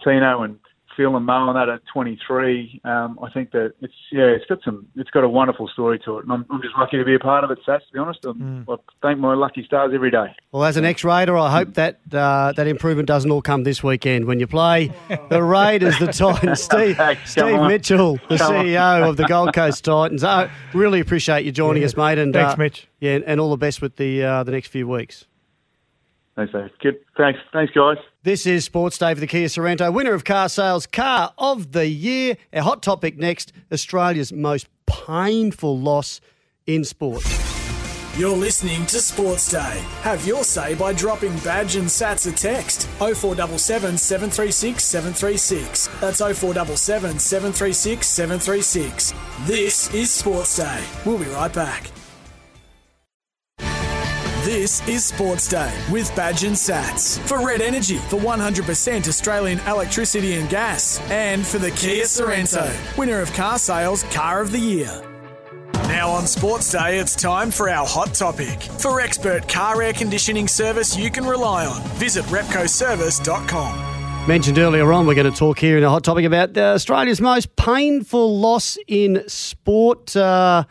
Tino 0.04 0.42
and 0.42 0.58
Phil 0.98 1.16
and 1.16 1.26
Mo 1.26 1.48
and 1.48 1.56
that 1.56 1.70
at 1.70 1.82
23, 1.94 2.82
um, 2.84 3.20
I 3.22 3.30
think 3.30 3.52
that 3.52 3.74
it's 3.82 3.94
yeah, 4.12 4.24
it's 4.24 4.46
got 4.46 4.60
some, 4.66 4.88
it's 4.96 5.12
got 5.12 5.24
a 5.24 5.30
wonderful 5.30 5.68
story 5.68 6.00
to 6.00 6.18
it, 6.18 6.24
and 6.24 6.34
I'm, 6.34 6.46
I'm 6.50 6.62
just 6.62 6.76
lucky 6.78 6.98
to 6.98 7.06
be 7.06 7.14
a 7.14 7.20
part 7.20 7.44
of 7.44 7.52
it. 7.52 7.60
Sats, 7.66 7.86
to 7.88 7.94
be 7.94 8.00
honest, 8.00 8.24
mm. 8.24 8.66
I 8.68 8.76
thank 9.04 9.20
my 9.20 9.36
lucky 9.36 9.64
stars 9.64 9.92
every 9.94 10.10
day. 10.10 10.36
Well, 10.52 10.66
as 10.66 10.76
an 10.76 10.86
ex-Raider, 10.86 11.38
I 11.38 11.52
hope 11.52 11.76
that 11.76 12.00
uh, 12.12 12.52
that 12.54 12.68
improvement 12.68 13.08
doesn't 13.08 13.30
all 13.30 13.44
come 13.44 13.64
this 13.64 13.84
weekend 13.84 14.26
when 14.26 14.40
you 14.40 14.48
play 14.48 14.92
the 15.30 15.44
Raiders, 15.44 16.00
the 16.00 16.08
Titans. 16.08 16.64
Steve, 16.68 17.00
Steve 17.26 17.62
Mitchell, 17.62 18.20
the 18.28 18.38
come 18.38 18.54
CEO 18.54 19.04
on. 19.04 19.10
of 19.10 19.18
the 19.18 19.26
Gold 19.26 19.54
Coast 19.54 19.86
Titans. 19.86 20.24
I 20.24 20.50
really 20.74 21.00
appreciate 21.00 21.46
you 21.46 21.52
joining 21.52 21.84
yeah. 21.84 21.88
us, 21.88 21.96
mate. 21.96 22.18
And 22.18 22.34
thanks, 22.34 22.56
uh, 22.56 22.58
Mitch. 22.58 22.88
Yeah, 23.00 23.20
and 23.28 23.40
all 23.40 23.52
the 23.52 23.58
best 23.58 23.84
with 23.84 23.98
the 23.98 24.24
uh, 24.24 24.44
the 24.44 24.52
next 24.52 24.70
few 24.70 24.88
weeks. 24.88 25.27
Thanks, 26.38 26.54
Dave. 26.54 26.70
Good. 26.80 27.00
Thanks. 27.18 27.40
Thanks, 27.52 27.74
guys. 27.74 27.98
This 28.22 28.46
is 28.46 28.64
Sports 28.64 29.00
Day 29.00 29.14
for 29.16 29.20
the 29.20 29.26
Kia 29.26 29.48
Sorento, 29.48 29.92
winner 29.92 30.14
of 30.14 30.24
Car 30.24 30.50
Sales 30.50 30.86
Car 30.86 31.34
of 31.38 31.72
the 31.72 31.88
Year. 31.88 32.38
Our 32.54 32.62
hot 32.62 32.84
topic 32.84 33.18
next 33.18 33.52
Australia's 33.74 34.32
most 34.32 34.68
painful 34.86 35.80
loss 35.80 36.22
in 36.68 36.86
sport. 36.86 37.24
You're 38.16 38.38
listening 38.38 38.86
to 38.88 39.00
Sports 39.00 39.50
Day. 39.52 39.84
Have 40.02 40.26
your 40.28 40.44
say 40.44 40.76
by 40.76 40.94
dropping 40.94 41.36
badge 41.40 41.76
and 41.76 41.88
sats 41.88 42.32
a 42.32 42.36
text 42.36 42.88
0477 43.00 43.98
736 43.98 44.84
736. 44.84 45.88
That's 46.00 46.20
0477 46.20 47.20
736 47.20 48.08
736. 48.08 49.14
This 49.42 49.92
is 49.94 50.12
Sports 50.12 50.58
Day. 50.58 50.84
We'll 51.04 51.18
be 51.18 51.26
right 51.26 51.54
back. 51.54 51.92
This 54.48 54.80
is 54.88 55.04
Sports 55.04 55.50
Day 55.50 55.78
with 55.92 56.16
Badge 56.16 56.46
and 56.46 56.56
Sats. 56.56 57.20
For 57.28 57.46
Red 57.46 57.60
Energy, 57.60 57.98
for 57.98 58.16
100% 58.16 59.06
Australian 59.06 59.60
electricity 59.68 60.36
and 60.36 60.50
gas. 60.50 61.02
And 61.12 61.46
for 61.46 61.58
the 61.58 61.72
Kia 61.72 62.06
Sorento, 62.06 62.98
winner 62.98 63.20
of 63.20 63.34
car 63.34 63.60
sales 63.60 64.04
Car 64.04 64.40
of 64.40 64.54
the 64.54 64.60
Year. 64.60 65.04
Now 65.90 66.10
on 66.10 66.28
Sports 66.28 66.72
Day, 66.72 66.98
it's 66.98 67.14
time 67.14 67.52
for 67.52 67.70
our 67.70 67.86
hot 67.86 68.14
topic. 68.14 68.62
For 68.62 69.02
expert 69.02 69.50
car 69.50 69.82
air 69.82 69.92
conditioning 69.92 70.48
service 70.48 70.96
you 70.96 71.12
can 71.12 71.26
rely 71.26 71.66
on, 71.66 71.82
visit 71.98 72.24
repcoservice.com. 72.28 74.28
Mentioned 74.30 74.60
earlier 74.60 74.94
on, 74.94 75.06
we're 75.06 75.16
going 75.16 75.30
to 75.30 75.38
talk 75.38 75.60
here 75.60 75.78
in 75.78 75.84
a 75.84 75.90
hot 75.90 76.06
topic 76.06 76.24
about 76.24 76.58
uh, 76.58 76.76
Australia's 76.76 77.20
most 77.20 77.54
painful 77.58 78.40
loss 78.40 78.78
in 78.88 79.28
sport. 79.28 80.16
Uh, 80.16 80.64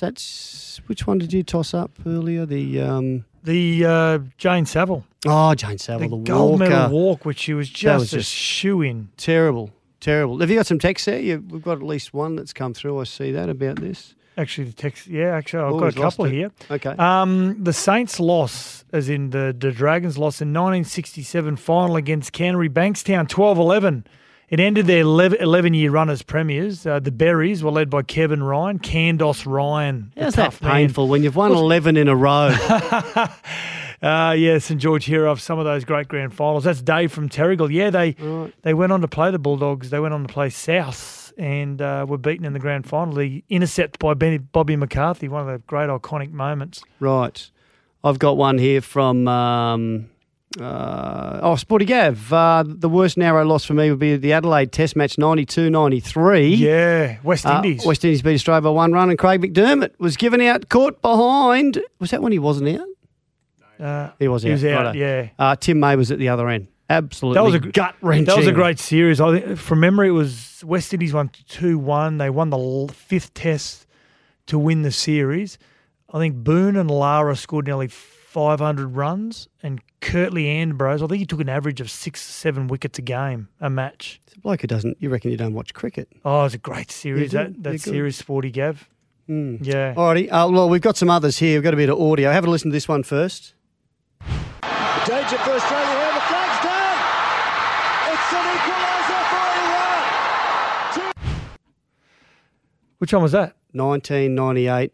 that's 0.00 0.80
which 0.86 1.06
one 1.06 1.18
did 1.18 1.32
you 1.32 1.42
toss 1.42 1.74
up 1.74 1.90
earlier? 2.06 2.46
The 2.46 2.80
um, 2.80 3.24
the 3.44 3.84
uh, 3.84 4.18
Jane 4.36 4.66
Saville. 4.66 5.04
Oh, 5.26 5.54
Jane 5.54 5.78
Saville, 5.78 6.08
the, 6.08 6.16
the 6.16 6.22
gold 6.22 6.60
walker. 6.60 6.70
medal 6.70 6.90
walk, 6.90 7.24
which 7.24 7.38
she 7.40 7.54
was 7.54 7.68
just, 7.68 8.00
was 8.00 8.12
a 8.14 8.16
just 8.18 8.32
shoe 8.32 8.82
in. 8.82 9.08
Terrible, 9.16 9.70
terrible. 10.00 10.38
Have 10.40 10.50
you 10.50 10.56
got 10.56 10.66
some 10.66 10.78
text 10.78 11.06
there? 11.06 11.18
You, 11.20 11.44
we've 11.48 11.62
got 11.62 11.78
at 11.78 11.82
least 11.82 12.12
one 12.14 12.36
that's 12.36 12.52
come 12.52 12.74
through. 12.74 13.00
I 13.00 13.04
see 13.04 13.32
that 13.32 13.48
about 13.48 13.80
this. 13.80 14.14
Actually, 14.36 14.68
the 14.68 14.72
text. 14.74 15.08
Yeah, 15.08 15.34
actually, 15.34 15.64
I've 15.64 15.72
Oh, 15.72 15.80
got 15.80 15.96
a 15.96 16.00
couple 16.00 16.24
here. 16.26 16.52
Okay. 16.70 16.90
Um, 16.90 17.62
the 17.64 17.72
Saints 17.72 18.20
loss, 18.20 18.84
as 18.92 19.08
in 19.08 19.30
the, 19.30 19.52
the 19.58 19.72
Dragons 19.72 20.16
loss 20.16 20.40
in 20.40 20.50
1967 20.52 21.56
final 21.56 21.96
against 21.96 22.32
Canterbury 22.32 22.68
Bankstown, 22.68 23.26
12-11. 23.26 24.04
It 24.50 24.60
ended 24.60 24.86
their 24.86 25.00
11 25.02 25.74
year 25.74 25.90
run 25.90 26.08
as 26.08 26.22
premiers. 26.22 26.86
Uh, 26.86 27.00
the 27.00 27.10
Berries 27.12 27.62
were 27.62 27.70
led 27.70 27.90
by 27.90 28.02
Kevin 28.02 28.42
Ryan, 28.42 28.78
Candos 28.78 29.44
Ryan. 29.44 30.12
How's 30.16 30.34
that 30.34 30.44
tough 30.44 30.62
man. 30.62 30.72
painful 30.72 31.08
when 31.08 31.22
you've 31.22 31.36
won 31.36 31.52
11 31.52 31.96
in 31.96 32.08
a 32.08 32.16
row? 32.16 32.54
Uh, 34.00 34.32
yeah, 34.38 34.58
St 34.58 34.80
George 34.80 35.06
hero 35.06 35.32
of 35.32 35.40
some 35.40 35.58
of 35.58 35.64
those 35.64 35.84
great 35.84 36.06
grand 36.06 36.32
finals. 36.32 36.62
That's 36.62 36.80
Dave 36.80 37.10
from 37.10 37.28
Terrigal. 37.28 37.68
Yeah, 37.68 37.90
they 37.90 38.12
they 38.62 38.72
went 38.72 38.92
on 38.92 39.00
to 39.00 39.08
play 39.08 39.32
the 39.32 39.40
Bulldogs. 39.40 39.90
They 39.90 39.98
went 39.98 40.14
on 40.14 40.24
to 40.24 40.32
play 40.32 40.50
South 40.50 41.32
and 41.36 41.82
uh, 41.82 42.06
were 42.08 42.16
beaten 42.16 42.44
in 42.46 42.52
the 42.52 42.60
grand 42.60 42.86
final. 42.86 43.14
The 43.14 43.42
intercept 43.48 43.98
by 43.98 44.14
Benny, 44.14 44.38
Bobby 44.38 44.76
McCarthy, 44.76 45.26
one 45.26 45.40
of 45.40 45.48
the 45.48 45.58
great 45.66 45.88
iconic 45.88 46.30
moments. 46.30 46.82
right. 47.00 47.50
I've 48.04 48.20
got 48.20 48.36
one 48.36 48.58
here 48.58 48.80
from. 48.80 49.26
Um, 49.26 50.08
uh, 50.60 51.40
oh, 51.42 51.56
Sporty 51.56 51.84
Gav. 51.84 52.32
Uh, 52.32 52.64
the 52.66 52.88
worst 52.88 53.16
narrow 53.18 53.44
loss 53.44 53.64
for 53.64 53.74
me 53.74 53.90
would 53.90 53.98
be 53.98 54.16
the 54.16 54.32
Adelaide 54.32 54.72
Test 54.72 54.96
match 54.96 55.18
92 55.18 55.68
93. 55.70 56.54
Yeah, 56.54 57.18
West 57.22 57.46
Uh, 57.46 57.56
Indies. 57.56 57.84
West 57.84 58.04
Indies 58.04 58.22
beat 58.22 58.34
Australia 58.34 58.62
by 58.62 58.70
one 58.70 58.92
run, 58.92 59.10
and 59.10 59.18
Craig 59.18 59.40
McDermott 59.42 59.90
was 59.98 60.16
given 60.16 60.40
out, 60.40 60.68
caught 60.68 61.00
behind. 61.02 61.80
Was 62.00 62.10
that 62.12 62.22
when 62.22 62.32
he 62.32 62.38
wasn't 62.38 62.80
out? 62.80 62.88
Uh, 63.78 64.10
He 64.18 64.26
was 64.26 64.44
out. 64.44 64.46
He 64.48 64.52
was 64.52 64.64
out, 64.64 64.86
righto. 64.86 64.98
yeah. 64.98 65.28
Uh, 65.38 65.54
Tim 65.56 65.78
May 65.80 65.96
was 65.96 66.10
at 66.10 66.18
the 66.18 66.28
other 66.30 66.48
end. 66.48 66.68
Absolutely 66.90 67.34
That 67.38 67.44
was 67.44 67.54
a 67.54 67.58
gut 67.60 67.94
wrenching. 68.00 68.24
That 68.24 68.38
was 68.38 68.46
a 68.46 68.52
great 68.52 68.78
series. 68.78 69.20
I 69.20 69.38
think, 69.40 69.58
from 69.58 69.80
memory, 69.80 70.08
it 70.08 70.12
was 70.12 70.64
West 70.64 70.92
Indies 70.94 71.12
won 71.12 71.30
two 71.46 71.78
one. 71.78 72.16
They 72.16 72.30
won 72.30 72.48
the 72.48 72.90
fifth 72.94 73.34
Test 73.34 73.86
to 74.46 74.58
win 74.58 74.80
the 74.82 74.90
series. 74.90 75.58
I 76.10 76.18
think 76.18 76.36
Boone 76.36 76.76
and 76.76 76.90
Lara 76.90 77.36
scored 77.36 77.66
nearly 77.66 77.88
five 78.38 78.60
hundred 78.60 78.88
runs, 78.94 79.48
and 79.64 79.80
Curtly 80.00 80.46
Ambrose. 80.48 81.02
I 81.02 81.08
think 81.08 81.18
he 81.18 81.26
took 81.26 81.40
an 81.40 81.48
average 81.48 81.80
of 81.80 81.90
six, 81.90 82.20
seven 82.22 82.68
wickets 82.68 82.96
a 83.00 83.02
game, 83.02 83.48
a 83.60 83.68
match. 83.68 84.20
It's 84.28 84.36
a 84.36 84.40
bloke 84.40 84.60
who 84.60 84.68
doesn't. 84.68 84.96
You 85.00 85.10
reckon 85.10 85.32
you 85.32 85.36
don't 85.36 85.54
watch 85.54 85.74
cricket? 85.74 86.08
Oh, 86.24 86.44
it's 86.44 86.54
a 86.54 86.58
great 86.58 86.92
series. 86.92 87.32
Yeah, 87.32 87.42
that 87.42 87.52
good. 87.54 87.64
that 87.64 87.70
Yeah, 87.70 87.76
good. 87.78 87.80
series, 87.82 88.16
Sporty 88.16 88.52
Gav. 88.52 88.88
Mm. 89.28 89.58
Yeah. 89.66 89.92
Alrighty. 89.94 90.28
Uh, 90.30 90.48
well, 90.52 90.68
we've 90.68 90.80
got 90.80 90.96
some 90.96 91.10
others 91.10 91.38
here. 91.38 91.56
We've 91.56 91.64
got 91.64 91.74
a 91.74 91.76
bit 91.76 91.90
of 91.90 92.00
audio. 92.00 92.30
Have 92.30 92.44
a 92.46 92.50
listen 92.50 92.70
to 92.70 92.72
this 92.72 92.86
one 92.86 93.02
first. 93.02 93.54
Danger 94.20 95.38
for 95.38 95.50
Australia 95.50 95.98
here. 95.98 96.14
The 96.14 96.20
flag's 96.30 96.60
down. 96.62 96.98
It's 98.12 98.32
an 98.38 98.46
equaliser 98.54 99.22
for 99.32 99.46
Iran. 101.02 101.12
Which 102.98 103.12
one 103.12 103.22
was 103.22 103.32
that? 103.32 103.56
1998 103.72 104.92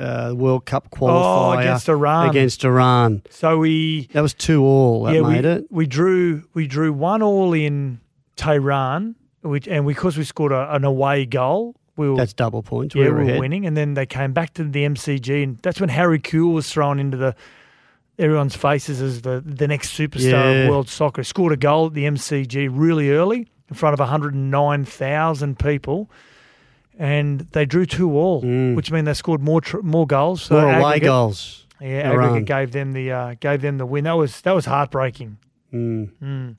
uh, 0.00 0.34
World 0.34 0.64
Cup 0.66 0.88
Oh, 0.92 0.96
qualifier 0.96 1.60
against 1.60 1.88
Iran. 1.88 2.28
Against 2.30 2.64
Iran. 2.64 3.22
So 3.30 3.58
we 3.58 4.08
That 4.12 4.22
was 4.22 4.34
two 4.34 4.64
all. 4.64 5.04
That 5.04 5.14
yeah, 5.14 5.20
made 5.22 5.44
we, 5.44 5.50
it. 5.50 5.64
we 5.70 5.86
drew 5.86 6.44
we 6.54 6.66
drew 6.66 6.92
one 6.92 7.22
all 7.22 7.52
in 7.52 8.00
Tehran, 8.36 9.14
which 9.42 9.68
and 9.68 9.86
because 9.86 10.16
we 10.16 10.24
scored 10.24 10.52
a, 10.52 10.74
an 10.74 10.84
away 10.84 11.26
goal, 11.26 11.74
we 11.96 12.08
were 12.08 12.16
That's 12.16 12.32
double 12.32 12.62
points. 12.62 12.94
yeah 12.94 13.04
we 13.04 13.10
we 13.10 13.24
were 13.26 13.32
were 13.34 13.38
winning, 13.40 13.66
and 13.66 13.76
then 13.76 13.94
they 13.94 14.06
came 14.06 14.32
back 14.32 14.54
to 14.54 14.64
the 14.64 14.84
MCG, 14.84 15.42
and 15.42 15.58
that's 15.58 15.80
when 15.80 15.90
Harry 15.90 16.18
Kewell 16.18 16.54
was 16.54 16.70
thrown 16.72 16.98
into 16.98 17.16
the 17.18 17.34
everyone's 18.18 18.56
faces 18.56 19.00
as 19.02 19.22
the 19.22 19.42
the 19.44 19.68
next 19.68 19.96
superstar 19.96 20.30
Yeah. 20.32 20.50
of 20.64 20.70
world 20.70 20.88
soccer. 20.88 21.22
Scored 21.24 21.52
a 21.52 21.56
goal 21.56 21.86
at 21.88 21.94
the 21.94 22.04
MCG 22.04 22.68
really 22.72 23.10
early 23.10 23.46
in 23.68 23.74
front 23.76 23.92
of 23.94 24.00
109,000 24.00 25.58
people. 25.58 26.10
And 27.00 27.40
they 27.52 27.64
drew 27.64 27.86
two 27.86 28.12
all, 28.14 28.42
which 28.42 28.90
means 28.92 29.06
they 29.06 29.14
scored 29.14 29.40
more 29.40 29.62
tr- 29.62 29.80
more 29.80 30.06
goals. 30.06 30.42
So 30.42 30.54
Mm. 30.56 30.62
More 30.64 30.80
away 30.80 31.00
goals. 31.00 31.66
Yeah, 31.80 32.10
Iran. 32.10 32.28
aggregate 32.28 32.44
gave 32.46 32.72
them 32.72 32.92
the 32.92 33.10
uh, 33.10 33.34
gave 33.40 33.62
them 33.62 33.78
the 33.78 33.86
win. 33.86 34.04
That 34.04 34.12
was 34.18 34.42
that 34.42 34.52
was 34.52 34.66
heartbreaking. 34.66 35.38
Mm. 35.72 36.10
Mm. 36.22 36.56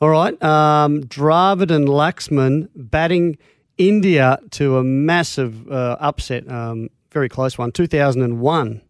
All 0.00 0.08
right. 0.08 0.42
Um, 0.42 1.02
Dravid 1.04 1.70
and 1.70 1.86
Laxman 1.88 2.68
batting 2.74 3.36
India 3.76 4.38
to 4.52 4.78
a 4.78 4.82
massive 4.82 5.70
uh, 5.70 5.98
upset. 6.00 6.50
Um, 6.50 6.88
very 7.10 7.28
close 7.28 7.58
one. 7.58 7.70
2001. 7.70 8.80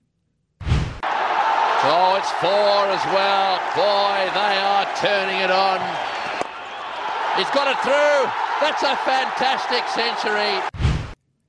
Oh, 1.85 2.15
it's 2.17 2.31
four 2.39 2.87
as 2.95 3.05
well. 3.11 3.59
Boy, 3.75 4.31
they 4.39 4.57
are 4.63 4.87
turning 5.03 5.41
it 5.41 5.51
on. 5.51 5.81
He's 7.37 7.51
got 7.51 7.67
it 7.67 7.79
through. 7.83 8.31
That's 8.61 8.83
a 8.85 8.95
fantastic 9.03 9.83
century. 9.89 10.63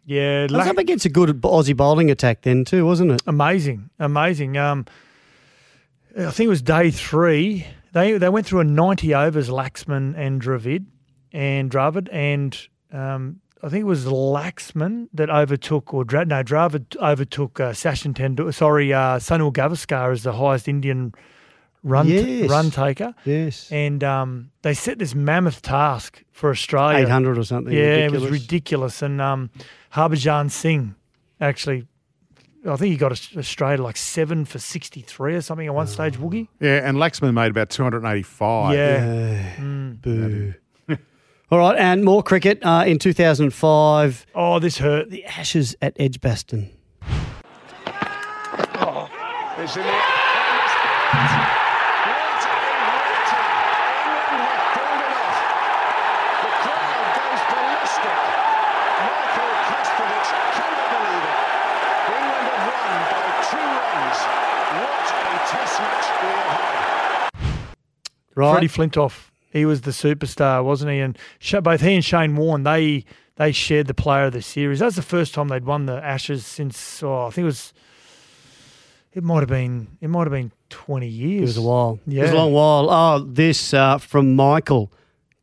Yeah, 0.05 0.47
That 0.47 0.51
was 0.57 0.67
up 0.67 0.77
against 0.77 1.05
a 1.05 1.09
good 1.09 1.29
Aussie 1.41 1.75
bowling 1.75 2.11
attack 2.11 2.41
then 2.41 2.65
too, 2.65 2.85
wasn't 2.85 3.11
it? 3.11 3.21
Amazing, 3.25 3.89
amazing. 3.99 4.57
Um, 4.57 4.85
I 6.17 6.29
think 6.31 6.45
it 6.47 6.49
was 6.49 6.61
day 6.61 6.91
three. 6.91 7.65
They 7.93 8.17
they 8.17 8.29
went 8.29 8.45
through 8.45 8.61
a 8.61 8.65
90 8.65 9.13
overs, 9.15 9.49
Laxman 9.49 10.13
and 10.17 10.41
Dravid, 10.41 10.85
and 11.31 11.71
Dravid, 11.71 12.09
and 12.11 12.57
um, 12.91 13.39
I 13.63 13.69
think 13.69 13.81
it 13.81 13.87
was 13.87 14.05
Laxman 14.05 15.07
that 15.13 15.29
overtook, 15.29 15.93
or 15.93 16.03
Dra- 16.03 16.25
no, 16.25 16.43
Dravid 16.43 16.97
overtook 16.97 17.59
uh, 17.59 17.71
Sachin 17.71 18.13
Tendulkar, 18.13 18.53
sorry, 18.53 18.91
uh, 18.91 19.19
Sunil 19.19 19.53
Gavaskar 19.53 20.11
as 20.11 20.23
the 20.23 20.33
highest 20.33 20.67
Indian 20.67 21.13
run 21.83 22.07
Yes. 22.07 22.49
run 22.49 22.71
taker. 22.71 23.13
Yes. 23.25 23.71
And 23.71 24.03
um, 24.03 24.51
they 24.61 24.73
set 24.73 24.99
this 24.99 25.13
mammoth 25.13 25.61
task 25.61 26.23
for 26.31 26.49
Australia. 26.49 26.99
800 27.05 27.37
or 27.37 27.43
something. 27.43 27.73
Yeah, 27.73 28.05
it 28.05 28.11
was 28.11 28.23
ridiculous. 28.23 28.41
ridiculous. 28.41 29.01
And 29.01 29.21
um, 29.21 29.49
Harbhajan 29.93 30.49
Singh 30.51 30.95
actually, 31.41 31.87
I 32.65 32.75
think 32.77 32.91
he 32.91 32.97
got 32.97 33.11
Australia 33.11 33.81
like 33.83 33.97
seven 33.97 34.45
for 34.45 34.57
63 34.59 35.35
or 35.35 35.41
something 35.41 35.67
at 35.67 35.73
one 35.75 35.87
stage, 35.87 36.17
Woogie. 36.17 36.47
Yeah, 36.61 36.87
and 36.87 36.97
Laxman 36.97 37.33
made 37.33 37.51
about 37.51 37.69
285. 37.69 38.73
Yeah. 38.75 39.59
Boo. 40.01 40.53
All 41.51 41.59
right, 41.59 41.77
and 41.77 42.03
more 42.05 42.23
cricket 42.23 42.59
uh, 42.63 42.83
in 42.87 42.97
2005. 42.99 44.25
Oh, 44.33 44.59
this 44.59 44.77
hurt. 44.77 45.09
The 45.09 45.25
Ashes 45.25 45.75
at 45.81 45.93
Edgbaston. 45.99 46.71
It's 49.55 49.77
Right. 68.35 68.51
Freddie 68.53 68.67
Flintoff, 68.67 69.29
he 69.51 69.65
was 69.65 69.81
the 69.81 69.91
superstar, 69.91 70.63
wasn't 70.63 70.91
he? 70.91 70.99
And 70.99 71.17
both 71.63 71.81
he 71.81 71.95
and 71.95 72.03
Shane 72.05 72.35
Warne, 72.35 72.63
they 72.63 73.05
they 73.35 73.51
shared 73.51 73.87
the 73.87 73.93
player 73.93 74.25
of 74.25 74.33
the 74.33 74.41
series. 74.41 74.79
That 74.79 74.85
was 74.85 74.95
the 74.95 75.01
first 75.01 75.33
time 75.33 75.47
they'd 75.47 75.65
won 75.65 75.85
the 75.85 76.03
Ashes 76.03 76.45
since 76.45 77.01
oh, 77.03 77.27
I 77.27 77.29
think 77.29 77.43
it 77.43 77.45
was. 77.45 77.73
It 79.13 79.23
might 79.23 79.39
have 79.41 79.49
been. 79.49 79.87
It 80.01 80.09
might 80.09 80.21
have 80.23 80.31
been 80.31 80.51
twenty 80.69 81.07
years. 81.07 81.41
It 81.41 81.45
was 81.45 81.57
a 81.57 81.61
while. 81.61 81.99
Yeah, 82.07 82.21
It 82.21 82.23
was 82.23 82.31
a 82.31 82.35
long 82.35 82.53
while. 82.53 82.89
Oh, 82.89 83.19
this 83.19 83.73
uh, 83.73 83.99
from 83.99 84.35
Michael, 84.35 84.91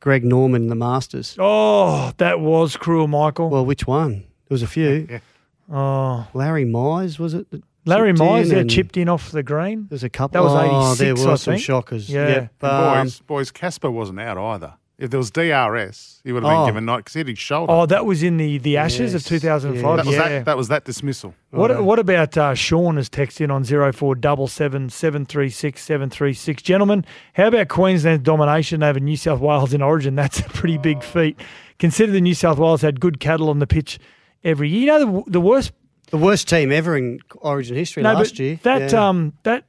Greg 0.00 0.24
Norman, 0.24 0.66
the 0.66 0.74
Masters. 0.74 1.36
Oh, 1.38 2.12
that 2.16 2.40
was 2.40 2.76
cruel, 2.76 3.06
Michael. 3.06 3.48
Well, 3.50 3.64
which 3.64 3.86
one? 3.86 4.12
There 4.12 4.24
was 4.54 4.62
a 4.62 4.66
few. 4.66 5.20
Oh, 5.72 6.26
Larry 6.34 6.64
Mize, 6.64 7.20
was 7.20 7.32
it? 7.32 7.46
That 7.84 7.90
Larry 7.90 8.10
chipped 8.12 8.20
Mize 8.20 8.50
in 8.50 8.56
yeah, 8.56 8.64
chipped 8.64 8.96
in 8.96 9.08
off 9.08 9.30
the 9.30 9.42
green. 9.42 9.86
There's 9.88 10.04
a 10.04 10.10
couple. 10.10 10.34
That 10.34 10.42
was 10.42 10.52
Oh, 10.54 10.92
86, 10.92 10.98
there 10.98 11.14
were 11.26 11.32
I 11.32 11.36
some 11.36 11.52
think. 11.54 11.62
shockers. 11.64 12.08
Yeah. 12.10 12.28
Yep. 12.28 12.50
And 12.62 12.70
Um, 12.72 13.04
boys, 13.04 13.20
boys, 13.20 13.50
Casper 13.50 13.90
wasn't 13.90 14.20
out 14.20 14.38
either. 14.38 14.74
If 14.98 15.08
there 15.08 15.16
was 15.16 15.30
DRS, 15.30 16.20
he 16.24 16.30
would 16.32 16.42
have 16.42 16.50
been 16.50 16.58
Oh. 16.60 16.66
given 16.66 16.84
night 16.84 16.98
because 16.98 17.14
he 17.14 17.20
hit 17.20 17.28
his 17.28 17.38
shoulder. 17.38 17.72
Oh, 17.72 17.86
that 17.86 18.04
was 18.04 18.22
in 18.22 18.36
the, 18.36 18.58
the 18.58 18.76
Ashes 18.76 19.14
of 19.14 19.22
Yes, 19.22 19.28
2005. 19.30 19.96
that 19.96 20.04
was 20.04 20.14
yeah. 20.14 20.28
that. 20.28 20.44
That 20.44 20.56
was 20.58 20.68
that 20.68 20.84
dismissal. 20.84 21.34
What 21.52 21.82
what 21.82 21.98
about 21.98 22.36
uh, 22.36 22.54
Sean 22.54 22.96
has 22.96 23.08
texted 23.08 23.40
in 23.40 23.50
on 23.50 23.64
zero 23.64 23.92
four 23.94 24.14
double 24.14 24.46
seven 24.46 24.90
seven 24.90 25.24
three 25.24 25.48
six 25.48 25.82
seven 25.82 26.10
three 26.10 26.34
six? 26.34 26.62
Gentlemen, 26.62 27.06
how 27.32 27.46
about 27.46 27.68
Queensland's 27.68 28.24
domination 28.24 28.82
over 28.82 29.00
New 29.00 29.16
South 29.16 29.40
Wales 29.40 29.72
in 29.72 29.80
Origin? 29.80 30.16
That's 30.16 30.40
a 30.40 30.44
pretty 30.50 30.76
big 30.76 31.02
feat. 31.02 31.40
Consider 31.78 32.12
the 32.12 32.20
New 32.20 32.34
South 32.34 32.58
Wales 32.58 32.82
had 32.82 33.00
good 33.00 33.20
cattle 33.20 33.48
on 33.48 33.58
the 33.58 33.66
pitch 33.66 33.98
every 34.44 34.68
year. 34.68 34.80
You 34.80 34.86
know 34.86 35.22
the 35.24 35.30
the 35.30 35.40
worst 35.40 35.72
the 36.10 36.18
worst 36.18 36.48
team 36.48 36.70
ever 36.72 36.96
in 36.96 37.20
Origin 37.36 37.76
history 37.76 38.02
no, 38.02 38.12
last 38.14 38.38
year. 38.38 38.58
That 38.62 38.92
Yeah. 38.92 39.08
um 39.08 39.32
that 39.44 39.64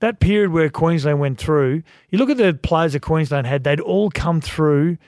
that 0.00 0.18
period 0.18 0.50
where 0.50 0.68
Queensland 0.68 1.20
went 1.20 1.38
through, 1.38 1.82
you 2.10 2.18
look 2.18 2.28
at 2.28 2.36
the 2.36 2.54
players 2.54 2.92
that 2.94 3.00
Queensland 3.00 3.46
had, 3.46 3.62
they'd 3.62 3.78
all 3.80 4.10
come 4.10 4.40
through 4.40 4.98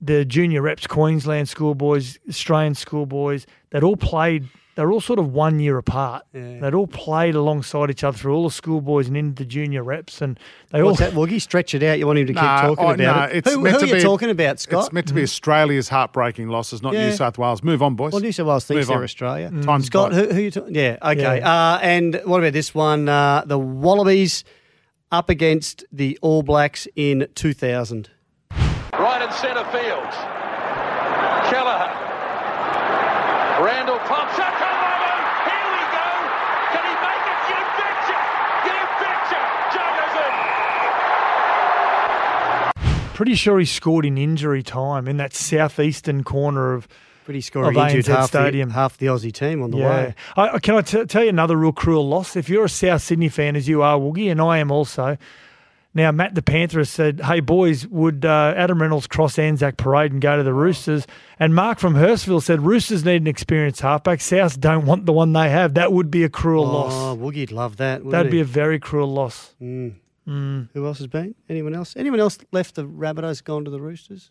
the 0.00 0.24
junior 0.24 0.62
reps, 0.62 0.86
Queensland 0.86 1.48
schoolboys, 1.48 2.18
Australian 2.28 2.74
schoolboys, 2.74 3.46
they'd 3.70 3.84
all 3.84 3.96
played 3.96 4.48
they're 4.76 4.92
all 4.92 5.00
sort 5.00 5.18
of 5.18 5.32
one 5.32 5.58
year 5.58 5.78
apart. 5.78 6.22
Yeah. 6.32 6.60
They'd 6.60 6.74
all 6.74 6.86
played 6.86 7.34
alongside 7.34 7.90
each 7.90 8.04
other 8.04 8.16
through 8.16 8.34
all 8.36 8.44
the 8.44 8.50
schoolboys 8.54 9.08
and 9.08 9.16
into 9.16 9.42
the 9.42 9.44
junior 9.48 9.82
reps 9.82 10.20
and 10.22 10.38
they 10.70 10.82
What's 10.82 11.00
all 11.00 11.10
that, 11.10 11.16
Woogie? 11.16 11.40
Stretch 11.40 11.74
it 11.74 11.82
out. 11.82 11.98
You 11.98 12.06
want 12.06 12.18
him 12.18 12.26
to 12.28 12.32
keep 12.34 12.42
Nah, 12.42 12.60
talking 12.62 12.84
oh, 12.84 12.90
about 12.90 12.98
nah, 12.98 13.24
it. 13.24 13.36
it's 13.38 13.52
who 13.52 13.60
who 13.66 13.74
are 13.76 13.84
you 13.86 13.94
be- 13.94 14.00
talking 14.02 14.30
about, 14.30 14.60
Scott? 14.60 14.84
It's 14.84 14.92
meant 14.92 15.08
to 15.08 15.14
be 15.14 15.22
Australia's 15.22 15.88
heartbreaking 15.88 16.48
losses, 16.48 16.82
not 16.82 16.92
Yeah. 16.94 17.08
New 17.08 17.16
South 17.16 17.38
Wales. 17.38 17.62
Move 17.64 17.82
on, 17.82 17.94
boys. 17.96 18.12
Well, 18.12 18.20
New 18.22 18.30
South 18.32 18.46
Wales 18.46 18.64
thinks 18.66 18.80
Move 18.82 18.88
they're 18.88 18.96
on. 18.98 19.02
Australia. 19.04 19.50
Time's 19.62 19.86
Scott, 19.86 20.12
tight. 20.12 20.28
who, 20.28 20.34
who 20.34 20.40
you 20.42 20.50
talking? 20.50 20.74
Yeah, 20.74 20.98
okay. 21.02 21.38
Yeah. 21.38 21.50
Uh, 21.74 21.78
and 21.82 22.20
what 22.24 22.38
about 22.40 22.52
this 22.52 22.74
one? 22.74 23.08
Uh, 23.08 23.42
the 23.46 23.58
Wallabies 23.58 24.44
up 25.10 25.30
against 25.30 25.84
the 25.90 26.18
All 26.20 26.42
Blacks 26.42 26.86
in 26.96 27.26
2000. 27.34 28.10
Right 28.92 29.22
in 29.22 29.32
centre 29.32 29.64
field. 29.72 30.10
Kelleher. 31.50 31.92
Randall 33.62 33.98
Thompson. 34.00 34.44
Come 34.44 34.68
on. 34.68 35.20
Here 35.48 35.68
we 35.72 35.84
go. 35.96 36.08
Can 36.76 36.84
he 36.84 36.94
make 37.00 37.24
it? 37.24 37.40
You 37.48 37.60
betcha. 37.78 38.18
You 38.68 38.78
betcha. 39.00 39.40
Joggers 39.72 40.14
in. 40.26 40.34
Pretty 43.16 43.34
sure 43.34 43.58
he 43.58 43.64
scored 43.64 44.04
in 44.04 44.18
injury 44.18 44.62
time 44.62 45.08
in 45.08 45.16
that 45.16 45.32
southeastern 45.34 46.22
corner 46.22 46.74
of 46.74 46.86
Pretty 47.24 47.40
scoring 47.40 47.76
Of 47.76 47.82
injured 47.88 48.04
ANZ 48.04 48.14
half 48.16 48.28
Stadium. 48.28 48.68
the, 48.68 48.74
half 48.76 48.98
the 48.98 49.06
Aussie 49.06 49.32
team 49.32 49.60
on 49.60 49.72
the 49.72 49.78
Yeah. 49.78 49.88
way. 49.88 50.14
I, 50.36 50.58
can 50.60 50.76
I 50.76 50.82
t- 50.82 51.04
tell 51.06 51.24
you 51.24 51.28
another 51.30 51.56
real 51.56 51.72
cruel 51.72 52.06
loss? 52.08 52.36
If 52.36 52.48
you're 52.48 52.66
a 52.66 52.68
South 52.68 53.02
Sydney 53.02 53.28
fan, 53.28 53.56
as 53.56 53.66
you 53.66 53.82
are, 53.82 53.98
Woogie, 53.98 54.30
and 54.30 54.40
I 54.40 54.58
am 54.58 54.70
also. 54.70 55.16
Now, 55.92 56.12
Matt 56.12 56.36
the 56.36 56.42
Panther 56.42 56.78
has 56.78 56.90
said, 56.90 57.22
"Hey 57.24 57.40
boys, 57.40 57.84
would 57.88 58.24
uh, 58.24 58.54
Adam 58.56 58.80
Reynolds 58.80 59.08
cross 59.08 59.38
Anzac 59.40 59.76
Parade 59.76 60.12
and 60.12 60.20
go 60.20 60.36
to 60.36 60.44
the 60.44 60.52
Roosters?" 60.54 61.04
And 61.40 61.52
Mark 61.52 61.80
from 61.80 61.94
Hurstville 61.94 62.42
said, 62.42 62.60
"Roosters 62.60 63.04
need 63.04 63.22
an 63.22 63.26
experienced 63.26 63.80
halfback. 63.80 64.20
South 64.20 64.60
don't 64.60 64.86
want 64.86 65.06
the 65.06 65.12
one 65.12 65.32
they 65.32 65.48
have. 65.50 65.74
That 65.74 65.92
would 65.92 66.12
be 66.12 66.22
a 66.22 66.28
cruel 66.28 66.66
Oh, 66.66 66.72
loss. 66.72 67.16
Woogie'd 67.18 67.50
love 67.50 67.78
that. 67.78 68.08
That'd 68.08 68.30
be 68.30 68.40
a 68.40 68.44
very 68.44 68.78
cruel 68.78 69.12
loss." 69.12 69.54
Mm. 69.60 69.94
Mm. 70.28 70.68
Who 70.74 70.84
else 70.86 70.98
has 70.98 71.06
been? 71.06 71.34
Anyone 71.48 71.74
else? 71.74 71.94
Anyone 71.96 72.20
else 72.20 72.36
left 72.52 72.74
the 72.74 72.84
Rabbitohs, 72.84 73.42
gone 73.44 73.64
to 73.64 73.70
the 73.70 73.80
Roosters? 73.80 74.30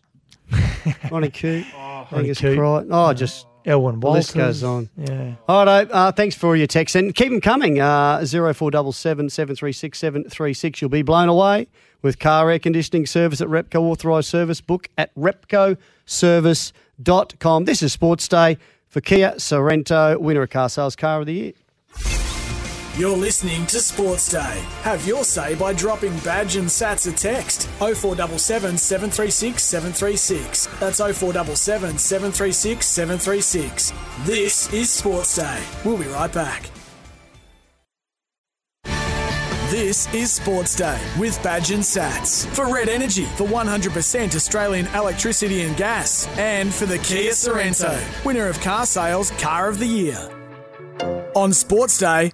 Ronnie 1.10 1.30
Coote, 1.30 1.66
Ronnie 1.74 2.06
Angus 2.12 2.38
Coote. 2.40 2.56
Crichton. 2.58 2.88
Oh, 2.92 3.12
just 3.12 3.46
Elwyn 3.64 3.98
the 4.00 4.08
list 4.10 4.36
Walters. 4.36 4.60
goes 4.60 4.62
on. 4.62 4.88
Yeah. 4.96 5.34
All 5.48 5.66
right, 5.66 5.90
uh, 5.90 6.12
thanks 6.12 6.36
for 6.36 6.46
all 6.48 6.56
your 6.56 6.66
texts 6.68 6.94
and 6.94 7.12
keep 7.14 7.30
them 7.30 7.40
coming. 7.40 7.80
Uh, 7.80 8.24
Zero 8.24 8.52
four 8.54 8.70
double 8.70 8.92
seven 8.92 9.28
seven 9.30 9.56
three 9.56 9.72
six 9.72 9.98
seven 9.98 10.22
three 10.28 10.54
six. 10.54 10.80
You'll 10.80 10.90
be 10.90 11.02
blown 11.02 11.28
away 11.28 11.66
with 12.02 12.18
car 12.20 12.48
air 12.50 12.58
conditioning 12.60 13.06
service 13.06 13.40
at 13.40 13.48
Repco 13.48 13.80
authorised 13.80 14.28
service 14.28 14.60
book 14.60 14.88
at 14.98 15.12
repcoservice.com. 15.16 17.64
This 17.64 17.82
is 17.82 17.92
Sports 17.92 18.28
Day 18.28 18.58
for 18.88 19.00
Kia 19.00 19.32
Sorento, 19.32 20.16
winner 20.20 20.42
of 20.42 20.50
car 20.50 20.68
sales 20.68 20.94
car 20.94 21.18
of 21.20 21.26
the 21.26 21.32
year. 21.34 21.52
You're 22.98 23.14
listening 23.14 23.66
to 23.66 23.80
Sports 23.80 24.30
Day. 24.30 24.64
Have 24.80 25.06
your 25.06 25.22
say 25.22 25.54
by 25.54 25.74
dropping 25.74 26.18
badge 26.20 26.56
and 26.56 26.66
sats 26.66 27.06
a 27.06 27.14
text 27.14 27.68
0477 27.78 28.78
736 28.78 29.62
736. 29.62 30.66
That's 30.80 30.98
0477 30.98 31.98
736 31.98 32.86
736. 32.86 33.92
This 34.24 34.72
is 34.72 34.88
Sports 34.88 35.36
Day. 35.36 35.62
We'll 35.84 35.98
be 35.98 36.06
right 36.06 36.32
back. 36.32 36.70
This 39.68 40.10
is 40.14 40.32
Sports 40.32 40.74
Day 40.74 40.98
with 41.18 41.38
Badge 41.42 41.72
and 41.72 41.82
Sats. 41.82 42.46
For 42.46 42.72
Red 42.72 42.88
Energy, 42.88 43.26
for 43.36 43.46
100% 43.46 44.34
Australian 44.34 44.86
electricity 44.94 45.60
and 45.64 45.76
gas. 45.76 46.26
And 46.38 46.72
for 46.72 46.86
the 46.86 46.96
Kia 47.00 47.32
Sorento, 47.32 48.24
winner 48.24 48.46
of 48.46 48.58
car 48.62 48.86
sales 48.86 49.32
car 49.32 49.68
of 49.68 49.78
the 49.78 49.86
year. 49.86 50.32
On 51.34 51.52
Sports 51.52 51.98
Day, 51.98 52.32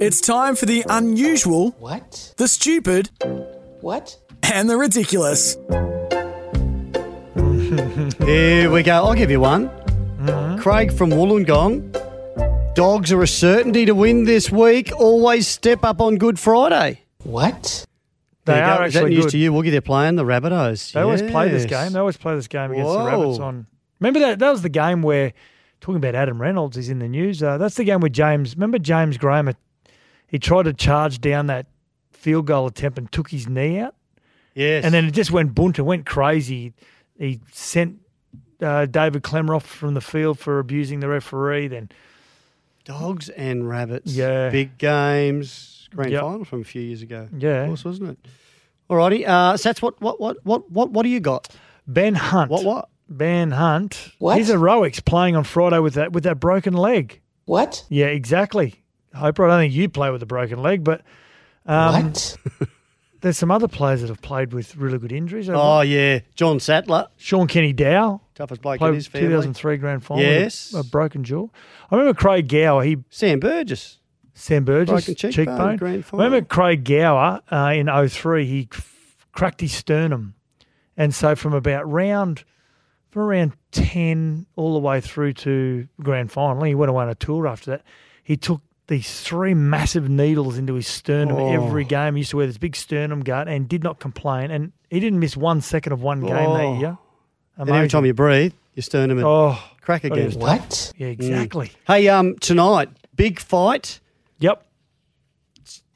it's 0.00 0.20
time 0.20 0.56
for 0.56 0.66
the 0.66 0.84
unusual, 0.88 1.70
What? 1.78 2.34
the 2.36 2.48
stupid, 2.48 3.10
What? 3.80 4.16
and 4.52 4.68
the 4.68 4.76
ridiculous. 4.76 5.56
Here 8.24 8.70
we 8.70 8.82
go. 8.82 8.92
I'll 9.04 9.14
give 9.14 9.30
you 9.30 9.40
one. 9.40 9.70
Craig 10.58 10.92
from 10.92 11.10
Wollongong. 11.10 11.92
Dogs 12.74 13.12
are 13.12 13.22
a 13.22 13.26
certainty 13.28 13.84
to 13.86 13.94
win 13.94 14.24
this 14.24 14.50
week. 14.50 14.90
Always 14.98 15.46
step 15.46 15.84
up 15.84 16.00
on 16.00 16.16
Good 16.16 16.38
Friday. 16.38 17.02
What? 17.22 17.84
They 18.44 18.54
There 18.54 18.64
are 18.64 18.78
go. 18.78 18.84
Is 18.84 18.94
that 18.94 18.98
actually 19.00 19.14
news 19.14 19.24
good. 19.26 19.30
to 19.32 19.38
you, 19.38 19.52
Woogie? 19.52 19.70
They're 19.70 19.80
playing 19.80 20.16
the 20.16 20.24
Rabbitohs. 20.24 20.92
They 20.92 21.00
always 21.00 21.22
play 21.22 21.48
this 21.48 21.66
Yes. 21.68 21.84
game. 21.84 21.92
They 21.92 21.98
always 22.00 22.16
play 22.16 22.34
this 22.34 22.48
game 22.48 22.72
against 22.72 22.92
the 22.92 23.04
Rabbits 23.04 23.38
on. 23.38 23.66
Remember 24.00 24.20
that? 24.20 24.38
That 24.38 24.50
was 24.50 24.62
the 24.62 24.68
game 24.68 25.02
where 25.02 25.32
talking 25.80 25.96
about 25.96 26.14
Adam 26.14 26.40
Reynolds. 26.40 26.76
is 26.76 26.88
in 26.88 26.98
the 26.98 27.08
news. 27.08 27.42
Uh, 27.42 27.58
that's 27.58 27.76
the 27.76 27.84
game 27.84 28.00
where 28.00 28.08
James. 28.10 28.54
Remember 28.56 28.78
James 28.78 29.16
Graham? 29.18 29.48
He 30.34 30.40
tried 30.40 30.64
to 30.64 30.72
charge 30.72 31.20
down 31.20 31.46
that 31.46 31.66
field 32.10 32.46
goal 32.48 32.66
attempt 32.66 32.98
and 32.98 33.06
took 33.12 33.30
his 33.30 33.48
knee 33.48 33.78
out, 33.78 33.94
Yes. 34.56 34.84
and 34.84 34.92
then 34.92 35.04
it 35.04 35.12
just 35.12 35.30
went 35.30 35.54
bunt 35.54 35.78
and 35.78 35.86
went 35.86 36.06
crazy. 36.06 36.72
He 37.16 37.40
sent 37.52 38.00
uh, 38.60 38.86
David 38.86 39.22
Klemmer 39.22 39.54
off 39.54 39.64
from 39.64 39.94
the 39.94 40.00
field 40.00 40.40
for 40.40 40.58
abusing 40.58 40.98
the 40.98 41.06
referee. 41.06 41.68
Then 41.68 41.88
Dogs 42.84 43.28
and 43.28 43.68
rabbits. 43.68 44.12
Yeah. 44.12 44.50
Big 44.50 44.76
games. 44.76 45.88
Grand 45.94 46.10
Yep. 46.10 46.20
final 46.22 46.44
from 46.44 46.62
a 46.62 46.64
few 46.64 46.82
years 46.82 47.02
ago. 47.02 47.28
Yeah. 47.38 47.62
Of 47.62 47.68
course, 47.68 47.84
wasn't 47.84 48.10
it? 48.10 48.18
Alrighty, 48.90 49.28
uh, 49.28 49.56
so 49.56 49.68
that's 49.68 49.80
what 49.80 50.00
what 50.00 50.20
what 50.20 50.38
what 50.44 50.68
what 50.68 50.90
what 50.90 51.04
do 51.04 51.10
you 51.10 51.20
got? 51.20 51.46
Ben 51.86 52.16
Hunt. 52.16 52.50
What 52.50 52.64
what? 52.64 52.88
Ben 53.08 53.52
Hunt. 53.52 54.10
What? 54.18 54.36
His 54.38 54.48
heroics 54.48 54.98
playing 54.98 55.36
on 55.36 55.44
Friday 55.44 55.78
with 55.78 55.94
that 55.94 56.12
with 56.12 56.24
that 56.24 56.40
broken 56.40 56.74
leg. 56.74 57.20
What? 57.44 57.84
Yeah, 57.88 58.06
exactly. 58.06 58.82
Oprah, 59.14 59.44
I 59.46 59.48
don't 59.48 59.60
think 59.60 59.74
you 59.74 59.88
play 59.88 60.10
with 60.10 60.22
a 60.22 60.26
broken 60.26 60.60
leg, 60.62 60.82
but 60.84 61.02
um, 61.66 62.04
What? 62.06 62.36
there's 63.20 63.38
some 63.38 63.50
other 63.50 63.68
players 63.68 64.00
that 64.02 64.08
have 64.08 64.20
played 64.20 64.52
with 64.52 64.76
really 64.76 64.98
good 64.98 65.12
injuries. 65.12 65.48
Oh 65.50 65.80
yeah, 65.80 66.20
John 66.34 66.60
Sattler, 66.60 67.06
Shaun 67.16 67.46
Kenny-Dowall. 67.46 68.20
toughest 68.34 68.60
bloke 68.62 68.80
in 68.82 68.94
his 68.94 69.06
family. 69.06 69.28
2003 69.28 69.76
grand 69.78 70.04
final. 70.04 70.22
with 70.22 70.30
a- 70.30 70.40
Yes. 70.40 70.74
A, 70.74 70.84
broken 70.84 71.24
jaw. 71.24 71.46
I 71.90 71.96
remember 71.96 72.18
Craig 72.18 72.48
Gower. 72.48 72.82
He 72.84 72.98
Sam 73.10 73.40
Burgess. 73.40 73.98
Sam 74.36 74.64
Burgess 74.64 75.06
Broken 75.06 75.30
cheekbone, 75.30 75.76
grand 75.76 76.04
I 76.12 76.16
remember 76.16 76.44
Craig 76.44 76.82
Gower 76.84 77.40
uh, 77.52 77.72
in 77.72 77.86
03, 78.08 78.44
he 78.44 78.68
f- 78.72 79.16
cracked 79.30 79.60
his 79.60 79.72
sternum. 79.72 80.34
And 80.96 81.14
so 81.14 81.36
from 81.36 81.52
about 81.54 81.88
round 81.88 82.42
from 83.10 83.22
around 83.22 83.52
10 83.70 84.46
all 84.56 84.72
the 84.74 84.80
way 84.80 85.00
through 85.00 85.34
to 85.34 85.86
grand 86.02 86.32
final, 86.32 86.64
he 86.64 86.74
went 86.74 86.90
away 86.90 87.04
on 87.04 87.10
a 87.10 87.14
tour 87.14 87.46
after 87.46 87.70
that. 87.70 87.82
He 88.24 88.36
took 88.36 88.60
these 88.86 89.20
three 89.22 89.54
massive 89.54 90.08
needles 90.10 90.58
into 90.58 90.74
his 90.74 90.86
sternum 90.86 91.36
Oh. 91.36 91.52
every 91.52 91.84
game. 91.84 92.14
He 92.16 92.20
used 92.20 92.30
to 92.32 92.36
wear 92.36 92.46
this 92.46 92.58
big 92.58 92.76
sternum 92.76 93.20
guard 93.22 93.48
and 93.48 93.68
did 93.68 93.82
not 93.82 93.98
complain. 93.98 94.50
And 94.50 94.72
he 94.90 95.00
didn't 95.00 95.20
miss 95.20 95.36
one 95.36 95.60
second 95.62 95.92
of 95.92 96.02
one 96.02 96.20
game 96.20 96.32
Oh. 96.36 96.56
that 96.74 96.80
year. 96.80 96.98
And 97.56 97.70
every 97.70 97.88
time 97.88 98.04
you 98.04 98.12
breathe, 98.14 98.52
your 98.74 98.82
sternum 98.82 99.16
would 99.18 99.24
Oh, 99.26 99.58
crack 99.80 100.04
again. 100.04 100.32
What? 100.32 100.92
Yeah, 100.98 101.06
exactly. 101.08 101.70
Hey, 101.86 102.08
um, 102.08 102.36
tonight 102.40 102.88
big 103.16 103.38
fight. 103.40 104.00
Yep. 104.40 104.66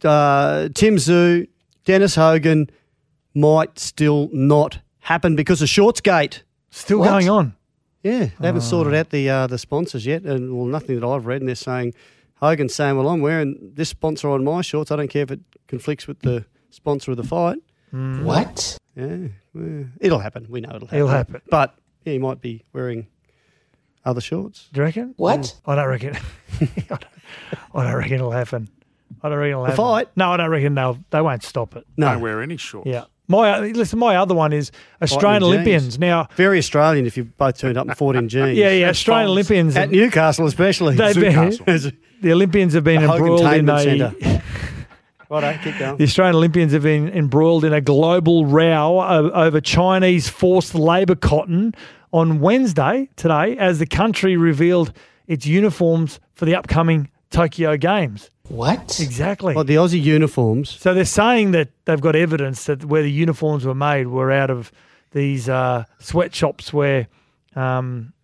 Uh, 0.04 0.68
Tim 0.74 0.96
Tszyu, 0.96 1.48
Dennis 1.84 2.14
Hogan 2.14 2.70
might 3.34 3.78
still 3.78 4.28
not 4.32 4.78
happen 5.00 5.34
because 5.36 5.60
of 5.60 5.68
Shortsgate. 5.68 6.42
Still 6.70 7.00
What? 7.00 7.08
going 7.08 7.28
on. 7.28 7.54
Yeah, 8.04 8.28
they 8.38 8.46
haven't 8.46 8.60
sorted 8.62 8.94
Oh. 8.94 8.98
out 9.00 9.10
the 9.10 9.28
uh, 9.28 9.46
the 9.48 9.58
sponsors 9.58 10.06
yet, 10.06 10.22
and 10.22 10.56
well, 10.56 10.66
nothing 10.66 10.98
that 11.00 11.06
I've 11.06 11.26
read. 11.26 11.40
And 11.42 11.48
they're 11.48 11.54
saying 11.56 11.94
Hogan's 12.40 12.74
saying, 12.74 12.96
"Well, 12.96 13.08
I'm 13.08 13.20
wearing 13.20 13.56
this 13.74 13.88
sponsor 13.88 14.28
on 14.30 14.44
my 14.44 14.62
shorts. 14.62 14.90
I 14.90 14.96
don't 14.96 15.08
care 15.08 15.22
if 15.22 15.30
it 15.30 15.40
conflicts 15.66 16.06
with 16.06 16.20
the 16.20 16.44
sponsor 16.70 17.10
of 17.10 17.16
the 17.16 17.24
fight." 17.24 17.58
Mm. 17.92 18.22
What? 18.24 18.78
Yeah, 18.96 19.28
well, 19.54 19.86
it'll 20.00 20.18
happen. 20.18 20.46
We 20.48 20.60
know 20.60 20.70
it'll 20.74 20.86
happen. 20.88 20.98
It'll 20.98 21.08
happen. 21.08 21.40
But 21.50 21.74
yeah, 22.04 22.12
he 22.14 22.18
might 22.18 22.40
be 22.40 22.64
wearing 22.72 23.06
other 24.04 24.20
shorts. 24.20 24.68
Do 24.72 24.80
you 24.80 24.84
reckon? 24.84 25.14
What? 25.16 25.40
Mm. 25.40 25.60
I 25.66 25.74
don't 25.76 25.88
reckon. 25.88 26.16
I, 26.60 26.66
don't, 26.88 27.04
I 27.74 27.84
don't 27.84 27.94
reckon 27.96 28.14
it'll 28.14 28.30
happen. 28.30 28.68
I 29.22 29.28
don't 29.28 29.38
reckon 29.38 29.50
it'll 29.52 29.62
The 29.62 29.70
happen. 29.70 29.84
fight? 29.84 30.08
No, 30.16 30.30
I 30.32 30.36
don't 30.36 30.50
reckon 30.50 30.74
they'll. 30.74 30.98
They 31.10 31.20
won't 31.20 31.42
stop 31.42 31.76
it. 31.76 31.86
No, 31.96 32.12
Don't 32.12 32.20
wear 32.20 32.42
any 32.42 32.56
shorts. 32.56 32.88
Yeah. 32.88 33.04
My 33.30 33.50
uh, 33.52 33.60
listen. 33.60 33.98
My 33.98 34.16
other 34.16 34.34
one 34.34 34.52
is 34.54 34.70
Australian. 35.02 35.42
Olympians. 35.42 35.98
Now, 35.98 36.28
very 36.36 36.58
Australian. 36.58 37.04
If 37.06 37.16
you 37.16 37.24
both 37.24 37.58
turned 37.58 37.76
up 37.76 37.86
in 37.86 37.94
14 37.94 38.28
jeans. 38.28 38.56
yeah, 38.58 38.70
yeah. 38.70 38.88
Australian 38.88 39.30
Olympians. 39.30 39.76
At 39.76 39.90
Newcastle, 39.90 40.46
especially. 40.46 40.94
They've 40.96 41.14
been- 41.14 41.34
Newcastle. 41.34 41.92
the 42.20 42.32
Olympians 42.32 42.74
have 42.74 42.84
been 42.84 43.02
The 43.02 43.08
Hogan 43.08 43.26
embroiled 43.26 43.54
in 43.54 43.68
a. 43.68 43.80
Centre. 43.80 44.42
Righto, 45.30 45.62
keep 45.62 45.78
going. 45.78 45.96
The 45.98 46.04
Australian 46.04 46.36
Olympians 46.36 46.72
have 46.72 46.82
been 46.82 47.08
embroiled 47.10 47.64
in 47.64 47.72
a 47.74 47.80
global 47.82 48.46
row 48.46 49.00
over 49.34 49.60
Chinese 49.60 50.28
forced 50.28 50.74
labour 50.74 51.16
cotton 51.16 51.74
on 52.12 52.40
Wednesday 52.40 53.10
today 53.16 53.56
as 53.58 53.78
the 53.78 53.86
country 53.86 54.36
revealed 54.36 54.92
its 55.26 55.44
uniforms 55.44 56.18
for 56.32 56.46
the 56.46 56.54
upcoming 56.54 57.10
Tokyo 57.30 57.76
Games. 57.76 58.30
What? 58.48 58.98
Exactly. 59.00 59.52
Like 59.54 59.66
the 59.66 59.74
Aussie 59.74 60.02
uniforms. 60.02 60.70
So 60.70 60.94
they're 60.94 61.04
saying 61.04 61.50
that 61.50 61.68
they've 61.84 62.00
got 62.00 62.16
evidence 62.16 62.64
that 62.64 62.86
where 62.86 63.02
the 63.02 63.10
uniforms 63.12 63.66
were 63.66 63.74
made 63.74 64.06
were 64.06 64.32
out 64.32 64.50
of 64.50 64.72
these 65.10 65.48
uh, 65.48 65.84
sweatshops 65.98 66.72
where 66.72 67.08
um, 67.54 68.14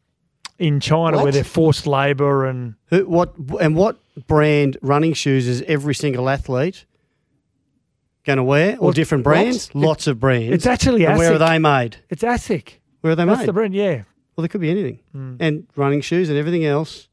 in 0.58 0.80
China 0.80 1.22
where 1.22 1.32
they're 1.32 1.44
forced 1.44 1.86
labour 1.86 2.44
and 2.46 2.74
Who, 2.86 3.06
what 3.06 3.34
and 3.60 3.74
what 3.76 3.96
brand 4.26 4.76
running 4.82 5.12
shoes 5.12 5.48
is 5.48 5.62
every 5.66 5.94
single 5.94 6.28
athlete 6.28 6.84
going 8.24 8.36
to 8.38 8.42
wear, 8.44 8.76
or 8.76 8.84
Well, 8.84 8.92
different 8.92 9.24
what? 9.26 9.32
brands? 9.32 9.74
Lots 9.74 10.06
of 10.06 10.18
brands. 10.20 10.54
It's 10.54 10.66
actually 10.66 11.04
And 11.06 11.18
where 11.18 11.34
are 11.34 11.38
they 11.38 11.58
made? 11.58 11.96
it's 12.08 12.22
ASICS. 12.22 12.74
Where 13.00 13.12
are 13.12 13.16
they 13.16 13.24
That's 13.24 13.40
made? 13.40 13.48
the 13.48 13.52
brand, 13.52 13.74
yeah, 13.74 14.04
well, 14.36 14.42
there 14.42 14.48
could 14.48 14.60
be 14.62 14.70
anything, 14.70 14.98
Mm. 15.14 15.36
and 15.40 15.66
running 15.76 16.00
shoes 16.00 16.28
and 16.30 16.38
everything 16.38 16.64
else. 16.64 17.08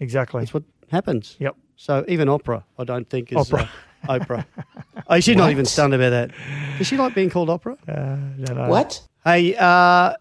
exactly. 0.00 0.40
That's 0.42 0.54
what 0.54 0.62
happens. 0.90 1.36
Yep. 1.40 1.56
So 1.76 2.04
even 2.08 2.28
opera, 2.28 2.64
I 2.78 2.84
don't 2.84 3.08
think 3.08 3.32
is 3.32 3.38
Opera. 3.52 3.68
Uh, 4.08 4.18
Oprah. 4.20 4.44
oh, 5.08 5.18
she's 5.20 5.36
not 5.36 5.50
even 5.50 5.64
stunned 5.74 5.94
about 5.94 6.10
that. 6.10 6.30
Does 6.78 6.86
she 6.86 6.96
like 6.96 7.14
being 7.14 7.30
called 7.30 7.50
opera? 7.50 7.76
Uh, 7.88 8.16
don't. 8.44 8.68
What? 8.68 9.02
Hey, 9.24 9.56
uh, 9.56 10.14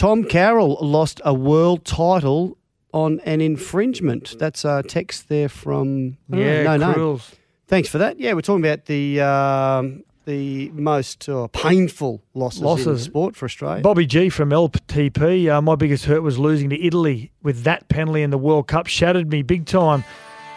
Tom 0.00 0.24
Carroll 0.24 0.78
lost 0.80 1.20
a 1.26 1.34
world 1.34 1.84
title 1.84 2.56
on 2.94 3.20
an 3.26 3.42
infringement. 3.42 4.34
That's 4.38 4.64
a 4.64 4.82
text 4.82 5.28
there 5.28 5.50
from 5.50 6.16
know, 6.26 6.38
Yeah, 6.38 6.62
no 6.62 6.92
name. 6.92 7.20
Thanks 7.66 7.90
for 7.90 7.98
that. 7.98 8.18
Yeah, 8.18 8.32
we're 8.32 8.40
talking 8.40 8.64
about 8.64 8.86
the 8.86 9.20
um, 9.20 10.02
the 10.24 10.70
most 10.70 11.28
uh, 11.28 11.48
painful 11.48 12.22
losses, 12.32 12.86
in 12.86 12.96
sport 12.96 13.36
for 13.36 13.44
Australia. 13.44 13.82
Bobby 13.82 14.06
G 14.06 14.30
from 14.30 14.48
LTP. 14.48 15.52
Uh, 15.52 15.60
my 15.60 15.74
biggest 15.74 16.06
hurt 16.06 16.22
was 16.22 16.38
losing 16.38 16.70
to 16.70 16.82
Italy 16.82 17.30
with 17.42 17.64
that 17.64 17.90
penalty 17.90 18.22
in 18.22 18.30
the 18.30 18.38
World 18.38 18.68
Cup. 18.68 18.86
Shattered 18.86 19.28
me 19.28 19.42
big 19.42 19.66
time. 19.66 20.02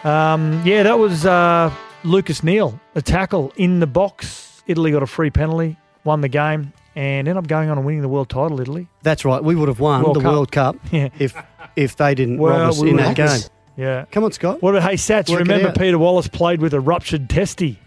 Um, 0.04 0.62
yeah, 0.64 0.84
that 0.84 0.98
was 0.98 1.26
uh, 1.26 1.70
Lucas 2.02 2.42
Neill, 2.42 2.80
a 2.94 3.02
tackle 3.02 3.52
in 3.56 3.80
the 3.80 3.86
box. 3.86 4.62
Italy 4.66 4.90
got 4.90 5.02
a 5.02 5.06
free 5.06 5.30
penalty, 5.30 5.76
won 6.02 6.22
the 6.22 6.28
game, 6.28 6.72
and 6.96 7.28
ended 7.28 7.36
up 7.36 7.46
going 7.46 7.68
on 7.70 7.76
and 7.78 7.86
winning 7.86 8.02
the 8.02 8.08
world 8.08 8.28
title. 8.28 8.60
Italy. 8.60 8.88
That's 9.02 9.24
right. 9.24 9.42
We 9.42 9.54
would 9.54 9.68
have 9.68 9.80
won 9.80 10.02
World 10.02 10.16
the 10.16 10.20
Cup. 10.20 10.32
World 10.32 10.52
Cup 10.52 10.76
Yeah. 10.92 11.08
if 11.18 11.34
if 11.76 11.96
they 11.96 12.14
didn't 12.14 12.38
Well, 12.38 12.58
rob 12.58 12.70
us 12.70 12.82
in 12.82 12.96
that 12.96 13.16
game. 13.16 13.40
Yeah. 13.76 14.04
Come 14.12 14.22
on, 14.24 14.32
Scott. 14.32 14.62
What 14.62 14.76
about 14.76 14.88
hey 14.88 14.94
Sats? 14.96 15.28
Work 15.30 15.40
remember. 15.40 15.72
Peter 15.72 15.98
Wallace 15.98 16.28
played 16.28 16.60
with 16.60 16.74
a 16.74 16.80
ruptured 16.80 17.28
testy. 17.28 17.78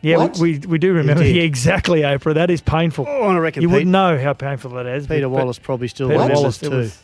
Yeah, 0.00 0.18
What? 0.18 0.38
we, 0.38 0.58
we 0.60 0.78
do 0.78 0.92
remember. 0.92 1.24
Yeah, 1.26 1.42
exactly, 1.42 2.02
Oprah. 2.02 2.34
That 2.34 2.50
is 2.50 2.60
painful. 2.60 3.04
Oh, 3.08 3.22
I 3.30 3.38
reckon 3.38 3.62
you 3.62 3.68
Pete- 3.68 3.72
wouldn't 3.72 3.90
know 3.90 4.16
how 4.16 4.32
painful 4.32 4.70
that 4.72 4.86
is. 4.86 5.08
Peter 5.08 5.22
but 5.28 5.30
Wallace 5.30 5.58
probably 5.58 5.88
still 5.88 6.08
Peter 6.08 6.20
Wallace, 6.20 6.58
too. 6.58 6.66
it 6.66 6.72
was, 6.72 6.98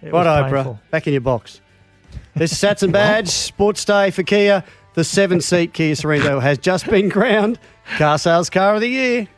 it 0.00 0.12
Right, 0.14 0.26
Oprah, 0.26 0.50
painful. 0.54 0.80
back 0.90 1.06
in 1.06 1.12
your 1.12 1.20
box. 1.20 1.60
This 2.34 2.52
is 2.52 2.58
Sats 2.58 2.82
and 2.82 2.90
Badge 2.94 3.28
Sports 3.28 3.84
Day 3.84 4.10
for 4.10 4.22
Kia. 4.22 4.64
The 4.94 5.04
seven-seat 5.04 5.74
Kia 5.74 5.94
Sorento 5.94 6.40
has 6.40 6.56
just 6.56 6.86
been 6.86 7.10
crowned 7.10 7.58
car 7.98 8.16
sales 8.18 8.48
car 8.48 8.76
of 8.76 8.80
the 8.80 8.88
year. 8.88 9.28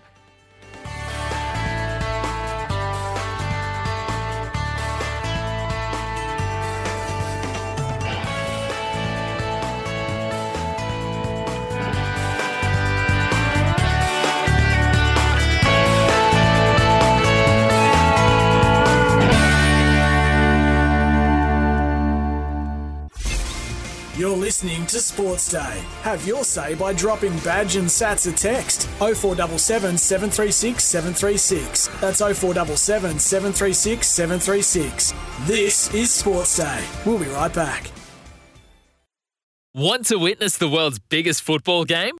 To 24.91 25.01
Sports 25.01 25.51
Day. 25.51 25.82
Have 26.03 26.26
your 26.26 26.43
say 26.43 26.74
by 26.74 26.93
dropping 26.93 27.38
Badge 27.41 27.76
and 27.76 27.86
Sats 27.86 28.30
a 28.30 28.36
text 28.36 28.88
0477 28.99 29.97
736 29.97 30.82
736. 30.82 31.86
That's 32.01 32.18
0477 32.20 33.18
736 33.18 34.07
736. 34.07 35.14
This 35.43 35.95
is 35.95 36.11
Sports 36.12 36.57
Day. 36.57 36.84
We'll 37.07 37.18
be 37.18 37.26
right 37.26 37.53
back. 37.53 37.91
Want 39.72 40.07
to 40.07 40.16
witness 40.16 40.59
the 40.59 40.68
world's 40.68 40.99
biggest 40.99 41.43
football 41.43 41.84
game? 41.84 42.19